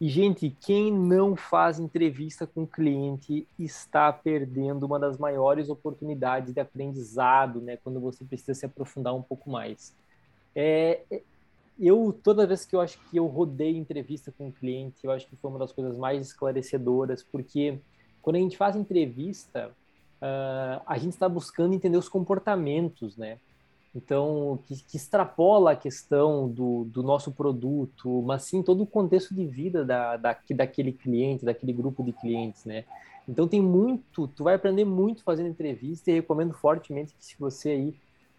E, 0.00 0.08
gente, 0.08 0.48
quem 0.48 0.90
não 0.90 1.36
faz 1.36 1.78
entrevista 1.78 2.46
com 2.46 2.62
o 2.62 2.66
cliente 2.66 3.46
está 3.58 4.10
perdendo 4.10 4.86
uma 4.86 4.98
das 4.98 5.18
maiores 5.18 5.68
oportunidades 5.68 6.54
de 6.54 6.60
aprendizado, 6.60 7.60
né? 7.60 7.76
Quando 7.76 8.00
você 8.00 8.24
precisa 8.24 8.54
se 8.54 8.64
aprofundar 8.64 9.14
um 9.14 9.22
pouco 9.22 9.50
mais. 9.50 9.94
É, 10.54 11.02
é, 11.10 11.22
eu, 11.78 12.18
toda 12.22 12.46
vez 12.46 12.64
que 12.64 12.74
eu 12.74 12.80
acho 12.80 12.98
que 13.10 13.18
eu 13.18 13.26
rodei 13.26 13.76
entrevista 13.76 14.32
com 14.32 14.46
um 14.46 14.50
cliente, 14.52 15.04
eu 15.04 15.10
acho 15.10 15.26
que 15.26 15.36
foi 15.36 15.50
uma 15.50 15.58
das 15.58 15.72
coisas 15.72 15.98
mais 15.98 16.26
esclarecedoras, 16.26 17.22
porque 17.22 17.78
quando 18.22 18.36
a 18.36 18.38
gente 18.40 18.56
faz 18.56 18.76
entrevista, 18.76 19.70
uh, 20.20 20.82
a 20.86 20.98
gente 20.98 21.12
está 21.12 21.28
buscando 21.28 21.74
entender 21.74 21.96
os 21.96 22.08
comportamentos, 22.08 23.16
né? 23.16 23.38
Então, 23.94 24.60
que, 24.66 24.76
que, 24.84 24.96
extrapola 24.96 25.72
a 25.72 25.76
questão 25.76 26.48
do, 26.48 26.84
do 26.84 27.02
nosso 27.02 27.32
produto, 27.32 28.22
mas 28.22 28.44
sim 28.44 28.62
todo 28.62 28.84
o 28.84 28.86
contexto 28.86 29.34
de 29.34 29.44
vida 29.44 29.84
da, 29.84 30.16
da, 30.16 30.36
daquele 30.54 30.92
cliente, 30.92 31.44
daquele 31.44 31.72
grupo 31.72 32.04
de 32.04 32.12
clientes, 32.12 32.64
né? 32.64 32.84
Então, 33.28 33.48
tem 33.48 33.60
muito, 33.60 34.28
tu 34.28 34.44
vai 34.44 34.54
aprender 34.54 34.84
muito 34.84 35.24
fazendo 35.24 35.48
entrevista 35.48 36.10
e 36.10 36.14
recomendo 36.14 36.52
fortemente 36.54 37.14
que 37.14 37.24
se 37.24 37.36
você 37.38 37.70
aí, 37.70 37.94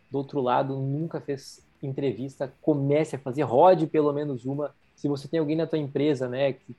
do 0.10 0.18
outro 0.18 0.42
lado, 0.42 0.76
nunca 0.78 1.20
fez 1.20 1.62
entrevista, 1.84 2.54
comece 2.62 3.16
a 3.16 3.20
fazer, 3.20 3.44
rode 3.44 3.88
pelo 3.88 4.14
menos 4.14 4.46
uma, 4.46 4.74
se 4.96 5.08
você 5.08 5.28
tem 5.28 5.40
alguém 5.40 5.56
na 5.56 5.68
tua 5.68 5.80
empresa, 5.80 6.30
né, 6.30 6.54
que, 6.54 6.76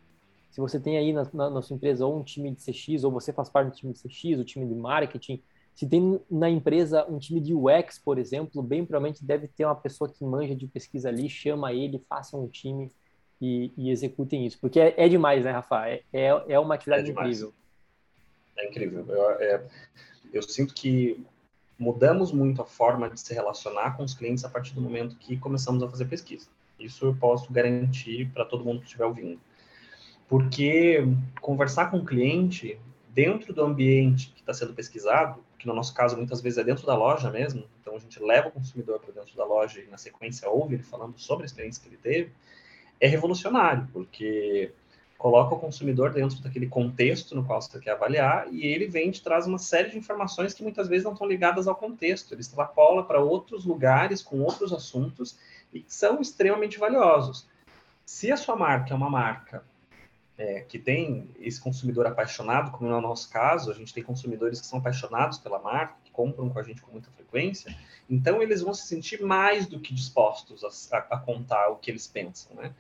se 0.53 0.61
você 0.61 0.79
tem 0.79 0.99
aí 0.99 1.15
na, 1.15 1.27
na, 1.33 1.49
na, 1.49 1.63
sua 1.63 1.75
empresa 1.75 2.05
ou 2.07 2.21
um 2.21 2.23
time 2.23 2.51
de 2.51 2.63
CX, 2.63 3.05
ou 3.05 3.11
você 3.11 3.33
faz 3.33 3.49
parte 3.49 3.71
do 3.71 3.75
time 3.75 3.93
de 3.95 4.03
CX, 4.03 4.39
o 4.39 4.45
time 4.45 4.67
de 4.67 4.75
marketing, 4.75 5.43
se 5.75 5.89
tem 5.89 6.21
na 6.31 6.51
empresa 6.51 7.07
um 7.09 7.19
time 7.19 7.41
de 7.41 7.55
UX, 7.55 7.99
por 7.99 8.19
exemplo, 8.19 8.63
bem 8.63 8.85
provavelmente 8.85 9.25
deve 9.25 9.49
ter 9.49 9.65
uma 9.65 9.75
pessoa 9.75 10.13
que 10.13 10.23
manja 10.23 10.55
de 10.55 10.67
pesquisa 10.67 11.09
ali, 11.09 11.27
chama 11.31 11.73
ele, 11.73 12.05
faça 12.07 12.37
um 12.37 12.47
time 12.47 12.93
e, 13.41 13.73
e 13.79 13.91
executem 13.91 14.45
isso. 14.45 14.59
Porque 14.61 14.79
é, 14.79 14.95
é, 14.99 15.09
demais, 15.09 15.43
né, 15.43 15.53
Rafa? 15.53 15.89
É, 15.89 16.05
é, 16.13 16.27
é 16.49 16.59
uma 16.59 16.75
atividade 16.75 17.09
é 17.09 17.13
incrível. 17.13 17.53
É 18.59 18.69
incrível. 18.69 19.07
Eu, 19.09 19.31
é, 19.41 19.65
eu 20.35 20.43
sinto 20.43 20.75
que 20.75 21.25
mudamos 21.79 22.31
muito 22.31 22.61
a 22.61 22.67
forma 22.67 23.09
de 23.09 23.19
se 23.19 23.33
relacionar 23.33 23.97
com 23.97 24.05
os 24.05 24.13
clientes 24.13 24.45
a 24.45 24.51
partir 24.51 24.75
do 24.75 24.83
momento 24.83 25.17
que 25.17 25.39
começamos 25.39 25.83
a 25.83 25.89
fazer 25.89 26.05
pesquisa. 26.05 26.47
Isso 26.79 27.07
eu 27.07 27.17
posso 27.17 27.51
garantir 27.51 28.31
para 28.35 28.45
todo 28.45 28.63
mundo 28.63 28.81
que 28.81 28.85
estiver 28.85 29.07
ouvindo. 29.07 29.41
Porque 30.33 31.07
conversar 31.43 31.91
com 31.91 31.99
o 31.99 32.07
cliente 32.07 32.81
dentro 33.11 33.53
do 33.53 33.63
ambiente 33.63 34.33
que 34.35 34.41
está 34.41 34.55
sendo 34.55 34.73
pesquisado, 34.73 35.45
que 35.59 35.67
no 35.67 35.75
nosso 35.75 35.93
caso 35.93 36.17
muitas 36.17 36.41
vezes 36.41 36.57
é 36.57 36.65
dentro 36.65 36.87
da 36.87 36.97
loja 36.97 37.31
mesmo, 37.31 37.65
então 37.79 37.95
a 37.97 37.99
gente 37.99 38.19
leva 38.19 38.49
o 38.49 38.51
consumidor 38.51 38.99
para 38.99 39.13
dentro 39.13 39.37
da 39.37 39.45
loja 39.45 39.81
e 39.81 39.87
na 39.89 39.99
sequência 39.99 40.49
ouve 40.49 40.77
ele 40.77 40.83
falando 40.83 41.19
sobre 41.19 41.43
a 41.43 41.47
experiência 41.47 41.83
que 41.83 41.89
ele 41.91 41.99
teve, 41.99 42.33
é 42.99 43.07
revolucionário, 43.07 43.87
porque 43.93 44.73
coloca 45.19 45.55
o 45.55 45.59
consumidor 45.59 46.15
dentro 46.15 46.43
daquele 46.43 46.67
contexto 46.67 47.35
no 47.35 47.45
qual 47.45 47.61
você 47.61 47.79
quer 47.79 47.91
avaliar 47.91 48.51
e 48.51 48.65
ele 48.65 48.87
vem 48.87 49.11
e 49.11 49.21
traz 49.21 49.47
uma 49.47 49.59
série 49.59 49.91
de 49.91 49.99
informações 49.99 50.55
que 50.55 50.63
muitas 50.63 50.89
vezes 50.89 51.05
não 51.05 51.13
estão 51.13 51.29
ligadas 51.29 51.69
ao 51.69 51.77
contexto. 51.77 52.33
Ele 52.33 52.41
extrapola 52.41 53.05
para 53.05 53.21
outros 53.21 53.67
lugares 53.67 54.23
com 54.23 54.41
outros 54.41 54.73
assuntos 54.73 55.39
e 55.75 55.85
são 55.87 56.23
extremamente 56.23 56.79
valiosos. 56.79 57.47
Se 58.07 58.33
a 58.33 58.37
sua 58.39 58.57
marca 58.57 58.95
é 58.95 58.97
uma 58.97 59.11
marca 59.11 59.63
é, 60.39 60.61
que 60.61 60.79
tem 60.79 61.29
esse 61.39 61.61
consumidor 61.61 62.07
apaixonado, 62.07 62.71
como 62.71 62.89
no 62.89 63.01
nosso 63.01 63.31
caso, 63.31 63.71
a 63.71 63.75
gente 63.75 63.93
tem 63.93 64.03
consumidores 64.03 64.61
que 64.61 64.67
são 64.67 64.79
apaixonados 64.79 65.39
pela 65.39 65.59
marca, 65.59 65.95
que 66.05 66.11
compram 66.11 66.49
com 66.49 66.59
a 66.59 66.63
gente 66.63 66.81
com 66.81 66.91
muita 66.91 67.11
frequência, 67.11 67.77
então 68.09 68.43
eles 68.43 68.63
vão 68.63 68.73
se 68.73 68.87
sentir 68.87 69.23
mais 69.23 69.67
do 69.67 69.79
que 69.79 69.95
dispostos 69.95 70.65
a, 70.65 70.97
a, 70.97 71.17
a 71.17 71.19
contar 71.19 71.69
o 71.69 71.77
que 71.77 71.91
eles 71.91 72.07
pensam, 72.07 72.57
né? 72.57 72.75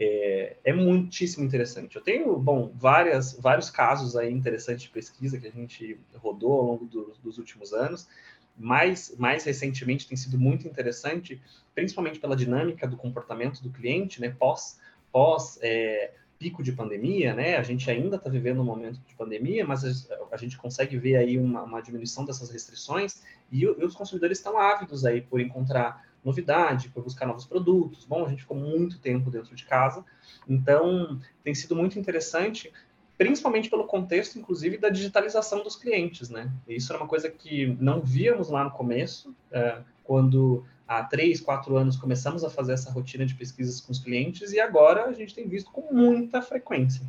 É, 0.00 0.56
é, 0.64 0.72
muitíssimo 0.72 1.44
interessante. 1.44 1.96
Eu 1.96 2.02
tenho, 2.02 2.38
bom, 2.38 2.70
várias, 2.72 3.32
vários 3.32 3.68
casos 3.68 4.16
aí 4.16 4.32
interessantes 4.32 4.84
de 4.84 4.90
pesquisa 4.90 5.40
que 5.40 5.48
a 5.48 5.50
gente 5.50 5.98
rodou 6.14 6.52
ao 6.52 6.62
longo 6.62 6.84
do, 6.84 7.14
dos 7.20 7.36
últimos 7.36 7.72
anos, 7.72 8.08
mais, 8.56 9.16
mais 9.18 9.44
recentemente 9.44 10.06
tem 10.06 10.16
sido 10.16 10.38
muito 10.38 10.68
interessante, 10.68 11.40
principalmente 11.74 12.20
pela 12.20 12.36
dinâmica 12.36 12.86
do 12.86 12.96
comportamento 12.96 13.60
do 13.60 13.70
cliente, 13.70 14.20
né, 14.20 14.30
pós, 14.30 14.78
pós 15.10 15.58
é, 15.62 16.12
pico 16.38 16.62
de 16.62 16.72
pandemia, 16.72 17.34
né? 17.34 17.56
A 17.56 17.62
gente 17.62 17.90
ainda 17.90 18.16
está 18.16 18.30
vivendo 18.30 18.60
um 18.60 18.64
momento 18.64 19.00
de 19.00 19.14
pandemia, 19.14 19.66
mas 19.66 20.08
a, 20.30 20.36
gente 20.36 20.56
consegue 20.56 20.96
ver 20.96 21.16
aí 21.16 21.36
uma, 21.36 21.62
uma 21.62 21.80
diminuição 21.82 22.24
dessas 22.24 22.50
restrições 22.50 23.22
e, 23.50 23.62
e, 23.62 23.84
os 23.84 23.94
consumidores 23.94 24.38
estão 24.38 24.58
ávidos 24.58 25.04
aí 25.04 25.20
por 25.20 25.40
encontrar 25.40 26.06
novidade, 26.24 26.90
por 26.90 27.02
buscar 27.02 27.26
novos 27.26 27.44
produtos. 27.44 28.04
Bom, 28.04 28.24
a 28.24 28.28
gente 28.28 28.42
ficou 28.42 28.56
muito 28.56 29.00
tempo 29.00 29.30
dentro 29.30 29.54
de 29.54 29.64
casa, 29.64 30.04
então 30.48 31.18
tem 31.42 31.54
sido 31.54 31.74
muito 31.74 31.98
interessante, 31.98 32.72
principalmente 33.16 33.68
pelo 33.68 33.84
contexto, 33.84 34.38
inclusive, 34.38 34.78
da 34.78 34.90
digitalização 34.90 35.62
dos 35.64 35.74
clientes, 35.74 36.30
né? 36.30 36.52
E 36.68 36.76
isso 36.76 36.92
era 36.92 37.02
uma 37.02 37.08
coisa 37.08 37.28
que 37.28 37.76
não 37.80 38.00
víamos 38.00 38.48
lá 38.48 38.62
no 38.62 38.70
começo, 38.70 39.34
é, 39.50 39.78
quando 40.04 40.64
há 40.88 41.04
três, 41.04 41.40
quatro 41.40 41.76
anos 41.76 41.96
começamos 41.96 42.42
a 42.42 42.48
fazer 42.48 42.72
essa 42.72 42.90
rotina 42.90 43.26
de 43.26 43.34
pesquisas 43.34 43.78
com 43.78 43.92
os 43.92 43.98
clientes 43.98 44.52
e 44.52 44.58
agora 44.58 45.04
a 45.04 45.12
gente 45.12 45.34
tem 45.34 45.46
visto 45.46 45.70
com 45.70 45.92
muita 45.92 46.40
frequência. 46.40 47.02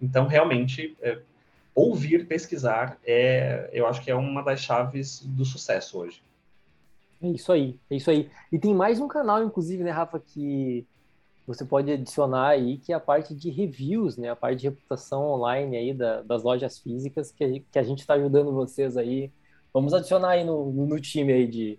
Então, 0.00 0.28
realmente, 0.28 0.96
é, 1.02 1.18
ouvir, 1.74 2.26
pesquisar, 2.26 2.96
é, 3.04 3.68
eu 3.72 3.86
acho 3.86 4.00
que 4.02 4.10
é 4.10 4.14
uma 4.14 4.42
das 4.42 4.60
chaves 4.60 5.20
do 5.24 5.44
sucesso 5.44 5.98
hoje. 5.98 6.22
É 7.20 7.28
isso 7.28 7.50
aí, 7.50 7.78
é 7.90 7.96
isso 7.96 8.10
aí. 8.10 8.30
E 8.52 8.58
tem 8.58 8.72
mais 8.72 9.00
um 9.00 9.08
canal, 9.08 9.42
inclusive, 9.42 9.82
né, 9.82 9.90
Rafa, 9.90 10.20
que 10.20 10.86
você 11.46 11.64
pode 11.64 11.90
adicionar 11.90 12.48
aí, 12.48 12.78
que 12.78 12.92
é 12.92 12.96
a 12.96 13.00
parte 13.00 13.34
de 13.34 13.50
reviews, 13.50 14.16
né, 14.16 14.30
a 14.30 14.36
parte 14.36 14.60
de 14.60 14.68
reputação 14.68 15.26
online 15.26 15.76
aí 15.76 15.92
da, 15.92 16.22
das 16.22 16.42
lojas 16.42 16.78
físicas, 16.78 17.32
que, 17.32 17.64
que 17.70 17.78
a 17.78 17.82
gente 17.82 18.00
está 18.00 18.14
ajudando 18.14 18.52
vocês 18.52 18.96
aí. 18.96 19.32
Vamos 19.72 19.92
adicionar 19.92 20.30
aí 20.30 20.44
no, 20.44 20.70
no 20.70 21.00
time 21.00 21.32
aí 21.32 21.46
de 21.46 21.78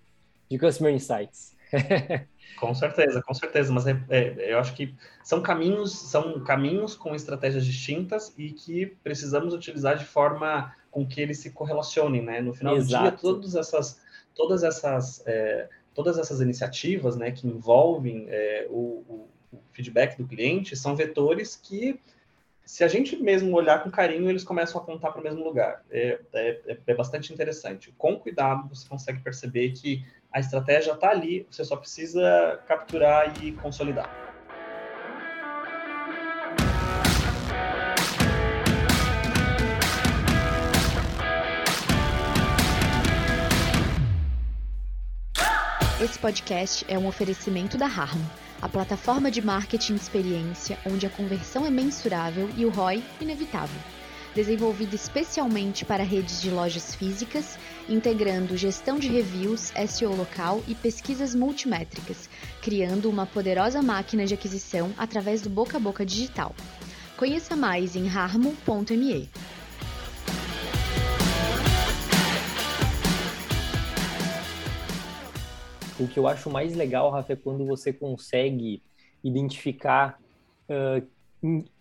de 0.49 0.57
Customer 0.57 0.93
Insights. 0.93 1.55
com 2.59 2.73
certeza, 2.73 3.21
com 3.21 3.33
certeza, 3.33 3.73
mas 3.73 3.87
é, 3.87 4.01
é, 4.09 4.53
eu 4.53 4.59
acho 4.59 4.73
que 4.73 4.95
são 5.23 5.41
caminhos, 5.41 5.91
são 5.91 6.39
caminhos 6.43 6.95
com 6.95 7.15
estratégias 7.15 7.65
distintas 7.65 8.33
e 8.37 8.51
que 8.51 8.85
precisamos 9.03 9.53
utilizar 9.53 9.97
de 9.97 10.05
forma 10.05 10.73
com 10.91 11.05
que 11.05 11.19
eles 11.19 11.39
se 11.39 11.51
correlacionem, 11.51 12.21
né? 12.21 12.39
No 12.39 12.53
final 12.53 12.77
Exato. 12.77 13.03
do 13.03 13.09
dia, 13.09 13.17
todas 13.19 13.55
essas, 13.55 14.01
todas 14.33 14.63
essas, 14.63 15.23
é, 15.25 15.67
todas 15.93 16.17
essas 16.17 16.39
iniciativas, 16.39 17.17
né, 17.17 17.31
que 17.31 17.47
envolvem 17.47 18.27
é, 18.29 18.67
o, 18.69 19.03
o, 19.07 19.29
o 19.51 19.59
feedback 19.71 20.17
do 20.17 20.27
cliente 20.27 20.75
são 20.75 20.95
vetores 20.95 21.55
que 21.55 21.99
se 22.65 22.83
a 22.83 22.87
gente 22.87 23.15
mesmo 23.17 23.55
olhar 23.55 23.83
com 23.83 23.91
carinho, 23.91 24.27
eles 24.27 24.43
começam 24.43 24.81
a 24.81 24.83
apontar 24.83 25.11
para 25.11 25.21
o 25.21 25.23
mesmo 25.23 25.43
lugar. 25.43 25.85
É, 25.91 26.19
é, 26.33 26.77
é, 26.87 26.93
bastante 26.95 27.31
interessante. 27.31 27.93
Com 27.95 28.19
cuidado, 28.19 28.67
você 28.67 28.89
consegue 28.89 29.21
perceber 29.21 29.69
que 29.71 30.03
a 30.35 30.39
estratégia 30.41 30.91
está 30.91 31.11
ali, 31.11 31.47
você 31.49 31.63
só 31.63 31.77
precisa 31.77 32.59
capturar 32.67 33.41
e 33.41 33.53
consolidar. 33.53 34.09
Esse 46.01 46.19
podcast 46.19 46.85
é 46.89 46.99
um 46.99 47.07
oferecimento 47.07 47.77
da 47.77 47.85
Harmo, 47.85 48.29
a 48.61 48.67
plataforma 48.67 49.31
de 49.31 49.41
marketing 49.41 49.95
de 49.95 50.01
experiência 50.01 50.77
onde 50.85 51.05
a 51.05 51.09
conversão 51.09 51.65
é 51.65 51.69
mensurável 51.69 52.49
e 52.57 52.65
o 52.65 52.69
ROI 52.69 53.01
inevitável 53.21 53.95
desenvolvido 54.35 54.93
especialmente 54.93 55.85
para 55.85 56.03
redes 56.03 56.41
de 56.41 56.51
lojas 56.51 56.93
físicas, 56.93 57.57
integrando 57.87 58.57
gestão 58.57 58.99
de 58.99 59.07
reviews, 59.07 59.71
SEO 59.87 60.13
local 60.13 60.61
e 60.67 60.75
pesquisas 60.75 61.33
multimétricas, 61.33 62.29
criando 62.61 63.09
uma 63.09 63.25
poderosa 63.25 63.81
máquina 63.81 64.25
de 64.25 64.33
aquisição 64.33 64.93
através 64.97 65.41
do 65.41 65.49
boca 65.49 65.77
a 65.77 65.79
boca 65.79 66.05
digital. 66.05 66.53
Conheça 67.15 67.55
mais 67.55 67.95
em 67.95 68.09
harmo.me. 68.09 69.29
O 75.97 76.09
que 76.09 76.19
eu 76.19 76.27
acho 76.27 76.49
mais 76.49 76.75
legal, 76.75 77.09
Rafa, 77.09 77.31
é 77.31 77.35
quando 77.37 77.65
você 77.65 77.93
consegue 77.93 78.83
identificar 79.23 80.19
uh, 80.69 81.14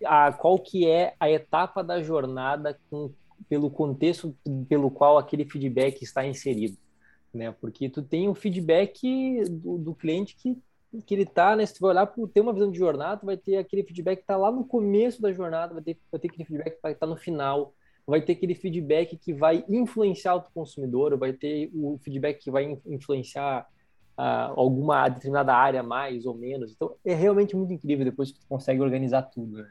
a, 0.05 0.33
qual 0.33 0.59
que 0.59 0.89
é 0.89 1.15
a 1.19 1.31
etapa 1.31 1.83
da 1.83 2.03
jornada 2.03 2.79
com, 2.91 3.13
pelo 3.49 3.71
contexto 3.71 4.35
pelo 4.69 4.91
qual 4.91 5.19
aquele 5.19 5.45
feedback 5.45 6.03
está 6.03 6.27
inserido, 6.27 6.77
né? 7.33 7.53
Porque 7.61 7.89
tu 7.89 8.03
tem 8.03 8.29
um 8.29 8.35
feedback 8.35 9.45
do, 9.49 9.79
do 9.79 9.95
cliente 9.95 10.37
que 10.37 10.59
que 11.03 11.15
ele 11.15 11.27
tá, 11.27 11.57
né? 11.57 11.67
Se 11.67 11.75
tu 11.75 11.81
vai 11.81 11.91
olhar 11.91 12.07
para 12.07 12.27
ter 12.29 12.41
uma 12.41 12.53
visão 12.53 12.71
de 12.71 12.79
jornada, 12.79 13.21
tu 13.21 13.27
vai 13.27 13.37
ter 13.37 13.57
aquele 13.57 13.83
feedback 13.83 14.21
que 14.21 14.27
tá 14.27 14.37
lá 14.37 14.51
no 14.53 14.65
começo 14.65 15.21
da 15.21 15.33
jornada, 15.33 15.75
vai 15.75 15.83
ter, 15.83 15.99
vai 16.11 16.21
ter 16.21 16.29
aquele 16.29 16.45
feedback 16.45 16.77
que 16.77 16.83
vai 16.83 16.93
estar 16.93 17.07
tá 17.07 17.11
no 17.11 17.19
final, 17.19 17.75
vai 18.07 18.21
ter 18.21 18.33
aquele 18.33 18.55
feedback 18.55 19.17
que 19.17 19.33
vai 19.33 19.65
influenciar 19.69 20.37
o 20.37 20.43
consumidor, 20.53 21.17
vai 21.19 21.33
ter 21.33 21.71
o 21.75 21.99
feedback 21.99 22.45
que 22.45 22.51
vai 22.51 22.79
influenciar 22.87 23.67
uh, 24.19 24.53
alguma 24.57 25.09
determinada 25.09 25.55
área 25.55 25.83
mais 25.83 26.27
ou 26.27 26.35
menos. 26.35 26.73
Então 26.73 26.97
é 27.05 27.15
realmente 27.15 27.57
muito 27.57 27.73
incrível 27.73 28.05
depois 28.05 28.33
que 28.33 28.41
tu 28.41 28.47
consegue 28.47 28.81
organizar 28.81 29.23
tudo. 29.23 29.59
Né? 29.59 29.71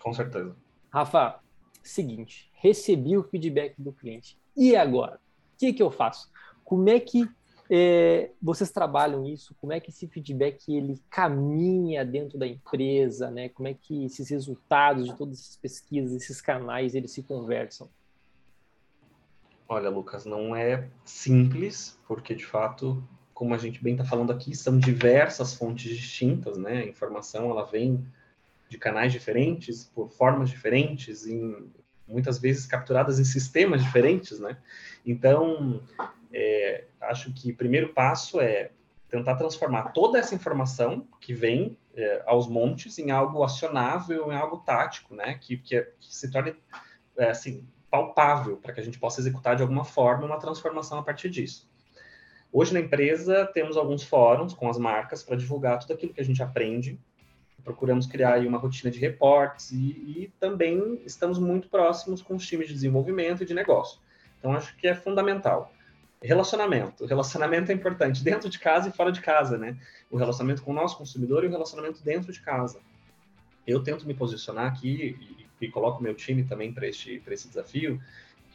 Com 0.00 0.12
certeza. 0.12 0.56
Rafa, 0.92 1.40
seguinte, 1.82 2.50
recebi 2.54 3.16
o 3.16 3.22
feedback 3.22 3.74
do 3.80 3.92
cliente. 3.92 4.38
E 4.56 4.74
agora? 4.76 5.16
O 5.54 5.58
que, 5.58 5.72
que 5.72 5.82
eu 5.82 5.90
faço? 5.90 6.30
Como 6.64 6.88
é 6.88 6.98
que 6.98 7.28
é, 7.72 8.32
vocês 8.42 8.72
trabalham 8.72 9.24
isso? 9.24 9.54
Como 9.60 9.72
é 9.72 9.78
que 9.78 9.90
esse 9.90 10.08
feedback 10.08 10.74
ele 10.74 11.00
caminha 11.08 12.04
dentro 12.04 12.36
da 12.36 12.46
empresa, 12.46 13.30
né? 13.30 13.48
Como 13.48 13.68
é 13.68 13.74
que 13.74 14.04
esses 14.04 14.28
resultados 14.28 15.06
de 15.06 15.16
todas 15.16 15.38
essas 15.38 15.56
pesquisas, 15.56 16.12
esses 16.20 16.40
canais, 16.40 16.94
eles 16.96 17.12
se 17.12 17.22
conversam? 17.22 17.88
Olha, 19.68 19.88
Lucas, 19.88 20.24
não 20.24 20.56
é 20.56 20.90
simples, 21.04 21.96
porque 22.08 22.34
de 22.34 22.44
fato 22.44 23.00
como 23.40 23.54
a 23.54 23.58
gente 23.58 23.82
bem 23.82 23.94
está 23.94 24.04
falando 24.04 24.32
aqui, 24.32 24.54
são 24.54 24.78
diversas 24.78 25.54
fontes 25.54 25.96
distintas, 25.96 26.58
né? 26.58 26.82
A 26.82 26.86
informação 26.86 27.48
ela 27.48 27.64
vem 27.64 28.06
de 28.68 28.76
canais 28.76 29.12
diferentes, 29.12 29.90
por 29.94 30.10
formas 30.10 30.50
diferentes, 30.50 31.26
em, 31.26 31.72
muitas 32.06 32.38
vezes 32.38 32.66
capturadas 32.66 33.18
em 33.18 33.24
sistemas 33.24 33.82
diferentes, 33.82 34.38
né? 34.38 34.58
Então, 35.06 35.82
é, 36.30 36.84
acho 37.00 37.32
que 37.32 37.50
o 37.50 37.56
primeiro 37.56 37.94
passo 37.94 38.38
é 38.42 38.72
tentar 39.08 39.36
transformar 39.36 39.84
toda 39.84 40.18
essa 40.18 40.34
informação 40.34 41.08
que 41.18 41.32
vem 41.32 41.78
é, 41.94 42.22
aos 42.26 42.46
montes 42.46 42.98
em 42.98 43.10
algo 43.10 43.42
acionável, 43.42 44.30
em 44.30 44.36
algo 44.36 44.58
tático, 44.58 45.14
né? 45.14 45.38
Que, 45.40 45.56
que, 45.56 45.80
que 45.98 46.14
se 46.14 46.30
torne 46.30 46.54
é, 47.16 47.30
assim, 47.30 47.66
palpável 47.90 48.58
para 48.58 48.74
que 48.74 48.80
a 48.80 48.84
gente 48.84 48.98
possa 48.98 49.18
executar 49.18 49.56
de 49.56 49.62
alguma 49.62 49.86
forma 49.86 50.26
uma 50.26 50.38
transformação 50.38 50.98
a 50.98 51.02
partir 51.02 51.30
disso. 51.30 51.69
Hoje 52.52 52.74
na 52.74 52.80
empresa 52.80 53.46
temos 53.46 53.76
alguns 53.76 54.02
fóruns 54.02 54.52
com 54.52 54.68
as 54.68 54.76
marcas 54.76 55.22
para 55.22 55.36
divulgar 55.36 55.78
tudo 55.78 55.92
aquilo 55.92 56.12
que 56.12 56.20
a 56.20 56.24
gente 56.24 56.42
aprende. 56.42 56.98
Procuramos 57.62 58.06
criar 58.06 58.40
uma 58.40 58.58
rotina 58.58 58.90
de 58.90 58.98
reportes 58.98 59.70
e, 59.70 59.76
e 59.76 60.32
também 60.40 61.00
estamos 61.04 61.38
muito 61.38 61.68
próximos 61.68 62.22
com 62.22 62.34
os 62.34 62.46
times 62.46 62.66
de 62.66 62.74
desenvolvimento 62.74 63.42
e 63.42 63.46
de 63.46 63.54
negócio. 63.54 64.00
Então 64.38 64.52
acho 64.52 64.76
que 64.76 64.88
é 64.88 64.94
fundamental. 64.94 65.72
Relacionamento. 66.20 67.06
Relacionamento 67.06 67.70
é 67.70 67.74
importante 67.74 68.24
dentro 68.24 68.48
de 68.48 68.58
casa 68.58 68.88
e 68.88 68.92
fora 68.92 69.12
de 69.12 69.20
casa, 69.20 69.56
né? 69.56 69.76
O 70.10 70.16
relacionamento 70.16 70.62
com 70.62 70.72
o 70.72 70.74
nosso 70.74 70.98
consumidor 70.98 71.44
e 71.44 71.46
o 71.46 71.50
relacionamento 71.50 72.02
dentro 72.02 72.32
de 72.32 72.40
casa. 72.40 72.80
Eu 73.66 73.82
tento 73.82 74.06
me 74.06 74.12
posicionar 74.12 74.66
aqui 74.66 75.16
e, 75.60 75.64
e 75.66 75.70
coloco 75.70 76.02
meu 76.02 76.14
time 76.14 76.42
também 76.42 76.72
para 76.72 76.86
este 76.86 77.22
esse 77.26 77.48
desafio, 77.48 78.00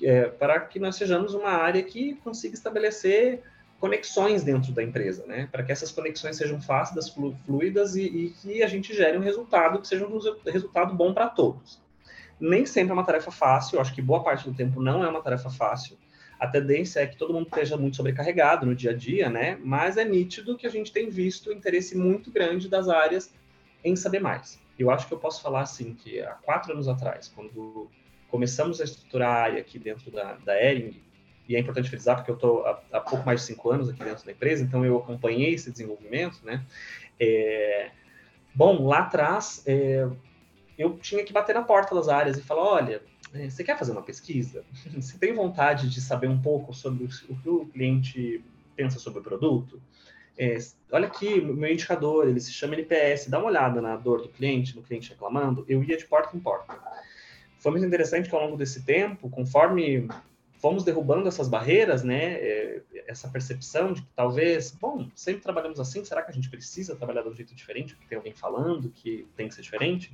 é, 0.01 0.25
para 0.25 0.59
que 0.59 0.79
nós 0.79 0.95
sejamos 0.95 1.33
uma 1.33 1.51
área 1.51 1.81
que 1.81 2.15
consiga 2.15 2.53
estabelecer 2.53 3.41
conexões 3.85 4.43
dentro 4.43 4.71
da 4.71 4.81
empresa, 4.81 5.27
né? 5.27 5.47
Para 5.51 5.61
que 5.61 5.71
essas 5.71 5.91
conexões 5.91 6.35
sejam 6.37 6.59
fáceis, 6.59 7.13
fluidas 7.45 7.95
e, 7.95 8.01
e, 8.01 8.29
que 8.31 8.63
a 8.63 8.67
gente 8.67 8.95
gere 8.95 9.15
um 9.15 9.21
resultado 9.21 9.79
que 9.79 9.87
seja 9.87 10.07
um 10.07 10.19
resultado 10.43 10.95
bom 10.95 11.13
para 11.13 11.29
todos. 11.29 11.79
Nem 12.39 12.65
sempre 12.65 12.89
é 12.89 12.93
uma 12.93 13.05
tarefa 13.05 13.29
fácil, 13.29 13.79
acho 13.79 13.93
que 13.93 14.01
boa 14.01 14.23
parte 14.23 14.49
do 14.49 14.55
tempo 14.55 14.81
não 14.81 15.03
é 15.03 15.07
uma 15.07 15.21
tarefa 15.21 15.51
fácil. 15.51 15.99
A 16.39 16.47
tendência 16.47 16.99
é 16.99 17.05
que 17.05 17.15
todo 17.15 17.31
mundo 17.31 17.45
esteja 17.45 17.77
muito 17.77 17.95
sobrecarregado 17.95 18.65
no 18.65 18.73
dia 18.73 18.89
a 18.89 18.93
dia, 18.95 19.29
né? 19.29 19.55
Mas 19.63 19.97
é 19.97 20.03
nítido 20.03 20.57
que 20.57 20.65
a 20.65 20.71
gente 20.71 20.91
tem 20.91 21.07
visto 21.07 21.53
interesse 21.53 21.95
muito 21.95 22.31
grande 22.31 22.67
das 22.67 22.89
áreas 22.89 23.31
em 23.83 23.95
saber 23.95 24.19
mais. 24.19 24.59
Eu 24.79 24.89
acho 24.89 25.07
que 25.07 25.13
eu 25.13 25.19
posso 25.19 25.43
falar 25.43 25.61
assim 25.61 25.93
que 25.93 26.19
há 26.21 26.31
quatro 26.31 26.73
anos 26.73 26.87
atrás, 26.87 27.31
quando 27.35 27.87
começamos 28.31 28.81
a 28.81 28.83
estruturar 28.83 29.29
a 29.29 29.41
área 29.43 29.61
aqui 29.61 29.77
dentro 29.77 30.09
da, 30.09 30.33
da 30.43 30.59
Ering, 30.59 30.99
e 31.47 31.55
é 31.55 31.59
importante 31.59 31.89
frisar 31.89 32.15
porque 32.15 32.31
eu 32.31 32.35
estou 32.35 32.65
há, 32.65 32.81
há, 32.91 32.99
pouco 32.99 33.25
mais 33.25 33.41
de 33.41 33.47
cinco 33.47 33.69
anos 33.71 33.89
aqui 33.89 34.03
dentro 34.03 34.25
da 34.25 34.31
empresa, 34.31 34.63
então 34.63 34.83
eu 34.85 34.97
acompanhei 34.97 35.53
esse 35.53 35.71
desenvolvimento, 35.71 36.39
né? 36.43 36.65
É, 37.19 37.91
bom, 38.53 38.85
lá 38.87 38.99
atrás 38.99 39.63
é, 39.65 40.07
eu 40.77 40.97
tinha 40.97 41.23
que 41.23 41.31
bater 41.31 41.55
na 41.55 41.63
porta 41.63 41.95
das 41.95 42.09
áreas 42.09 42.37
e 42.37 42.41
falar, 42.41 42.63
olha, 42.63 43.01
é, 43.33 43.49
você 43.49 43.63
quer 43.63 43.77
fazer 43.77 43.91
uma 43.91 44.01
pesquisa? 44.01 44.63
Você 44.95 45.17
tem 45.17 45.33
vontade 45.33 45.89
de 45.89 45.99
saber 45.99 46.27
um 46.27 46.41
pouco 46.41 46.73
sobre 46.73 47.03
o 47.03 47.35
que 47.35 47.49
o 47.49 47.65
cliente 47.65 48.43
pensa 48.75 48.97
sobre 48.97 49.19
o 49.19 49.23
produto? 49.23 49.81
É, 50.37 50.57
olha 50.91 51.07
aqui, 51.07 51.41
meu 51.41 51.71
indicador, 51.71 52.27
ele 52.27 52.39
se 52.39 52.51
chama 52.51 52.75
NPS, 52.75 53.29
dá 53.29 53.39
uma 53.39 53.47
olhada 53.47 53.81
na 53.81 53.95
dor 53.95 54.21
do 54.21 54.29
cliente, 54.29 54.75
no 54.75 54.81
cliente 54.81 55.09
reclamando. 55.09 55.65
Eu 55.67 55.83
ia 55.83 55.97
de 55.97 56.05
porta 56.05 56.35
em 56.35 56.39
porta. 56.39 56.77
Foi 57.59 57.71
muito 57.71 57.85
interessante 57.85 58.29
que 58.29 58.35
ao 58.35 58.41
longo 58.41 58.57
desse 58.57 58.83
tempo, 58.83 59.29
conforme 59.29 60.07
fomos 60.65 60.83
derrubando 60.83 61.27
essas 61.27 61.47
barreiras, 61.47 62.03
né? 62.03 62.33
É, 62.41 62.81
essa 63.05 63.27
percepção 63.27 63.93
de 63.93 64.01
que 64.01 64.07
talvez, 64.15 64.71
bom, 64.71 65.07
sempre 65.13 65.43
trabalhamos 65.43 65.79
assim, 65.79 66.03
será 66.03 66.23
que 66.23 66.31
a 66.31 66.33
gente 66.33 66.49
precisa 66.49 66.95
trabalhar 66.95 67.21
de 67.21 67.29
um 67.29 67.35
jeito 67.35 67.53
diferente? 67.53 67.93
Porque 67.93 68.07
tem 68.09 68.17
alguém 68.17 68.33
falando 68.33 68.89
que 68.89 69.27
tem 69.37 69.47
que 69.47 69.53
ser 69.53 69.61
diferente? 69.61 70.11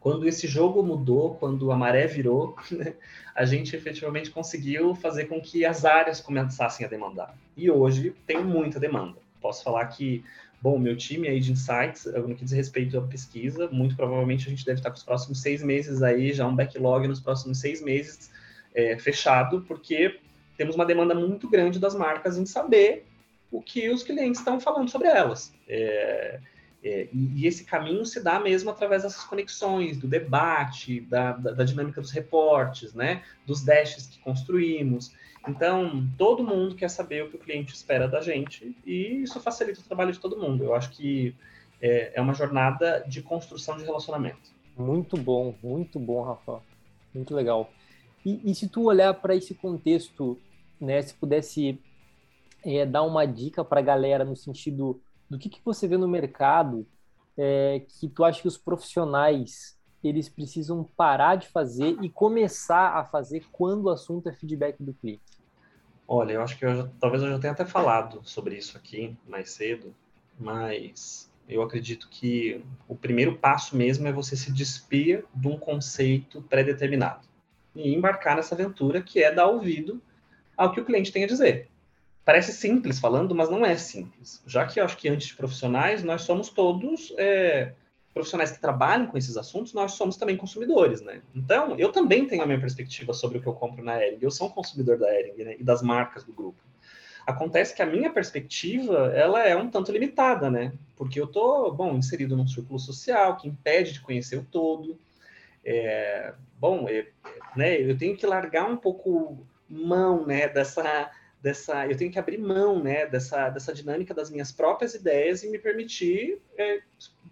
Quando 0.00 0.26
esse 0.26 0.48
jogo 0.48 0.82
mudou, 0.82 1.36
quando 1.36 1.70
a 1.70 1.76
maré 1.76 2.08
virou, 2.08 2.56
né, 2.72 2.94
a 3.36 3.44
gente 3.44 3.76
efetivamente 3.76 4.32
conseguiu 4.32 4.96
fazer 4.96 5.26
com 5.26 5.40
que 5.40 5.64
as 5.64 5.84
áreas 5.84 6.20
começassem 6.20 6.84
a 6.84 6.88
demandar. 6.88 7.32
E 7.56 7.70
hoje 7.70 8.16
tem 8.26 8.42
muita 8.42 8.80
demanda. 8.80 9.14
Posso 9.40 9.62
falar 9.62 9.86
que, 9.86 10.24
bom, 10.60 10.76
meu 10.76 10.96
time 10.96 11.28
aí 11.28 11.38
de 11.38 11.52
insights, 11.52 12.04
no 12.06 12.34
que 12.34 12.42
diz 12.42 12.52
respeito 12.52 12.98
à 12.98 13.02
pesquisa, 13.02 13.68
muito 13.68 13.94
provavelmente 13.94 14.48
a 14.48 14.50
gente 14.50 14.66
deve 14.66 14.80
estar 14.80 14.90
com 14.90 14.96
os 14.96 15.04
próximos 15.04 15.40
seis 15.40 15.62
meses 15.62 16.02
aí, 16.02 16.32
já 16.32 16.44
um 16.48 16.56
backlog 16.56 17.06
nos 17.06 17.20
próximos 17.20 17.60
seis 17.60 17.80
meses 17.80 18.34
é, 18.76 18.98
fechado, 18.98 19.62
porque 19.66 20.20
temos 20.56 20.74
uma 20.76 20.84
demanda 20.84 21.14
muito 21.14 21.48
grande 21.48 21.78
das 21.78 21.94
marcas 21.94 22.36
em 22.36 22.44
saber 22.44 23.06
o 23.50 23.62
que 23.62 23.88
os 23.88 24.02
clientes 24.02 24.38
estão 24.38 24.60
falando 24.60 24.90
sobre 24.90 25.08
elas. 25.08 25.52
É, 25.66 26.38
é, 26.84 27.08
e, 27.12 27.46
esse 27.46 27.64
caminho 27.64 28.04
se 28.04 28.22
dá 28.22 28.38
mesmo 28.38 28.70
através 28.70 29.02
dessas 29.02 29.24
conexões, 29.24 29.96
do 29.96 30.06
debate, 30.06 31.00
da, 31.00 31.32
da, 31.32 31.52
da, 31.52 31.64
dinâmica 31.64 32.00
dos 32.00 32.10
reportes, 32.10 32.92
né, 32.92 33.22
dos 33.46 33.64
dashes 33.64 34.06
que 34.06 34.20
construímos. 34.20 35.12
Então, 35.48 36.06
todo 36.18 36.44
mundo 36.44 36.74
quer 36.74 36.90
saber 36.90 37.24
o 37.24 37.30
que 37.30 37.36
o 37.36 37.40
cliente 37.40 37.74
espera 37.74 38.06
da 38.06 38.20
gente 38.20 38.76
e 38.84 39.22
isso 39.22 39.40
facilita 39.40 39.80
o 39.80 39.84
trabalho 39.84 40.12
de 40.12 40.20
todo 40.20 40.38
mundo. 40.38 40.64
Eu 40.64 40.74
acho 40.74 40.90
que 40.90 41.34
é, 41.80 42.12
é 42.14 42.20
uma 42.20 42.34
jornada 42.34 43.04
de 43.06 43.22
construção 43.22 43.76
de 43.76 43.84
relacionamento. 43.84 44.54
Muito 44.76 45.16
bom, 45.16 45.54
muito 45.62 45.98
bom, 45.98 46.22
Rafa. 46.22 46.60
Muito 47.14 47.34
legal. 47.34 47.70
E, 48.26 48.50
e 48.50 48.54
se 48.56 48.68
tu 48.68 48.82
olhar 48.82 49.14
para 49.14 49.36
esse 49.36 49.54
contexto, 49.54 50.36
né, 50.80 51.00
se 51.00 51.14
pudesse 51.14 51.80
é, 52.64 52.84
dar 52.84 53.04
uma 53.04 53.24
dica 53.24 53.64
para 53.64 53.78
a 53.78 53.84
galera 53.84 54.24
no 54.24 54.34
sentido 54.34 55.00
do 55.30 55.38
que, 55.38 55.48
que 55.48 55.60
você 55.64 55.86
vê 55.86 55.96
no 55.96 56.08
mercado 56.08 56.84
é, 57.38 57.84
que 57.86 58.08
tu 58.08 58.24
acha 58.24 58.42
que 58.42 58.48
os 58.48 58.58
profissionais 58.58 59.78
eles 60.02 60.28
precisam 60.28 60.82
parar 60.96 61.36
de 61.36 61.46
fazer 61.46 61.96
e 62.02 62.10
começar 62.10 62.96
a 62.96 63.04
fazer 63.04 63.44
quando 63.52 63.84
o 63.84 63.90
assunto 63.90 64.28
é 64.28 64.32
feedback 64.32 64.82
do 64.82 64.92
cliente? 64.92 65.22
Olha, 66.08 66.32
eu 66.32 66.42
acho 66.42 66.58
que 66.58 66.64
eu 66.64 66.76
já, 66.76 66.90
talvez 66.98 67.22
eu 67.22 67.30
já 67.30 67.38
tenha 67.38 67.52
até 67.52 67.64
falado 67.64 68.20
sobre 68.24 68.56
isso 68.56 68.76
aqui 68.76 69.16
mais 69.26 69.50
cedo, 69.50 69.94
mas 70.38 71.30
eu 71.48 71.62
acredito 71.62 72.08
que 72.08 72.60
o 72.88 72.96
primeiro 72.96 73.36
passo 73.36 73.76
mesmo 73.76 74.08
é 74.08 74.12
você 74.12 74.36
se 74.36 74.50
despir 74.50 75.24
de 75.32 75.46
um 75.46 75.56
conceito 75.56 76.42
pré-determinado 76.42 77.26
e 77.76 77.94
embarcar 77.94 78.36
nessa 78.36 78.54
aventura 78.54 79.02
que 79.02 79.22
é 79.22 79.32
dar 79.32 79.46
ouvido 79.46 80.00
ao 80.56 80.72
que 80.72 80.80
o 80.80 80.84
cliente 80.84 81.12
tem 81.12 81.24
a 81.24 81.26
dizer. 81.26 81.68
Parece 82.24 82.52
simples 82.52 82.98
falando, 82.98 83.34
mas 83.34 83.48
não 83.48 83.64
é 83.64 83.76
simples. 83.76 84.42
Já 84.46 84.66
que 84.66 84.80
eu 84.80 84.84
acho 84.84 84.96
que 84.96 85.08
antes 85.08 85.28
de 85.28 85.36
profissionais, 85.36 86.02
nós 86.02 86.22
somos 86.22 86.48
todos 86.48 87.14
é, 87.16 87.72
profissionais 88.12 88.50
que 88.50 88.60
trabalham 88.60 89.06
com 89.06 89.18
esses 89.18 89.36
assuntos, 89.36 89.74
nós 89.74 89.92
somos 89.92 90.16
também 90.16 90.36
consumidores, 90.36 91.02
né? 91.02 91.20
Então, 91.34 91.78
eu 91.78 91.92
também 91.92 92.26
tenho 92.26 92.42
a 92.42 92.46
minha 92.46 92.58
perspectiva 92.58 93.12
sobre 93.12 93.38
o 93.38 93.42
que 93.42 93.46
eu 93.46 93.52
compro 93.52 93.84
na 93.84 94.02
Ering. 94.02 94.18
Eu 94.20 94.30
sou 94.30 94.48
um 94.48 94.50
consumidor 94.50 94.98
da 94.98 95.14
Ering 95.14 95.44
né? 95.44 95.56
e 95.58 95.62
das 95.62 95.82
marcas 95.82 96.24
do 96.24 96.32
grupo. 96.32 96.58
Acontece 97.26 97.74
que 97.74 97.82
a 97.82 97.86
minha 97.86 98.10
perspectiva, 98.10 99.12
ela 99.14 99.46
é 99.46 99.54
um 99.54 99.68
tanto 99.68 99.92
limitada, 99.92 100.50
né? 100.50 100.72
Porque 100.96 101.20
eu 101.20 101.26
tô, 101.26 101.70
bom, 101.72 101.94
inserido 101.94 102.36
num 102.36 102.48
círculo 102.48 102.78
social 102.78 103.36
que 103.36 103.48
impede 103.48 103.92
de 103.92 104.00
conhecer 104.00 104.36
o 104.36 104.46
todo. 104.50 104.98
É, 105.68 106.32
bom, 106.60 106.88
é, 106.88 107.08
né, 107.56 107.80
eu 107.80 107.98
tenho 107.98 108.16
que 108.16 108.24
largar 108.24 108.70
um 108.70 108.76
pouco 108.76 109.44
mão, 109.68 110.24
né, 110.24 110.48
dessa, 110.48 111.10
dessa, 111.42 111.88
eu 111.88 111.96
tenho 111.96 112.12
que 112.12 112.20
abrir 112.20 112.38
mão, 112.38 112.80
né, 112.80 113.04
dessa, 113.04 113.50
dessa 113.50 113.74
dinâmica 113.74 114.14
das 114.14 114.30
minhas 114.30 114.52
próprias 114.52 114.94
ideias 114.94 115.42
e 115.42 115.50
me 115.50 115.58
permitir 115.58 116.40
é, 116.56 116.82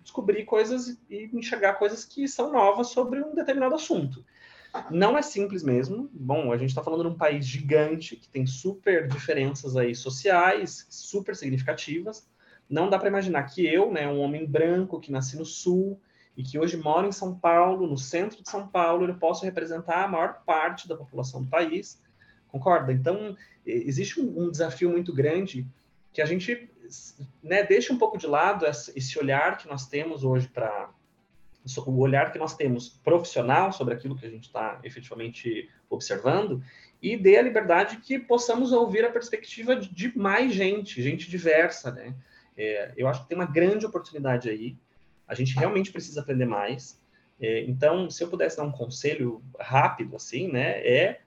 descobrir 0.03 0.45
coisas 0.45 0.99
e 1.09 1.31
enxergar 1.33 1.75
coisas 1.75 2.05
que 2.05 2.27
são 2.27 2.51
novas 2.51 2.89
sobre 2.89 3.21
um 3.21 3.37
determinado 3.37 3.77
assunto. 3.77 4.25
Não 4.91 5.17
é 5.17 5.23
simples 5.23 5.63
mesmo. 5.63 6.11
Bom, 6.13 6.53
a 6.53 6.57
gente 6.57 6.71
está 6.71 6.83
falando 6.83 7.03
de 7.03 7.09
um 7.11 7.17
país 7.17 7.47
gigante 7.47 8.17
que 8.17 8.29
tem 8.29 8.45
super 8.45 9.07
diferenças 9.07 9.77
aí 9.77 9.95
sociais, 9.95 10.89
super 10.91 11.37
significativas. 11.37 12.29
Não 12.69 12.91
dá 12.91 12.99
para 12.99 13.09
imaginar 13.09 13.45
que 13.45 13.65
eu, 13.65 13.93
né, 13.93 14.09
um 14.09 14.19
homem 14.19 14.45
branco 14.45 14.99
que 14.99 15.13
nasci 15.13 15.37
no 15.37 15.45
sul, 15.45 16.01
e 16.37 16.43
que 16.43 16.59
hoje 16.59 16.77
mora 16.77 17.07
em 17.07 17.13
São 17.13 17.35
Paulo, 17.35 17.87
no 17.87 17.97
centro 17.97 18.43
de 18.43 18.49
São 18.49 18.67
Paulo, 18.67 19.07
eu 19.07 19.15
posso 19.15 19.45
representar 19.45 20.05
a 20.05 20.09
maior 20.09 20.43
parte 20.45 20.89
da 20.89 20.97
população 20.97 21.43
do 21.43 21.49
país. 21.49 22.03
Concorda? 22.49 22.93
Então, 22.93 23.37
existe 23.65 24.21
um, 24.21 24.51
desafio 24.51 24.91
muito 24.91 25.13
grande 25.13 25.67
que 26.13 26.21
a 26.21 26.27
gente 26.27 26.71
né, 27.43 27.63
deixa 27.63 27.93
um 27.93 27.99
pouco 27.99 28.19
de 28.19 28.27
lado 28.27 28.67
esse 28.67 29.19
olhar 29.19 29.59
que 29.59 29.69
nós 29.69 29.87
temos 29.87 30.25
hoje 30.25 30.49
para 30.49 30.91
o 31.87 31.99
olhar 31.99 32.31
que 32.31 32.39
nós 32.39 32.55
temos 32.55 32.89
profissional 32.89 33.73
sobre 33.73 33.95
aquilo 33.95 34.17
que 34.17 34.27
a 34.27 34.31
gente 34.31 34.45
está 34.45 34.79
efetivamente 34.85 35.71
observando 35.89 36.63
e 37.01 37.17
dê 37.17 37.39
a 37.39 37.43
liberdade 37.43 37.99
que 37.99 38.19
possamos 38.19 38.71
ouvir 38.71 39.05
a 39.05 39.11
perspectiva 39.11 39.75
de 39.75 40.17
mais 40.17 40.53
gente, 40.53 41.03
gente 41.03 41.31
diversa, 41.31 41.91
né? 41.91 42.15
É, 42.57 42.93
eu 42.97 43.09
acho 43.09 43.23
que 43.23 43.29
tem 43.29 43.37
uma 43.37 43.47
grande 43.47 43.85
oportunidade 43.85 44.49
aí 44.49 44.77
a 45.27 45.35
gente 45.35 45.55
realmente 45.57 45.93
precisa 45.93 46.21
aprender 46.21 46.47
mais. 46.47 47.01
É, 47.41 47.63
então, 47.65 48.09
se 48.11 48.23
eu 48.23 48.29
pudesse 48.29 48.57
dar 48.57 48.65
um 48.65 48.73
conselho 48.73 49.43
rápido, 49.59 50.17
assim, 50.17 50.49
né, 50.49 50.87
é 50.87 51.21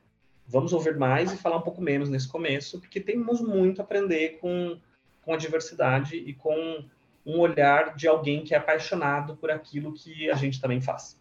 vamos 0.48 0.72
ouvir 0.72 0.98
mais 0.98 1.34
e 1.34 1.38
falar 1.38 1.58
um 1.58 1.62
pouco 1.62 1.82
menos 1.82 2.10
nesse 2.10 2.28
começo, 2.28 2.80
porque 2.80 3.02
temos 3.02 3.42
muito 3.42 3.82
a 3.82 3.84
aprender 3.84 4.40
com, 4.40 4.78
com 5.24 5.34
a 5.34 5.38
diversidade 5.38 6.16
e 6.16 6.34
com 6.34 6.86
um 7.26 7.40
olhar 7.40 7.94
de 7.96 8.08
alguém 8.08 8.44
que 8.44 8.56
é 8.56 8.58
apaixonado 8.58 9.36
por 9.36 9.52
aquilo 9.52 9.94
que 9.94 10.30
a 10.30 10.36
gente 10.36 10.62
também 10.62 10.80
faz. 10.80 11.20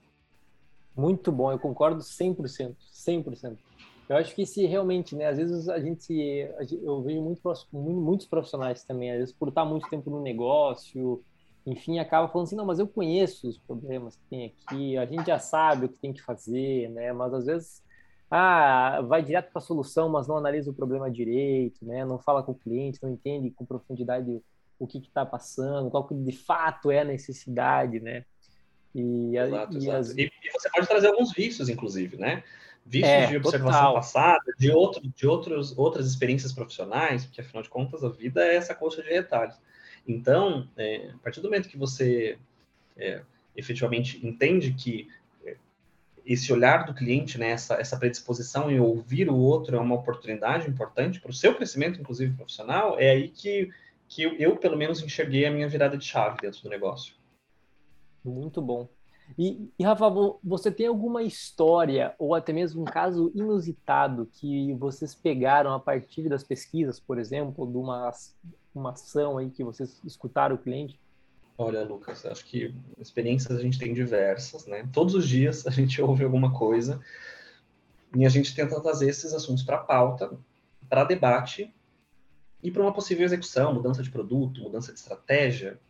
Muito 0.97 1.33
bom, 1.33 1.51
eu 1.51 1.59
concordo 1.59 2.01
100%, 2.01 2.77
100%. 2.93 3.57
Eu 4.09 4.16
acho 4.16 4.33
que 4.37 4.47
se 4.47 4.64
realmente, 4.66 5.16
né, 5.16 5.27
às 5.27 5.37
vezes 5.37 5.68
a 5.68 5.81
gente, 5.81 6.14
eu 6.81 7.03
vejo 7.03 7.20
muito, 7.20 7.43
muitos 7.72 8.27
profissionais 8.27 8.85
também, 8.85 9.11
às 9.11 9.18
vezes 9.18 9.35
por 9.35 9.49
estar 9.49 9.64
muito 9.64 9.89
tempo 9.91 10.09
no 10.09 10.22
negócio, 10.22 11.24
enfim, 11.66 11.98
acaba 11.98 12.28
falando 12.28 12.46
assim, 12.46 12.56
não, 12.56 12.64
mas 12.64 12.78
eu 12.78 12.86
conheço 12.86 13.48
os 13.48 13.58
problemas 13.58 14.14
que 14.16 14.22
tem 14.30 14.46
aqui, 14.46 14.96
a 14.96 15.04
gente 15.04 15.26
já 15.26 15.38
sabe 15.38 15.86
o 15.86 15.88
que 15.88 15.98
tem 15.98 16.12
que 16.12 16.22
fazer, 16.22 16.88
né, 16.90 17.12
mas 17.12 17.34
às 17.34 17.46
vezes, 17.46 17.82
ah, 18.30 19.00
vai 19.02 19.20
direto 19.20 19.50
para 19.50 19.58
a 19.58 19.64
solução, 19.64 20.08
mas 20.08 20.28
não 20.28 20.36
analisa 20.36 20.70
o 20.70 20.74
problema 20.74 21.10
direito, 21.10 21.84
né, 21.84 22.04
não 22.04 22.20
fala 22.20 22.42
com 22.42 22.52
o 22.52 22.54
cliente, 22.54 23.00
não 23.02 23.10
entende 23.10 23.50
com 23.50 23.66
profundidade 23.66 24.40
o 24.78 24.86
que 24.86 24.98
está 24.98 25.26
passando, 25.26 25.90
qual 25.90 26.06
que 26.06 26.14
de 26.14 26.32
fato 26.32 26.90
é 26.90 27.00
a 27.00 27.04
necessidade, 27.04 27.98
né, 27.98 28.24
e, 28.94 29.36
exato, 29.36 29.74
e, 29.74 29.76
exato. 29.78 29.98
As... 29.98 30.10
e, 30.16 30.30
você 30.52 30.70
pode 30.70 30.86
trazer 30.86 31.08
alguns 31.08 31.32
vícios, 31.32 31.68
inclusive, 31.68 32.16
né, 32.16 32.44
vícios 32.84 33.10
é, 33.10 33.26
de 33.26 33.36
observação 33.38 33.80
total. 33.80 33.94
passada, 33.94 34.54
de, 34.56 34.70
outro, 34.70 35.02
de 35.02 35.26
outros, 35.26 35.76
outras 35.76 36.06
experiências 36.06 36.52
profissionais, 36.52 37.24
porque 37.24 37.40
afinal 37.40 37.64
de 37.64 37.68
contas 37.68 38.04
a 38.04 38.08
vida 38.08 38.46
é 38.46 38.54
essa 38.54 38.72
coxa 38.72 39.02
de 39.02 39.08
retalhos. 39.08 39.56
Então, 40.07 40.68
é, 40.76 41.11
a 41.14 41.18
partir 41.18 41.40
do 41.40 41.48
momento 41.48 41.68
que 41.68 41.76
você 41.76 42.38
é, 42.96 43.22
efetivamente 43.57 44.24
entende 44.26 44.72
que 44.72 45.09
é, 45.44 45.57
esse 46.24 46.52
olhar 46.52 46.86
do 46.86 46.94
cliente, 46.94 47.38
né, 47.38 47.50
essa, 47.50 47.74
essa 47.74 47.98
predisposição 47.98 48.70
em 48.70 48.78
ouvir 48.78 49.28
o 49.28 49.36
outro 49.36 49.76
é 49.76 49.80
uma 49.80 49.94
oportunidade 49.94 50.68
importante 50.68 51.20
para 51.20 51.30
o 51.30 51.34
seu 51.34 51.54
crescimento, 51.54 52.00
inclusive 52.00 52.34
profissional, 52.34 52.98
é 52.98 53.11
aí 53.11 53.28
que, 53.28 53.70
que 54.09 54.22
eu, 54.22 54.36
eu, 54.36 54.57
pelo 54.57 54.76
menos, 54.76 55.02
enxerguei 55.02 55.44
a 55.46 55.50
minha 55.50 55.68
virada 55.68 55.96
de 55.96 56.04
chave 56.04 56.40
dentro 56.40 56.62
do 56.62 56.68
negócio. 56.68 57.14
Muito 58.24 58.62
bom. 58.62 58.88
E, 59.39 59.70
e, 59.79 59.85
Rafa, 59.85 60.09
você 60.43 60.70
tem 60.70 60.87
alguma 60.87 61.22
história 61.22 62.14
ou 62.18 62.35
até 62.35 62.53
mesmo 62.53 62.83
um 62.83 62.85
caso 62.85 63.31
inusitado 63.35 64.29
que 64.33 64.72
vocês 64.74 65.14
pegaram 65.14 65.72
a 65.72 65.81
partir 65.81 66.29
das 66.29 66.45
pesquisas, 66.45 67.01
por 67.01 67.18
exemplo, 67.18 67.66
de 67.66 67.77
uma, 67.77 68.12
uma 68.74 68.93
ação 68.93 69.39
aí 69.39 69.51
que 69.51 69.64
vocês 69.64 70.01
escutaram 70.05 70.55
o 70.55 70.59
cliente? 70.59 71.01
Olha, 71.59 71.83
Lucas, 71.83 72.24
acho 72.27 72.45
que 72.45 72.74
experiências 72.99 73.59
a 73.59 73.62
gente 73.62 73.79
tem 73.79 73.95
diversas, 73.95 74.66
né? 74.66 74.89
Todos 74.93 75.14
os 75.14 75.27
dias 75.27 75.66
a 75.66 75.70
gente 75.70 76.01
ouve 76.03 76.24
alguma 76.24 76.53
coisa 76.53 77.01
e 78.14 78.24
a 78.24 78.29
gente 78.29 78.55
tenta 78.55 78.81
trazer 78.81 79.09
esses 79.09 79.33
assuntos 79.33 79.62
para 79.62 79.79
pauta, 79.79 80.31
para 80.89 81.05
debate 81.05 81.74
e 82.62 82.70
para 82.70 82.83
uma 82.83 82.93
possível 82.93 83.24
execução, 83.24 83.74
mudança 83.74 84.03
de 84.03 84.11
produto, 84.11 84.62
mudança 84.62 84.93
de 84.93 84.99
estratégia, 84.99 85.81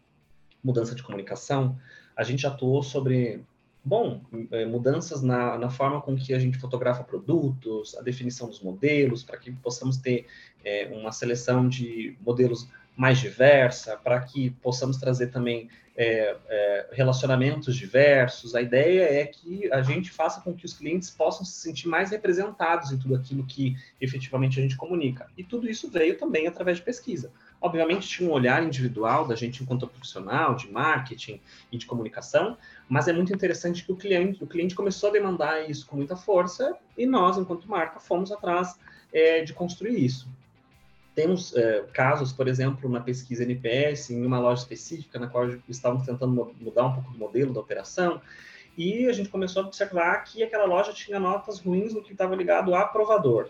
mudança 0.62 0.94
de 0.94 1.02
comunicação 1.02 1.78
a 2.16 2.24
gente 2.24 2.46
atuou 2.46 2.82
sobre, 2.82 3.44
bom, 3.84 4.22
é, 4.50 4.64
mudanças 4.64 5.22
na, 5.22 5.58
na 5.58 5.68
forma 5.68 6.00
com 6.00 6.16
que 6.16 6.32
a 6.32 6.38
gente 6.38 6.58
fotografa 6.58 7.04
produtos, 7.04 7.96
a 7.96 8.02
definição 8.02 8.48
dos 8.48 8.60
modelos, 8.60 9.22
para 9.22 9.36
que 9.36 9.52
possamos 9.52 9.98
ter 9.98 10.26
é, 10.64 10.88
uma 10.92 11.12
seleção 11.12 11.68
de 11.68 12.16
modelos 12.24 12.66
mais 12.96 13.18
diversa, 13.18 13.96
para 13.96 14.18
que 14.20 14.50
possamos 14.62 14.96
trazer 14.96 15.26
também 15.26 15.68
é, 15.94 16.36
é, 16.48 16.88
relacionamentos 16.92 17.76
diversos. 17.76 18.54
A 18.54 18.62
ideia 18.62 19.02
é 19.02 19.26
que 19.26 19.70
a 19.70 19.82
gente 19.82 20.10
faça 20.10 20.40
com 20.40 20.54
que 20.54 20.64
os 20.64 20.72
clientes 20.72 21.10
possam 21.10 21.44
se 21.44 21.60
sentir 21.60 21.88
mais 21.88 22.10
representados 22.10 22.92
em 22.92 22.98
tudo 22.98 23.14
aquilo 23.14 23.44
que 23.44 23.76
efetivamente 24.00 24.58
a 24.58 24.62
gente 24.62 24.76
comunica. 24.76 25.26
E 25.36 25.44
tudo 25.44 25.68
isso 25.68 25.90
veio 25.90 26.16
também 26.16 26.46
através 26.46 26.78
de 26.78 26.84
pesquisa. 26.84 27.30
Obviamente 27.66 28.06
tinha 28.06 28.30
um 28.30 28.32
olhar 28.32 28.62
individual 28.62 29.26
da 29.26 29.34
gente 29.34 29.60
enquanto 29.60 29.88
profissional 29.88 30.54
de 30.54 30.70
marketing 30.70 31.40
e 31.72 31.76
de 31.76 31.84
comunicação, 31.84 32.56
mas 32.88 33.08
é 33.08 33.12
muito 33.12 33.34
interessante 33.34 33.84
que 33.84 33.90
o 33.90 33.96
cliente, 33.96 34.42
o 34.42 34.46
cliente 34.46 34.74
começou 34.74 35.08
a 35.10 35.12
demandar 35.12 35.68
isso 35.68 35.84
com 35.84 35.96
muita 35.96 36.14
força 36.14 36.76
e 36.96 37.04
nós, 37.04 37.36
enquanto 37.36 37.68
marca, 37.68 37.98
fomos 37.98 38.30
atrás 38.30 38.78
é, 39.12 39.42
de 39.42 39.52
construir 39.52 39.98
isso. 39.98 40.28
Temos 41.12 41.56
é, 41.56 41.84
casos, 41.92 42.32
por 42.32 42.46
exemplo, 42.46 42.88
na 42.88 43.00
pesquisa 43.00 43.42
NPS, 43.42 44.10
em 44.10 44.24
uma 44.24 44.38
loja 44.38 44.62
específica, 44.62 45.18
na 45.18 45.26
qual 45.26 45.48
estávamos 45.68 46.06
tentando 46.06 46.54
mudar 46.60 46.86
um 46.86 46.92
pouco 46.92 47.10
do 47.10 47.18
modelo 47.18 47.52
da 47.52 47.60
operação, 47.60 48.20
e 48.78 49.08
a 49.08 49.12
gente 49.12 49.28
começou 49.28 49.62
a 49.62 49.66
observar 49.66 50.22
que 50.22 50.42
aquela 50.42 50.66
loja 50.66 50.92
tinha 50.92 51.18
notas 51.18 51.58
ruins 51.58 51.92
no 51.94 52.02
que 52.02 52.12
estava 52.12 52.36
ligado 52.36 52.74
a 52.74 52.84
provador. 52.84 53.48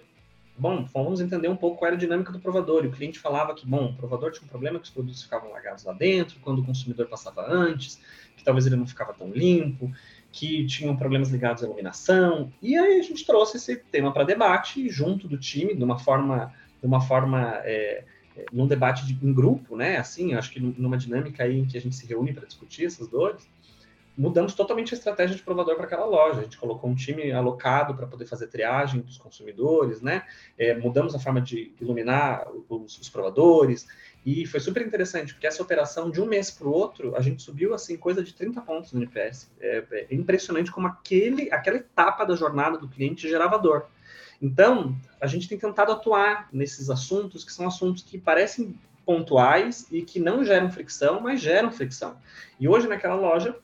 Bom, 0.59 0.86
vamos 0.92 1.20
entender 1.20 1.48
um 1.48 1.57
pouco 1.57 1.78
qual 1.78 1.88
era 1.88 1.96
a 1.96 1.98
dinâmica 1.98 2.32
do 2.32 2.40
provador. 2.40 2.84
E 2.84 2.88
o 2.88 2.90
cliente 2.90 3.18
falava 3.18 3.54
que, 3.54 3.66
bom, 3.66 3.90
o 3.90 3.94
provador 3.94 4.30
tinha 4.32 4.44
um 4.44 4.48
problema 4.48 4.78
que 4.78 4.86
os 4.86 4.90
produtos 4.90 5.22
ficavam 5.22 5.50
largados 5.50 5.84
lá 5.84 5.92
dentro, 5.92 6.40
quando 6.40 6.61
o 6.61 6.64
consumidor 6.64 7.07
passava 7.09 7.44
antes, 7.46 8.00
que 8.36 8.42
talvez 8.42 8.66
ele 8.66 8.76
não 8.76 8.86
ficava 8.86 9.12
tão 9.12 9.30
limpo, 9.30 9.92
que 10.32 10.64
tinham 10.66 10.96
problemas 10.96 11.28
ligados 11.28 11.62
à 11.62 11.66
iluminação. 11.66 12.50
E 12.62 12.76
aí 12.76 12.98
a 12.98 13.02
gente 13.02 13.26
trouxe 13.26 13.59
esse 13.59 13.76
tema 13.76 14.12
para 14.12 14.24
debate 14.24 14.88
junto 14.88 15.28
do 15.28 15.36
time, 15.36 15.74
de 15.74 15.84
uma 15.84 15.98
forma, 15.98 16.54
de 16.80 16.86
uma 16.86 17.02
forma 17.02 17.61
é, 17.64 18.04
é, 18.36 18.44
num 18.50 18.66
debate 18.66 19.07
de, 19.07 19.26
em 19.26 19.32
grupo, 19.34 19.76
né? 19.76 19.98
Assim, 19.98 20.34
acho 20.34 20.50
que 20.50 20.61
numa 20.61 20.96
dinâmica 20.96 21.44
aí 21.44 21.59
em 21.59 21.66
que 21.66 21.76
a 21.76 21.80
gente 21.80 21.96
se 21.96 22.07
reúne 22.07 22.32
para 22.32 22.46
discutir 22.46 22.86
essas 22.86 23.09
dores 23.09 23.46
mudamos 24.16 24.54
totalmente 24.54 24.94
a 24.94 24.96
estratégia 24.96 25.36
de 25.36 25.42
provador 25.42 25.76
para 25.76 25.84
aquela 25.84 26.06
loja. 26.06 26.40
A 26.40 26.42
gente 26.42 26.56
colocou 26.56 26.88
um 26.88 26.94
time 26.94 27.30
alocado 27.32 27.94
para 27.94 28.06
poder 28.06 28.26
fazer 28.26 28.46
triagem 28.46 29.00
dos 29.00 29.18
consumidores, 29.18 30.00
né? 30.00 30.24
É, 30.56 30.74
mudamos 30.74 31.14
a 31.14 31.18
forma 31.18 31.40
de 31.40 31.72
iluminar 31.80 32.48
os, 32.68 32.98
os, 32.98 33.08
provadores. 33.08 33.86
E 34.24 34.46
foi 34.46 34.58
super 34.58 34.84
interessante, 34.84 35.34
porque 35.34 35.46
essa 35.46 35.62
operação, 35.62 36.10
de 36.10 36.20
um 36.20 36.26
mês 36.26 36.50
para 36.50 36.66
o 36.66 36.72
outro, 36.72 37.14
a 37.14 37.20
gente 37.20 37.42
subiu, 37.42 37.74
assim, 37.74 37.96
coisa 37.96 38.22
de 38.22 38.34
30 38.34 38.60
pontos 38.62 38.92
no 38.92 39.00
NPS. 39.00 39.50
É, 39.60 39.84
é 40.10 40.14
impressionante 40.14 40.72
como 40.72 40.86
aquele, 40.86 41.52
aquela 41.52 41.76
etapa 41.76 42.24
da 42.24 42.34
jornada 42.34 42.78
do 42.78 42.88
cliente 42.88 43.28
gerava 43.28 43.58
dor. 43.58 43.86
Então, 44.40 44.96
a 45.20 45.26
gente 45.26 45.48
tem 45.48 45.58
tentado 45.58 45.92
atuar 45.92 46.48
nesses 46.52 46.90
assuntos, 46.90 47.44
que 47.44 47.52
são 47.52 47.66
assuntos 47.66 48.02
que 48.02 48.18
parecem 48.18 48.78
pontuais 49.04 49.86
e 49.90 50.02
que 50.02 50.18
não 50.18 50.44
geram 50.44 50.70
fricção, 50.70 51.20
mas 51.20 51.40
geram 51.40 51.70
fricção. 51.70 52.16
E 52.58 52.68
hoje, 52.68 52.88
naquela 52.88 53.14
loja, 53.14 53.56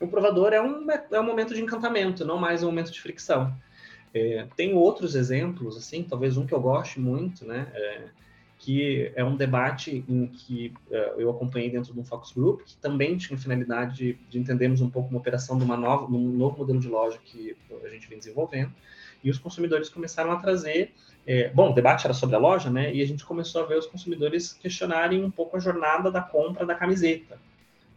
o 0.00 0.06
provador 0.06 0.52
é 0.52 0.60
um, 0.60 0.86
é 0.90 1.20
um 1.20 1.24
momento 1.24 1.54
de 1.54 1.60
encantamento, 1.60 2.24
não 2.24 2.38
mais 2.38 2.62
um 2.62 2.66
momento 2.66 2.92
de 2.92 3.00
fricção. 3.00 3.52
É, 4.14 4.46
tem 4.56 4.74
outros 4.74 5.14
exemplos, 5.14 5.76
assim, 5.76 6.02
talvez 6.02 6.36
um 6.36 6.46
que 6.46 6.54
eu 6.54 6.60
goste 6.60 6.98
muito, 7.00 7.44
né, 7.44 7.66
é, 7.74 8.04
que 8.58 9.12
é 9.14 9.24
um 9.24 9.36
debate 9.36 10.04
em 10.08 10.26
que 10.26 10.72
é, 10.90 11.14
eu 11.18 11.30
acompanhei 11.30 11.70
dentro 11.70 11.92
de 11.92 12.00
um 12.00 12.04
focus 12.04 12.32
group, 12.32 12.62
que 12.62 12.76
também 12.76 13.16
tinha 13.16 13.38
finalidade 13.38 13.96
de, 13.96 14.18
de 14.28 14.38
entendermos 14.38 14.80
um 14.80 14.88
pouco 14.88 15.10
uma 15.10 15.18
operação 15.18 15.58
de 15.58 15.64
uma 15.64 15.76
nova, 15.76 16.06
de 16.06 16.14
um 16.14 16.30
novo 16.30 16.58
modelo 16.58 16.80
de 16.80 16.88
loja 16.88 17.18
que 17.24 17.56
a 17.84 17.88
gente 17.88 18.08
vem 18.08 18.18
desenvolvendo, 18.18 18.72
e 19.22 19.30
os 19.30 19.38
consumidores 19.38 19.88
começaram 19.88 20.32
a 20.32 20.36
trazer, 20.36 20.94
é, 21.26 21.50
bom, 21.50 21.70
o 21.70 21.74
debate 21.74 22.06
era 22.06 22.14
sobre 22.14 22.34
a 22.36 22.38
loja, 22.38 22.70
né, 22.70 22.94
e 22.94 23.02
a 23.02 23.06
gente 23.06 23.24
começou 23.24 23.62
a 23.62 23.66
ver 23.66 23.78
os 23.78 23.86
consumidores 23.86 24.52
questionarem 24.52 25.22
um 25.22 25.30
pouco 25.30 25.56
a 25.56 25.60
jornada 25.60 26.10
da 26.10 26.22
compra 26.22 26.64
da 26.64 26.74
camiseta, 26.74 27.38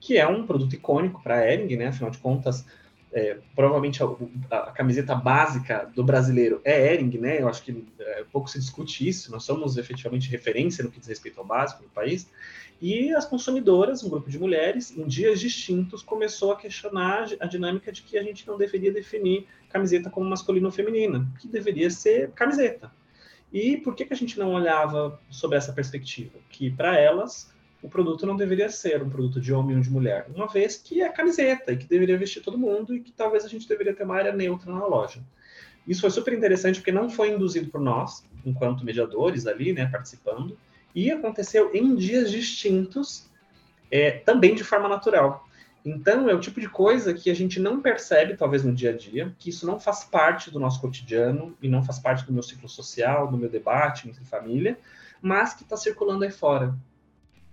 que 0.02 0.18
é 0.18 0.28
um 0.28 0.46
produto 0.46 0.74
icônico 0.74 1.22
para 1.22 1.36
a 1.36 1.54
Ering, 1.54 1.78
né? 1.78 1.88
Afinal 1.88 2.10
de 2.10 2.18
contas, 2.18 2.66
é, 3.14 3.38
provavelmente 3.56 4.02
a, 4.02 4.08
a, 4.50 4.72
camiseta 4.72 5.14
básica 5.14 5.90
do 5.94 6.04
brasileiro 6.04 6.60
é 6.66 6.94
Ering, 6.94 7.20
né? 7.20 7.40
Eu 7.40 7.48
acho 7.48 7.62
que 7.62 7.86
é, 8.00 8.26
pouco 8.32 8.50
se 8.50 8.60
discute 8.60 9.08
isso. 9.08 9.32
Nós 9.32 9.44
somos 9.44 9.78
efetivamente 9.78 10.28
referência 10.28 10.84
no 10.84 10.90
que 10.90 11.00
diz 11.00 11.08
respeito 11.08 11.40
ao 11.40 11.46
básico 11.46 11.84
no 11.84 11.90
país. 11.90 12.28
E 12.82 13.14
as 13.14 13.26
consumidoras, 13.26 14.04
um 14.04 14.10
grupo 14.10 14.28
de 14.28 14.40
mulheres, 14.40 14.98
em 14.98 15.06
dias 15.06 15.40
distintos, 15.40 16.02
começou 16.02 16.52
a 16.52 16.56
questionar 16.56 17.28
a 17.40 17.46
dinâmica 17.46 17.92
de 17.92 18.02
que 18.02 18.18
a 18.18 18.24
gente 18.24 18.48
não 18.48 18.58
deveria 18.58 18.92
definir 18.92 19.46
camiseta 19.70 20.10
como 20.10 20.28
masculina 20.28 20.66
ou 20.66 20.72
feminina, 20.72 21.32
que 21.40 21.48
deveria 21.48 21.92
ser 21.92 22.32
camiseta. 22.32 22.92
E 23.54 23.78
por 23.78 23.94
que, 23.94 24.06
que 24.06 24.14
a 24.14 24.18
gente 24.18 24.40
não 24.40 24.54
olhava 24.54 25.20
sobre 25.30 25.58
essa 25.58 25.72
perspectiva? 25.72 26.40
Que 26.50 26.72
para 26.72 26.98
elas 26.98 27.51
o 27.82 27.90
produto 27.90 28.26
não 28.26 28.36
deveria 28.36 28.70
ser 28.70 29.02
um 29.02 29.10
produto 29.10 29.42
de 29.42 29.52
homem 29.52 29.76
ou 29.76 29.82
de 29.82 29.90
mulher, 29.90 30.28
uma 30.36 30.48
vez 30.48 30.78
que 30.78 31.02
é 31.02 31.10
camiseta 31.10 31.72
e 31.72 31.78
que 31.78 31.88
deveria 31.88 32.18
vestir 32.18 32.42
todo 32.42 32.58
mundo 32.58 32.96
e 32.96 33.00
que 33.00 33.12
talvez 33.12 33.44
a 33.44 33.48
gente 33.48 33.68
deveria 33.68 33.94
ter 33.94 34.04
uma 34.04 34.16
área 34.16 34.32
neutra 34.32 34.72
na 34.72 34.86
loja. 34.86 35.22
Isso 35.88 36.02
foi 36.02 36.12
super 36.12 36.34
interessante 36.34 36.80
porque 36.80 36.92
não 36.92 37.10
foi 37.10 37.32
induzido 37.32 37.70
por 37.70 37.82
nós, 37.82 38.24
enquanto 38.46 38.86
mediadores 38.86 39.48
ali, 39.48 39.74
né, 39.74 39.88
participando, 39.88 40.58
e 40.94 41.10
aconteceu 41.10 41.72
em 41.74 41.96
dias 41.96 42.30
distintos, 42.30 43.30
é, 43.90 44.12
também 44.12 44.54
de 44.54 44.64
forma 44.64 44.88
natural. 44.88 45.48
Então, 45.84 46.30
é 46.30 46.34
o 46.36 46.40
tipo 46.40 46.62
de 46.62 46.70
coisa 46.70 47.12
que 47.12 47.32
a 47.32 47.34
gente 47.34 47.60
não 47.60 47.82
percebe, 47.82 48.38
talvez, 48.38 48.64
no 48.64 48.72
dia 48.72 48.92
a 48.92 48.96
dia, 48.96 49.36
que 49.40 49.50
isso 49.50 49.66
não 49.66 49.80
faz 49.80 50.04
parte 50.04 50.52
do 50.52 50.60
nosso 50.60 50.80
cotidiano 50.80 51.58
e 51.60 51.68
não 51.68 51.84
faz 51.84 51.98
parte 51.98 52.24
do 52.24 52.32
meu 52.32 52.44
ciclo 52.44 52.70
social, 52.70 53.28
do 53.28 53.38
meu 53.38 53.50
debate 53.50 54.08
entre 54.08 54.24
família, 54.24 54.78
mas 55.20 55.56
que 55.56 55.64
está 55.64 55.76
circulando 55.76 56.24
aí 56.24 56.30
fora. 56.30 56.76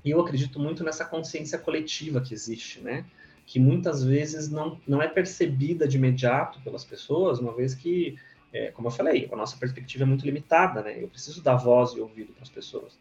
E 0.08 0.10
eu 0.10 0.22
acredito 0.22 0.58
muito 0.58 0.82
nessa 0.82 1.04
consciência 1.04 1.58
coletiva 1.58 2.18
que 2.22 2.32
existe, 2.32 2.80
né? 2.80 3.04
Que 3.44 3.60
muitas 3.60 4.02
vezes 4.02 4.48
não, 4.48 4.80
não 4.88 5.02
é 5.02 5.06
percebida 5.06 5.86
de 5.86 5.98
imediato 5.98 6.62
pelas 6.62 6.82
pessoas, 6.82 7.38
uma 7.38 7.54
vez 7.54 7.74
que, 7.74 8.16
é, 8.50 8.70
como 8.70 8.88
eu 8.88 8.90
falei, 8.90 9.28
a 9.30 9.36
nossa 9.36 9.58
perspectiva 9.58 10.04
é 10.04 10.06
muito 10.06 10.24
limitada, 10.24 10.80
né? 10.80 10.96
Eu 11.02 11.08
preciso 11.08 11.42
dar 11.42 11.56
voz 11.56 11.92
e 11.92 12.00
ouvido 12.00 12.32
para 12.32 12.42
as 12.42 12.48
pessoas. 12.48 12.98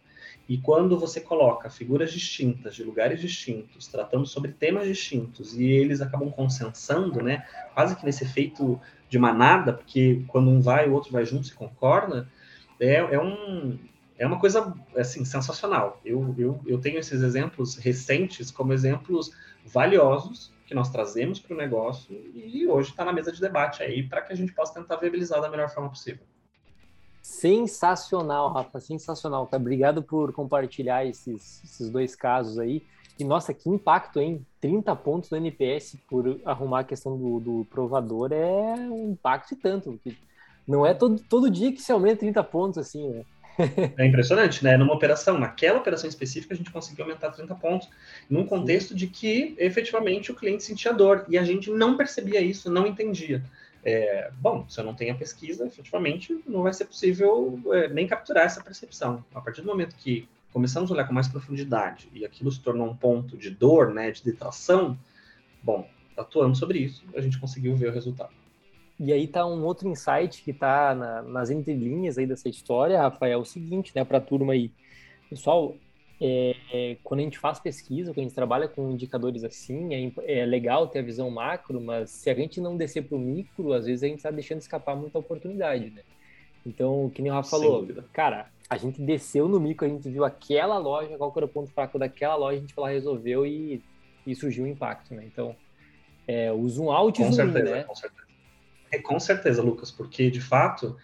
E 0.49 0.57
quando 0.57 0.99
você 0.99 1.21
coloca 1.21 1.69
figuras 1.69 2.11
distintas, 2.11 2.75
de 2.75 2.83
lugares 2.83 3.21
distintos, 3.21 3.87
tratando 3.87 4.25
sobre 4.25 4.51
temas 4.51 4.85
distintos, 4.85 5.57
e 5.57 5.63
eles 5.63 6.01
acabam 6.01 6.29
consensando, 6.29 7.23
né? 7.23 7.47
Quase 7.73 7.95
que 7.95 8.03
nesse 8.03 8.25
efeito 8.25 8.77
de 9.07 9.17
manada, 9.17 9.71
porque 9.71 10.25
quando 10.27 10.49
um 10.49 10.59
vai, 10.59 10.89
o 10.89 10.93
outro 10.93 11.13
vai 11.13 11.25
junto, 11.25 11.47
se 11.47 11.53
concorda, 11.53 12.27
é, 12.77 12.95
é, 12.95 13.17
um, 13.17 13.79
é 14.18 14.26
uma 14.26 14.39
coisa 14.39 14.74
assim, 14.95 15.24
sensacional. 15.24 15.99
Eu, 16.03 16.34
eu, 16.38 16.59
eu 16.65 16.80
tenho 16.80 16.97
esses 16.97 17.22
exemplos 17.22 17.76
recentes 17.76 18.49
como 18.49 18.74
exemplos 18.74 19.32
valiosos 19.65 20.51
que 20.65 20.74
nós 20.74 20.89
trazemos 20.89 21.39
para 21.39 21.53
o 21.53 21.57
negócio 21.57 22.13
e 22.34 22.68
hoje 22.68 22.89
está 22.89 23.05
na 23.05 23.13
mesa 23.13 23.32
de 23.32 23.39
debate 23.39 23.82
aí 23.82 24.03
para 24.03 24.22
que 24.22 24.34
a 24.34 24.36
gente 24.36 24.53
possa 24.53 24.74
tentar 24.74 24.97
viabilizar 24.97 25.41
da 25.41 25.49
melhor 25.49 25.70
forma 25.70 25.89
possível. 25.89 26.26
Sensacional, 27.22 28.51
Rafa, 28.51 28.80
sensacional. 28.80 29.47
Tá? 29.47 29.57
Obrigado 29.57 30.01
por 30.01 30.34
compartilhar 30.34 31.05
esses, 31.05 31.63
esses 31.63 31.89
dois 31.89 32.15
casos 32.15 32.57
aí. 32.57 32.82
E 33.20 33.24
nossa, 33.24 33.53
que 33.53 33.70
impacto, 33.70 34.20
hein? 34.20 34.45
30 34.61 34.95
pontos 34.95 35.30
no 35.30 35.38
NPS 35.38 35.97
por 36.09 36.39
arrumar 36.45 36.82
a 36.82 36.84
questão 36.84 37.18
do, 37.18 37.39
do 37.39 37.68
provador 37.70 38.32
é 38.32 38.76
um 38.76 39.11
impacto 39.11 39.53
e 39.53 39.57
tanto. 39.57 39.91
Porque 39.93 40.18
não 40.68 40.86
é 40.86 40.93
todo, 40.93 41.20
todo 41.30 41.49
dia 41.49 41.72
que 41.72 41.82
se 41.82 41.91
aumenta 41.91 42.20
30 42.20 42.43
pontos 42.43 42.78
assim, 42.78 43.07
né? 43.09 43.26
É 43.97 44.05
impressionante, 44.05 44.63
né? 44.63 44.77
Numa 44.77 44.93
operação, 44.93 45.39
naquela 45.39 45.79
operação 45.79 46.07
específica, 46.07 46.53
a 46.53 46.57
gente 46.57 46.71
conseguiu 46.71 47.05
aumentar 47.05 47.31
30 47.31 47.55
pontos, 47.55 47.89
num 48.29 48.45
contexto 48.45 48.93
de 48.95 49.07
que 49.07 49.55
efetivamente 49.57 50.31
o 50.31 50.35
cliente 50.35 50.63
sentia 50.63 50.93
dor 50.93 51.25
e 51.27 51.37
a 51.37 51.43
gente 51.43 51.69
não 51.69 51.97
percebia 51.97 52.41
isso, 52.41 52.71
não 52.71 52.85
entendia. 52.85 53.43
É, 53.83 54.31
bom, 54.39 54.65
se 54.67 54.79
eu 54.79 54.83
não 54.83 54.93
tenho 54.93 55.13
a 55.13 55.17
pesquisa, 55.17 55.65
efetivamente 55.65 56.43
não 56.45 56.63
vai 56.63 56.73
ser 56.73 56.85
possível 56.85 57.59
é, 57.71 57.87
nem 57.87 58.05
capturar 58.07 58.45
essa 58.45 58.61
percepção. 58.61 59.23
A 59.33 59.41
partir 59.41 59.61
do 59.61 59.67
momento 59.67 59.95
que 59.95 60.27
começamos 60.51 60.89
a 60.89 60.93
olhar 60.93 61.07
com 61.07 61.13
mais 61.13 61.27
profundidade 61.27 62.09
e 62.13 62.25
aquilo 62.25 62.51
se 62.51 62.59
tornou 62.59 62.89
um 62.89 62.95
ponto 62.95 63.37
de 63.37 63.49
dor, 63.49 63.93
né, 63.93 64.11
de 64.11 64.23
detração, 64.23 64.97
bom, 65.63 65.87
atuando 66.17 66.55
sobre 66.55 66.79
isso, 66.79 67.05
a 67.15 67.21
gente 67.21 67.39
conseguiu 67.39 67.75
ver 67.75 67.89
o 67.89 67.93
resultado. 67.93 68.33
E 68.99 69.13
aí 69.13 69.27
tá 69.27 69.45
um 69.45 69.63
outro 69.63 69.87
insight 69.87 70.41
que 70.43 70.51
tá 70.51 70.95
na, 70.95 71.21
nas 71.21 71.49
entrelinhas 71.49 72.17
aí 72.17 72.25
dessa 72.25 72.49
história, 72.49 72.99
Rafael, 72.99 73.33
é 73.33 73.37
o 73.41 73.45
seguinte, 73.45 73.91
né, 73.95 74.03
para 74.03 74.17
a 74.17 74.21
turma 74.21 74.53
aí. 74.53 74.71
Pessoal, 75.29 75.75
é, 76.19 76.55
é, 76.73 76.97
quando 77.03 77.19
a 77.19 77.23
gente 77.23 77.37
faz 77.37 77.59
pesquisa, 77.59 78.11
quando 78.11 78.19
a 78.19 78.23
gente 78.23 78.33
trabalha 78.33 78.67
com 78.67 78.89
indicadores 78.89 79.43
assim, 79.43 79.93
é, 79.93 80.39
é 80.41 80.45
legal 80.45 80.87
ter 80.87 80.99
a 80.99 81.03
visão 81.03 81.29
macro, 81.29 81.79
mas 81.79 82.09
se 82.09 82.29
a 82.29 82.33
gente 82.33 82.59
não 82.59 82.75
descer 82.75 83.03
para 83.03 83.15
o 83.15 83.19
micro, 83.19 83.73
às 83.73 83.85
vezes 83.85 84.03
a 84.03 84.07
gente 84.07 84.17
está 84.17 84.31
deixando 84.31 84.59
escapar 84.59 84.95
muita 84.95 85.19
oportunidade, 85.19 85.91
né? 85.91 86.01
Então, 86.65 87.09
que 87.13 87.21
nem 87.21 87.31
o 87.31 87.35
Rafa 87.35 87.51
falou, 87.51 87.87
cara, 88.11 88.49
a 88.69 88.77
gente 88.77 89.01
desceu 89.01 89.47
no 89.47 89.59
micro, 89.59 89.85
a 89.85 89.89
gente 89.89 90.09
viu 90.09 90.25
aquela 90.25 90.77
loja, 90.77 91.17
qual 91.17 91.31
era 91.37 91.45
o 91.45 91.49
ponto 91.49 91.71
fraco 91.71 91.99
daquela 91.99 92.35
loja, 92.35 92.57
a 92.57 92.61
gente 92.61 92.73
foi 92.73 92.83
lá, 92.83 92.89
resolveu 92.89 93.45
e, 93.45 93.81
e 94.25 94.35
surgiu 94.35 94.65
um 94.65 94.67
impacto, 94.67 95.13
né? 95.13 95.23
Então, 95.25 95.55
é, 96.27 96.51
o 96.51 96.67
zoom 96.67 96.91
out 96.91 97.17
com 97.17 97.31
zoom 97.31 97.33
certeza, 97.33 97.69
in, 97.69 97.71
né? 97.71 97.83
Com 97.83 97.95
certeza. 97.95 98.26
É, 98.91 98.99
com 98.99 99.19
certeza, 99.19 99.61
Lucas, 99.61 99.91
porque 99.91 100.29
de 100.31 100.41
fato 100.41 100.97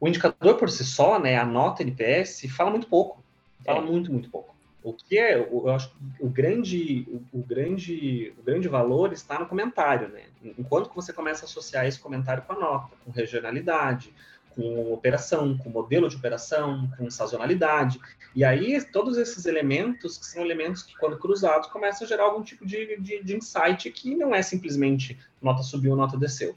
o 0.00 0.08
indicador 0.08 0.56
por 0.56 0.70
si 0.70 0.84
só, 0.84 1.18
né, 1.18 1.36
a 1.36 1.44
nota 1.44 1.82
NPS, 1.82 2.46
fala 2.50 2.70
muito 2.70 2.86
pouco. 2.86 3.22
Fala 3.64 3.78
é. 3.78 3.82
muito, 3.82 4.12
muito 4.12 4.28
pouco. 4.28 4.54
O 4.82 4.92
que 4.92 5.16
é, 5.18 5.38
eu 5.38 5.70
acho 5.70 5.96
o 6.20 6.28
grande, 6.28 7.08
o, 7.08 7.38
o, 7.38 7.42
grande, 7.42 8.34
o 8.38 8.42
grande 8.42 8.68
valor 8.68 9.14
está 9.14 9.38
no 9.38 9.46
comentário, 9.46 10.08
né? 10.08 10.24
Enquanto 10.58 10.90
que 10.90 10.94
você 10.94 11.10
começa 11.10 11.46
a 11.46 11.48
associar 11.48 11.86
esse 11.86 11.98
comentário 11.98 12.42
com 12.42 12.52
a 12.52 12.58
nota, 12.58 12.94
com 13.02 13.10
regionalidade, 13.10 14.12
com 14.54 14.92
operação, 14.92 15.56
com 15.56 15.70
modelo 15.70 16.06
de 16.06 16.16
operação, 16.16 16.86
com 16.98 17.10
sazonalidade. 17.10 17.98
E 18.34 18.44
aí, 18.44 18.78
todos 18.92 19.16
esses 19.16 19.46
elementos, 19.46 20.18
que 20.18 20.26
são 20.26 20.44
elementos 20.44 20.82
que, 20.82 20.94
quando 20.98 21.18
cruzados, 21.18 21.68
começam 21.68 22.04
a 22.04 22.08
gerar 22.08 22.24
algum 22.24 22.42
tipo 22.42 22.66
de, 22.66 22.98
de, 22.98 23.22
de 23.22 23.36
insight 23.36 23.90
que 23.90 24.14
não 24.14 24.34
é 24.34 24.42
simplesmente 24.42 25.18
nota 25.40 25.62
subiu, 25.62 25.96
nota 25.96 26.18
desceu. 26.18 26.54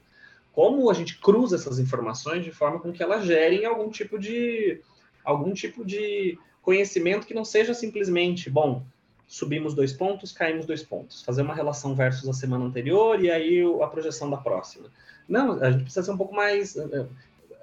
Como 0.58 0.90
a 0.90 0.94
gente 0.96 1.20
cruza 1.20 1.56
essas 1.56 1.78
informações 1.78 2.44
de 2.44 2.52
forma 2.52 2.80
com 2.80 2.92
que 2.92 3.04
elas 3.04 3.24
gerem 3.24 3.64
algum 3.64 3.92
tipo 3.92 4.18
de 4.18 4.82
algum 5.24 5.54
tipo 5.54 5.86
de 5.86 6.36
conhecimento 6.64 7.28
que 7.28 7.34
não 7.36 7.46
seja 7.46 7.76
simplesmente, 7.76 8.50
bom, 8.50 8.84
subimos 9.28 9.76
dois 9.76 9.94
pontos, 9.94 10.32
caímos 10.32 10.66
dois 10.66 10.82
pontos, 10.82 11.22
fazer 11.22 11.44
uma 11.44 11.54
relação 11.54 11.94
versus 11.94 12.28
a 12.28 12.34
semana 12.34 12.66
anterior 12.66 13.24
e 13.24 13.30
aí 13.30 13.62
a 13.84 13.86
projeção 13.86 14.32
da 14.32 14.38
próxima. 14.38 14.90
Não, 15.30 15.62
a 15.62 15.70
gente 15.70 15.84
precisa 15.84 16.08
ser 16.08 16.12
um 16.12 16.18
pouco 16.18 16.34
mais 16.34 16.76
eh, 16.76 17.06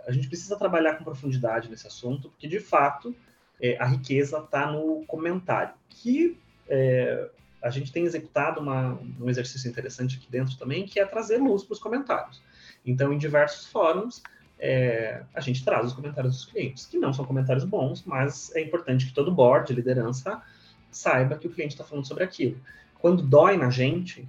a 0.07 0.13
gente 0.13 0.29
precisa 0.29 0.57
trabalhar 0.57 0.95
com 0.95 1.03
profundidade 1.03 1.69
nesse 1.69 1.89
assunto, 1.89 2.29
porque 2.29 2.47
de 2.47 2.61
fato 2.61 3.13
é, 3.61 3.77
a 3.77 3.87
riqueza 3.87 4.39
está 4.39 4.71
no 4.71 5.05
comentário, 5.09 5.75
que 5.89 6.39
é, 6.69 7.29
a 7.61 7.71
gente 7.71 7.91
tem 7.91 8.05
executado 8.05 8.61
uma, 8.61 8.97
um 9.21 9.29
exercício 9.29 9.69
interessante 9.69 10.17
aqui 10.17 10.31
dentro 10.31 10.57
também, 10.57 10.87
que 10.87 11.01
é 11.01 11.05
trazer 11.05 11.39
luz 11.39 11.65
para 11.65 11.73
os 11.73 11.81
comentários. 11.81 12.41
Então, 12.85 13.13
em 13.13 13.19
diversos 13.19 13.67
fóruns, 13.67 14.23
é, 14.59 15.23
a 15.35 15.41
gente 15.41 15.65
traz 15.65 15.87
os 15.87 15.93
comentários 15.93 16.35
dos 16.35 16.45
clientes, 16.47 16.87
que 16.87 16.99
não 16.99 17.13
são 17.13 17.25
comentários 17.25 17.65
bons, 17.65 18.05
mas 18.05 18.55
é 18.55 18.61
importante 18.61 19.07
que 19.07 19.13
todo 19.13 19.35
board, 19.35 19.73
liderança, 19.73 20.43
saiba 20.91 21.37
que 21.37 21.47
o 21.47 21.51
cliente 21.51 21.75
está 21.75 21.85
falando 21.85 22.07
sobre 22.07 22.25
aquilo. 22.25 22.59
Quando 22.99 23.23
dói 23.23 23.57
na 23.57 23.71
gente, 23.71 24.27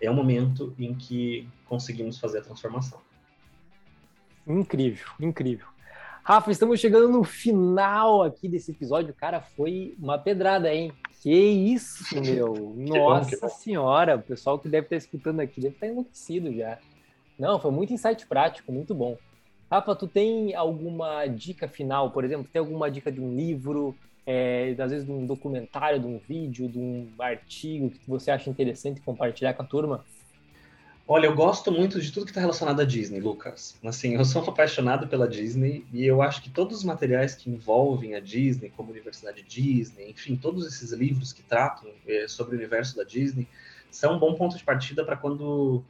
é 0.00 0.10
o 0.10 0.14
momento 0.14 0.74
em 0.78 0.94
que 0.94 1.48
conseguimos 1.66 2.18
fazer 2.18 2.38
a 2.38 2.42
transformação. 2.42 3.00
Incrível, 4.46 5.06
incrível. 5.20 5.66
Rafa, 6.24 6.52
estamos 6.52 6.78
chegando 6.78 7.08
no 7.08 7.24
final 7.24 8.22
aqui 8.22 8.48
desse 8.48 8.70
episódio. 8.70 9.12
Cara, 9.12 9.40
foi 9.40 9.96
uma 9.98 10.16
pedrada, 10.18 10.72
hein? 10.72 10.92
Que 11.20 11.34
isso, 11.34 12.20
meu! 12.20 12.74
Nossa 12.78 13.38
bom, 13.40 13.48
senhora, 13.48 14.16
o 14.16 14.22
pessoal 14.22 14.58
que 14.58 14.68
deve 14.68 14.86
estar 14.86 14.96
escutando 14.96 15.40
aqui 15.40 15.60
deve 15.60 15.74
estar 15.74 15.88
enlouquecido 15.88 16.52
já. 16.54 16.78
Não, 17.38 17.58
foi 17.60 17.70
muito 17.70 17.92
insight 17.92 18.26
prático, 18.26 18.72
muito 18.72 18.94
bom. 18.94 19.16
Rafa, 19.70 19.94
tu 19.94 20.06
tem 20.06 20.54
alguma 20.54 21.26
dica 21.26 21.66
final, 21.66 22.10
por 22.10 22.24
exemplo? 22.24 22.46
Tem 22.52 22.60
alguma 22.60 22.90
dica 22.90 23.10
de 23.10 23.20
um 23.20 23.34
livro, 23.34 23.96
é, 24.26 24.74
às 24.78 24.90
vezes 24.90 25.06
de 25.06 25.12
um 25.12 25.24
documentário, 25.24 25.98
de 25.98 26.06
um 26.06 26.18
vídeo, 26.18 26.68
de 26.68 26.78
um 26.78 27.08
artigo 27.18 27.90
que 27.90 28.00
você 28.06 28.30
acha 28.30 28.50
interessante 28.50 29.00
compartilhar 29.00 29.54
com 29.54 29.62
a 29.62 29.66
turma? 29.66 30.04
Olha, 31.08 31.26
eu 31.26 31.34
gosto 31.34 31.72
muito 31.72 32.00
de 32.00 32.12
tudo 32.12 32.24
que 32.24 32.30
está 32.30 32.40
relacionado 32.40 32.80
à 32.80 32.84
Disney, 32.84 33.18
Lucas. 33.18 33.76
Assim, 33.84 34.14
eu 34.14 34.24
sou 34.24 34.42
apaixonado 34.42 35.08
pela 35.08 35.26
Disney 35.26 35.84
e 35.92 36.06
eu 36.06 36.22
acho 36.22 36.42
que 36.42 36.48
todos 36.48 36.78
os 36.78 36.84
materiais 36.84 37.34
que 37.34 37.50
envolvem 37.50 38.14
a 38.14 38.20
Disney, 38.20 38.70
como 38.76 38.90
Universidade 38.90 39.42
Disney, 39.42 40.10
enfim, 40.10 40.36
todos 40.36 40.66
esses 40.66 40.92
livros 40.92 41.32
que 41.32 41.42
tratam 41.42 41.90
é, 42.06 42.28
sobre 42.28 42.54
o 42.54 42.58
universo 42.58 42.96
da 42.96 43.04
Disney, 43.04 43.48
são 43.90 44.16
um 44.16 44.18
bom 44.18 44.34
ponto 44.34 44.56
de 44.56 44.62
partida 44.62 45.04
para 45.04 45.16
quando 45.16 45.82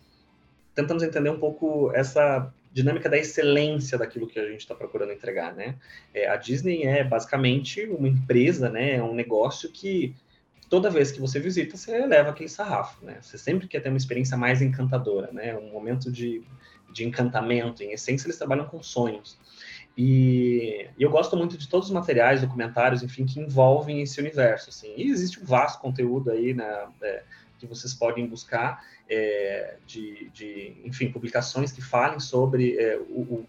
tentamos 0.75 1.03
entender 1.03 1.31
um 1.31 1.39
pouco 1.39 1.91
essa 1.95 2.53
dinâmica 2.73 3.09
da 3.09 3.19
excelência 3.19 3.99
daquilo 3.99 4.27
que 4.27 4.39
a 4.39 4.49
gente 4.49 4.61
está 4.61 4.75
procurando 4.75 5.13
entregar, 5.13 5.55
né? 5.55 5.77
É, 6.15 6.29
a 6.29 6.37
Disney 6.37 6.85
é 6.85 7.05
basicamente 7.05 7.85
uma 7.87 8.09
empresa, 8.09 8.71
né? 8.71 8.97
É 8.97 9.03
um 9.03 9.15
negócio 9.15 9.71
que 9.71 10.15
toda 10.71 10.89
vez 10.89 11.13
que 11.13 11.21
você 11.21 11.39
visita, 11.39 11.77
você 11.77 12.07
leva 12.07 12.31
aquele 12.31 12.49
sarrafo, 12.49 13.05
né? 13.05 13.19
Você 13.21 13.37
sempre 13.37 13.69
quer 13.69 13.81
ter 13.81 13.91
uma 13.91 13.99
experiência 13.99 14.39
mais 14.39 14.63
encantadora, 14.63 15.31
né? 15.31 15.55
Um 15.55 15.71
momento 15.71 16.11
de, 16.11 16.43
de 16.91 17.05
encantamento. 17.05 17.83
Em 17.83 17.93
essência, 17.93 18.27
eles 18.27 18.39
trabalham 18.39 18.65
com 18.65 18.83
sonhos. 18.83 19.39
E, 19.97 20.89
e 20.97 21.03
eu 21.03 21.11
gosto 21.11 21.37
muito 21.37 21.59
de 21.59 21.69
todos 21.69 21.89
os 21.89 21.93
materiais, 21.93 22.41
documentários, 22.41 23.03
enfim, 23.03 23.27
que 23.27 23.39
envolvem 23.39 24.01
esse 24.01 24.19
universo, 24.19 24.71
assim. 24.71 24.95
E 24.97 25.11
existe 25.11 25.39
um 25.43 25.45
vasto 25.45 25.79
conteúdo 25.79 26.31
aí, 26.31 26.55
né? 26.55 26.87
É, 27.03 27.23
que 27.63 27.67
vocês 27.67 27.95
podem 27.95 28.27
buscar 28.27 28.85
é, 29.09 29.77
de, 29.87 30.29
de, 30.31 30.75
enfim, 30.85 31.11
publicações 31.11 31.71
que 31.71 31.81
falem 31.81 32.19
sobre 32.19 32.77
é, 32.77 32.99
o, 32.99 33.47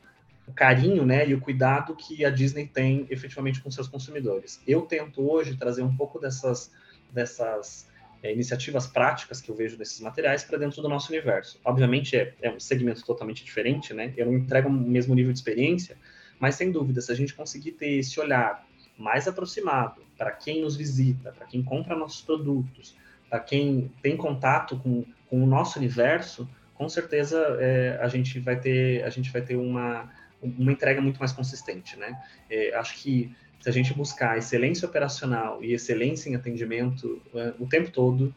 o, 0.48 0.54
carinho, 0.54 1.06
né, 1.06 1.28
e 1.28 1.34
o 1.34 1.42
cuidado 1.42 1.96
que 1.96 2.24
a 2.24 2.30
Disney 2.30 2.68
tem 2.68 3.08
efetivamente 3.10 3.60
com 3.60 3.72
seus 3.72 3.88
consumidores. 3.88 4.62
Eu 4.68 4.82
tento 4.82 5.28
hoje 5.28 5.58
trazer 5.58 5.82
um 5.82 5.96
pouco 5.96 6.20
dessas 6.20 6.72
dessas 7.12 7.88
é, 8.22 8.32
iniciativas 8.32 8.88
práticas 8.88 9.42
que 9.42 9.50
eu 9.50 9.56
vejo 9.56 9.78
nesses 9.78 10.00
materiais 10.00 10.44
para 10.44 10.58
dentro 10.58 10.82
do 10.82 10.88
nosso 10.88 11.12
universo. 11.12 11.60
Obviamente 11.66 12.16
é, 12.16 12.34
é, 12.42 12.52
um 12.52 12.60
segmento 12.60 13.04
totalmente 13.04 13.44
diferente, 13.44 13.94
né? 13.94 14.14
Eu 14.16 14.28
não 14.28 14.34
entrego 14.34 14.70
o 14.70 14.72
mesmo 14.72 15.14
nível 15.14 15.34
de 15.34 15.40
experiência, 15.40 15.98
mas 16.40 16.56
sem 16.56 16.72
dúvida, 16.72 17.02
se 17.02 17.12
a 17.12 17.16
gente 17.16 17.34
conseguir 17.34 17.74
ter 17.74 17.94
esse 17.94 18.20
olhar 18.20 18.66
mais 18.98 19.28
aproximado 19.28 20.02
para 20.18 20.32
quem 20.32 20.62
nos 20.62 20.76
visita, 20.76 21.32
para 21.32 21.46
quem 21.46 21.64
compra 21.64 21.96
nossos 21.96 22.22
produtos, 22.22 22.96
para 23.34 23.40
quem 23.40 23.92
tem 24.00 24.16
contato 24.16 24.78
com, 24.78 25.04
com 25.28 25.44
o 25.44 25.46
nosso 25.48 25.80
universo, 25.80 26.48
com 26.76 26.88
certeza 26.88 27.40
é, 27.60 27.98
a 28.00 28.08
gente 28.08 28.40
vai 28.40 28.60
ter 28.60 29.04
a 29.04 29.10
gente 29.10 29.32
vai 29.32 29.42
ter 29.42 29.56
uma 29.56 30.08
uma 30.40 30.72
entrega 30.72 31.02
muito 31.02 31.18
mais 31.18 31.32
consistente, 31.32 31.98
né? 31.98 32.22
É, 32.48 32.76
acho 32.76 32.96
que 33.02 33.36
se 33.60 33.68
a 33.68 33.72
gente 33.72 33.92
buscar 33.92 34.38
excelência 34.38 34.88
operacional 34.88 35.64
e 35.64 35.74
excelência 35.74 36.30
em 36.30 36.36
atendimento 36.36 37.20
uh, 37.34 37.64
o 37.64 37.66
tempo 37.68 37.90
todo, 37.90 38.32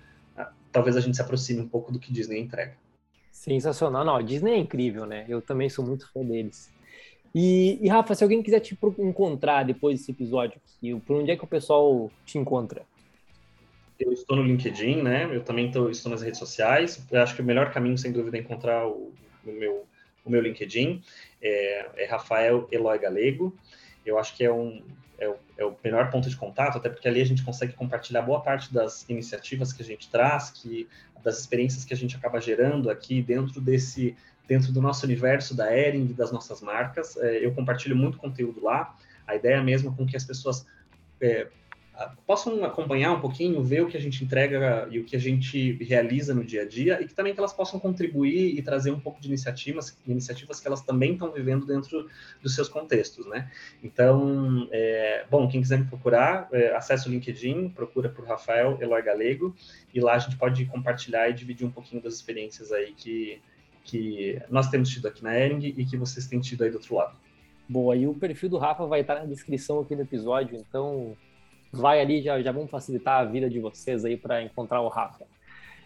talvez 0.73 0.97
a 0.97 1.01
gente 1.01 1.17
se 1.17 1.21
aproxime 1.21 1.61
um 1.61 1.69
pouco 1.69 1.93
do 1.93 1.99
que 1.99 2.11
Disney 2.11 2.41
entrega. 2.41 2.75
Sensacional. 3.31 4.03
Não, 4.03 4.17
a 4.17 4.23
Disney 4.23 4.53
é 4.53 4.57
incrível, 4.57 5.05
né? 5.05 5.27
Eu 5.29 5.43
também 5.43 5.69
sou 5.69 5.85
muito 5.85 6.11
fã 6.11 6.25
deles. 6.25 6.73
E, 7.35 7.79
e 7.83 7.89
Rafa, 7.89 8.15
se 8.15 8.25
alguém 8.25 8.43
quiser 8.43 8.61
te 8.61 8.79
encontrar 8.99 9.65
depois 9.65 9.99
desse 9.99 10.13
episódio, 10.13 10.59
por 11.05 11.17
onde 11.17 11.33
é 11.33 11.37
que 11.37 11.45
o 11.45 11.49
pessoal 11.49 12.11
te 12.25 12.39
encontra? 12.39 12.87
Eu 13.99 14.13
estou 14.13 14.37
no 14.37 14.43
LinkedIn, 14.43 15.03
né? 15.03 15.29
Eu 15.33 15.43
também 15.43 15.71
tô, 15.71 15.89
estou 15.89 16.11
nas 16.11 16.23
redes 16.23 16.39
sociais. 16.39 17.05
Eu 17.11 17.23
acho 17.23 17.35
que 17.35 17.43
o 17.43 17.45
melhor 17.45 17.73
caminho, 17.73 17.97
sem 17.97 18.13
dúvida, 18.13 18.37
é 18.37 18.41
encontrar 18.41 18.87
o, 18.87 19.13
o 19.45 19.53
meu 19.53 19.87
o 20.27 20.31
meu 20.31 20.43
LinkedIn, 20.43 21.03
é, 21.41 22.05
é 22.05 22.07
Rafael 22.07 22.69
Eloy 22.71 22.99
Galego. 22.99 23.57
Eu 24.05 24.19
acho 24.19 24.37
que 24.37 24.45
é 24.45 24.53
um, 24.53 24.83
é 25.19 25.29
o, 25.29 25.37
é 25.57 25.65
o, 25.65 25.75
melhor 25.83 26.11
ponto 26.11 26.29
de 26.29 26.37
contato, 26.37 26.77
até 26.77 26.89
porque 26.89 27.09
ali 27.09 27.21
a 27.23 27.25
gente 27.25 27.45
consegue 27.45 27.73
compartilhar 27.73 28.23
boa 28.23 28.41
parte 28.41 28.75
das 28.75 29.09
iniciativas 29.09 29.73
que 29.73 29.83
a 29.83 29.85
gente 29.85 30.11
traz, 30.11 30.51
que 30.51 30.89
das 31.23 31.39
experiências 31.39 31.85
que 31.85 31.95
a 31.95 31.97
gente 31.97 32.17
acaba 32.17 32.41
gerando 32.41 32.91
aqui 32.91 33.23
dentro 33.23 33.61
desse 33.61 34.17
dentro 34.47 34.73
do 34.73 34.81
nosso 34.81 35.05
universo 35.05 35.57
da 35.57 35.77
Ering, 35.77 36.13
das 36.13 36.31
nossas 36.31 36.61
marcas. 36.61 37.17
É, 37.17 37.45
eu 37.45 37.53
compartilho 37.53 37.97
muito 37.97 38.17
conteúdo 38.17 38.63
lá. 38.63 38.97
A 39.27 39.35
ideia 39.35 39.57
é 39.57 39.63
mesmo 39.63 39.93
com 39.97 40.07
que 40.07 40.17
as 40.17 40.25
pessoas 40.25 40.65
é, 41.21 41.49
possam 42.27 42.65
acompanhar 42.65 43.13
um 43.13 43.21
pouquinho, 43.21 43.63
ver 43.63 43.83
o 43.83 43.89
que 43.89 43.97
a 43.97 44.01
gente 44.01 44.23
entrega 44.23 44.87
e 44.91 44.99
o 44.99 45.05
que 45.05 45.17
a 45.17 45.19
gente 45.19 45.73
realiza 45.83 46.35
no 46.35 46.45
dia 46.45 46.63
a 46.63 46.69
dia, 46.69 47.01
e 47.01 47.07
que 47.07 47.15
também 47.15 47.33
que 47.33 47.41
elas 47.41 47.53
possam 47.53 47.81
contribuir 47.81 48.59
e 48.59 48.63
trazer 48.63 48.91
um 48.91 49.01
pouco 49.01 49.21
de 49.21 49.29
iniciativas, 49.29 49.99
iniciativas 50.07 50.61
que 50.61 50.67
elas 50.67 50.83
também 50.83 51.15
estão 51.15 51.33
vivendo 51.33 51.65
dentro 51.65 52.09
dos 52.43 52.55
seus 52.55 52.69
contextos, 52.69 53.27
né? 53.27 53.51
Então, 53.83 54.69
é, 54.71 55.25
bom, 55.31 55.49
quem 55.49 55.61
quiser 55.61 55.79
me 55.79 55.87
procurar, 55.87 56.49
é, 56.53 56.75
acesse 56.75 57.09
o 57.09 57.11
LinkedIn, 57.11 57.71
procura 57.71 58.09
por 58.09 58.27
Rafael 58.27 58.77
Eloy 58.81 59.03
Galego, 59.03 59.55
e 59.95 60.01
lá 60.01 60.15
a 60.15 60.19
gente 60.19 60.37
pode 60.37 60.67
compartilhar 60.67 61.31
e 61.31 61.33
dividir 61.33 61.67
um 61.67 61.71
pouquinho 61.71 62.03
das 62.03 62.15
experiências 62.15 62.73
aí 62.73 62.93
que, 62.93 63.41
que 63.85 64.39
nós 64.51 64.69
temos 64.69 64.91
tido 64.91 65.09
aqui 65.09 65.23
na 65.23 65.39
Ering 65.39 65.65
e 65.65 65.85
que 65.87 65.97
vocês 65.97 66.27
têm 66.27 66.41
tido 66.41 66.65
aí 66.65 66.71
do 66.71 66.77
outro 66.77 66.95
lado. 66.95 67.17
Boa, 67.69 67.97
e 67.97 68.07
o 68.07 68.15
perfil 68.15 68.51
do 68.51 68.59
Rafa 68.59 68.87
vai 68.87 69.01
estar 69.01 69.15
na 69.15 69.25
descrição 69.25 69.81
aqui 69.81 69.97
do 69.97 70.03
episódio, 70.03 70.57
então 70.57 71.17
vai 71.77 72.01
ali, 72.01 72.22
já, 72.22 72.41
já 72.41 72.53
vamos 72.53 72.70
facilitar 72.70 73.20
a 73.20 73.24
vida 73.24 73.49
de 73.49 73.61
vocês 73.61 74.05
aí 74.05 74.16
para 74.16 74.43
encontrar 74.43 74.81
o 74.81 74.89
Rafa. 74.89 75.24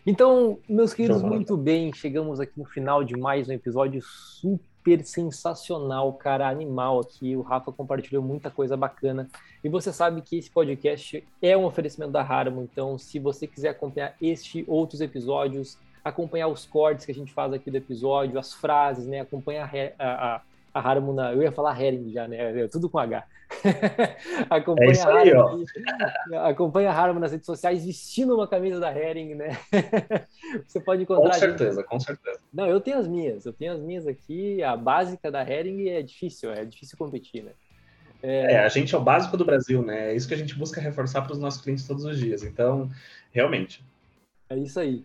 Então, 0.07 0.59
meus 0.69 0.95
queridos, 0.95 1.23
muito 1.23 1.57
bem, 1.57 1.93
chegamos 1.93 2.41
aqui 2.41 2.55
no 2.57 2.65
final 2.65 3.05
de 3.05 3.17
mais 3.17 3.49
um 3.49 3.53
episódio 3.53 4.01
super 4.03 5.05
sensacional, 5.05 6.13
cara, 6.15 6.49
animal 6.49 7.01
aqui. 7.01 7.37
O 7.37 7.43
Rafa 7.43 7.71
compartilhou 7.71 8.23
muita 8.23 8.51
coisa 8.51 8.77
bacana. 8.77 9.29
E 9.63 9.69
você 9.69 9.93
sabe 9.93 10.23
que 10.23 10.39
esse 10.39 10.51
podcast 10.51 11.23
é 11.43 11.55
um 11.55 11.67
oferecimento 11.67 12.13
da 12.13 12.23
Harmo, 12.23 12.63
então 12.63 12.97
se 12.97 13.19
você 13.19 13.47
quiser 13.47 13.69
acompanhar 13.69 14.15
este 14.23 14.65
outros 14.67 15.03
episódios, 15.03 15.77
acompanhar 16.03 16.49
os 16.49 16.65
cortes 16.65 17.05
que 17.05 17.13
a 17.13 17.15
gente 17.15 17.33
faz 17.33 17.53
aqui 17.53 17.71
do 17.71 17.77
episódio, 17.77 18.39
as 18.39 18.55
frases, 18.55 19.07
né, 19.07 19.21
acompanhar 19.21 19.71
a, 19.99 20.05
a, 20.07 20.41
a 20.73 20.81
Harmo 20.81 21.13
na... 21.13 21.35
Eu 21.35 21.43
ia 21.43 21.53
falar 21.53 21.79
Hering 21.79 22.11
já, 22.11 22.27
né? 22.27 22.63
É 22.63 22.69
tudo 22.69 22.89
com 22.89 22.99
H. 22.99 23.23
acompanha, 24.49 24.89
é 24.89 24.93
isso 24.93 25.09
aí, 25.09 25.33
ó. 25.35 25.59
acompanha 26.47 26.91
a 26.91 26.95
Harman 26.95 27.21
nas 27.21 27.33
redes 27.33 27.47
sociais 27.47 27.85
vestindo 27.85 28.35
uma 28.35 28.47
camisa 28.47 28.79
da 28.79 28.97
Hering, 28.97 29.35
né? 29.35 29.59
Você 30.67 30.81
pode 30.81 31.03
encontrar. 31.03 31.31
Com 31.31 31.39
certeza, 31.39 31.83
com 31.83 32.01
certeza. 32.01 32.41
Não, 32.53 32.67
eu 32.67 32.81
tenho 32.81 32.99
as 32.99 33.09
minhas, 33.09 33.45
eu 33.45 33.53
tenho 33.53 33.73
as 33.73 33.81
minhas 33.81 34.07
aqui. 34.07 34.63
A 34.63 34.77
básica 34.77 35.31
da 35.31 35.49
Hering 35.49 35.89
é 35.89 36.03
difícil, 36.03 36.53
é 36.53 36.65
difícil 36.65 36.97
competir, 36.97 37.43
né? 37.43 37.53
É... 38.23 38.55
é... 38.55 38.59
a 38.61 38.69
gente 38.69 38.95
é 38.95 38.99
o 38.99 39.03
básico 39.03 39.37
do 39.37 39.45
Brasil, 39.45 39.83
né? 39.83 40.13
É 40.13 40.15
isso 40.15 40.29
que 40.29 40.35
a 40.35 40.39
gente 40.39 40.57
busca 40.57 40.81
reforçar 40.81 41.23
para 41.23 41.33
os 41.33 41.39
nossos 41.39 41.61
clientes 41.61 41.87
todos 41.87 42.05
os 42.05 42.19
dias. 42.19 42.43
Então, 42.43 42.89
realmente. 43.33 43.85
É 44.49 44.57
isso 44.57 44.79
aí. 44.81 45.05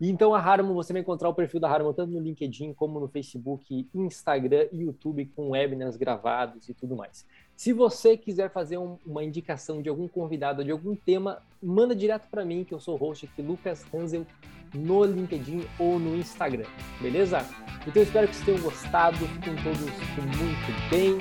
E 0.00 0.08
então 0.08 0.34
a 0.34 0.40
Harmon, 0.40 0.72
você 0.72 0.94
vai 0.94 1.02
encontrar 1.02 1.28
o 1.28 1.34
perfil 1.34 1.60
da 1.60 1.70
Harmon 1.70 1.92
tanto 1.92 2.10
no 2.10 2.20
LinkedIn 2.20 2.72
como 2.72 2.98
no 2.98 3.06
Facebook, 3.06 3.86
Instagram 3.94 4.66
e 4.72 4.84
YouTube 4.84 5.26
com 5.36 5.50
webinars 5.50 5.96
gravados 5.96 6.68
e 6.70 6.74
tudo 6.74 6.96
mais. 6.96 7.26
Se 7.60 7.74
você 7.74 8.16
quiser 8.16 8.50
fazer 8.50 8.78
um, 8.78 8.96
uma 9.04 9.22
indicação 9.22 9.82
de 9.82 9.90
algum 9.90 10.08
convidado, 10.08 10.64
de 10.64 10.70
algum 10.70 10.96
tema, 10.96 11.42
manda 11.62 11.94
direto 11.94 12.26
para 12.30 12.42
mim, 12.42 12.64
que 12.64 12.72
eu 12.72 12.80
sou 12.80 12.94
o 12.94 12.96
host 12.96 13.26
aqui, 13.26 13.42
Lucas 13.42 13.84
Hansel, 13.92 14.26
no 14.72 15.04
LinkedIn 15.04 15.66
ou 15.78 15.98
no 15.98 16.16
Instagram, 16.16 16.64
beleza? 17.02 17.46
Então 17.86 18.02
espero 18.02 18.28
que 18.28 18.34
vocês 18.34 18.46
tenham 18.46 18.62
gostado, 18.62 19.18
fiquem 19.18 19.56
todos 19.56 19.78
muito 19.78 20.90
bem 20.90 21.18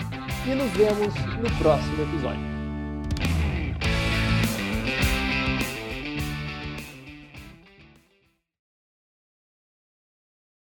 e 0.50 0.56
nos 0.56 0.72
vemos 0.78 1.14
no 1.42 1.58
próximo 1.58 2.04
episódio. 2.04 2.59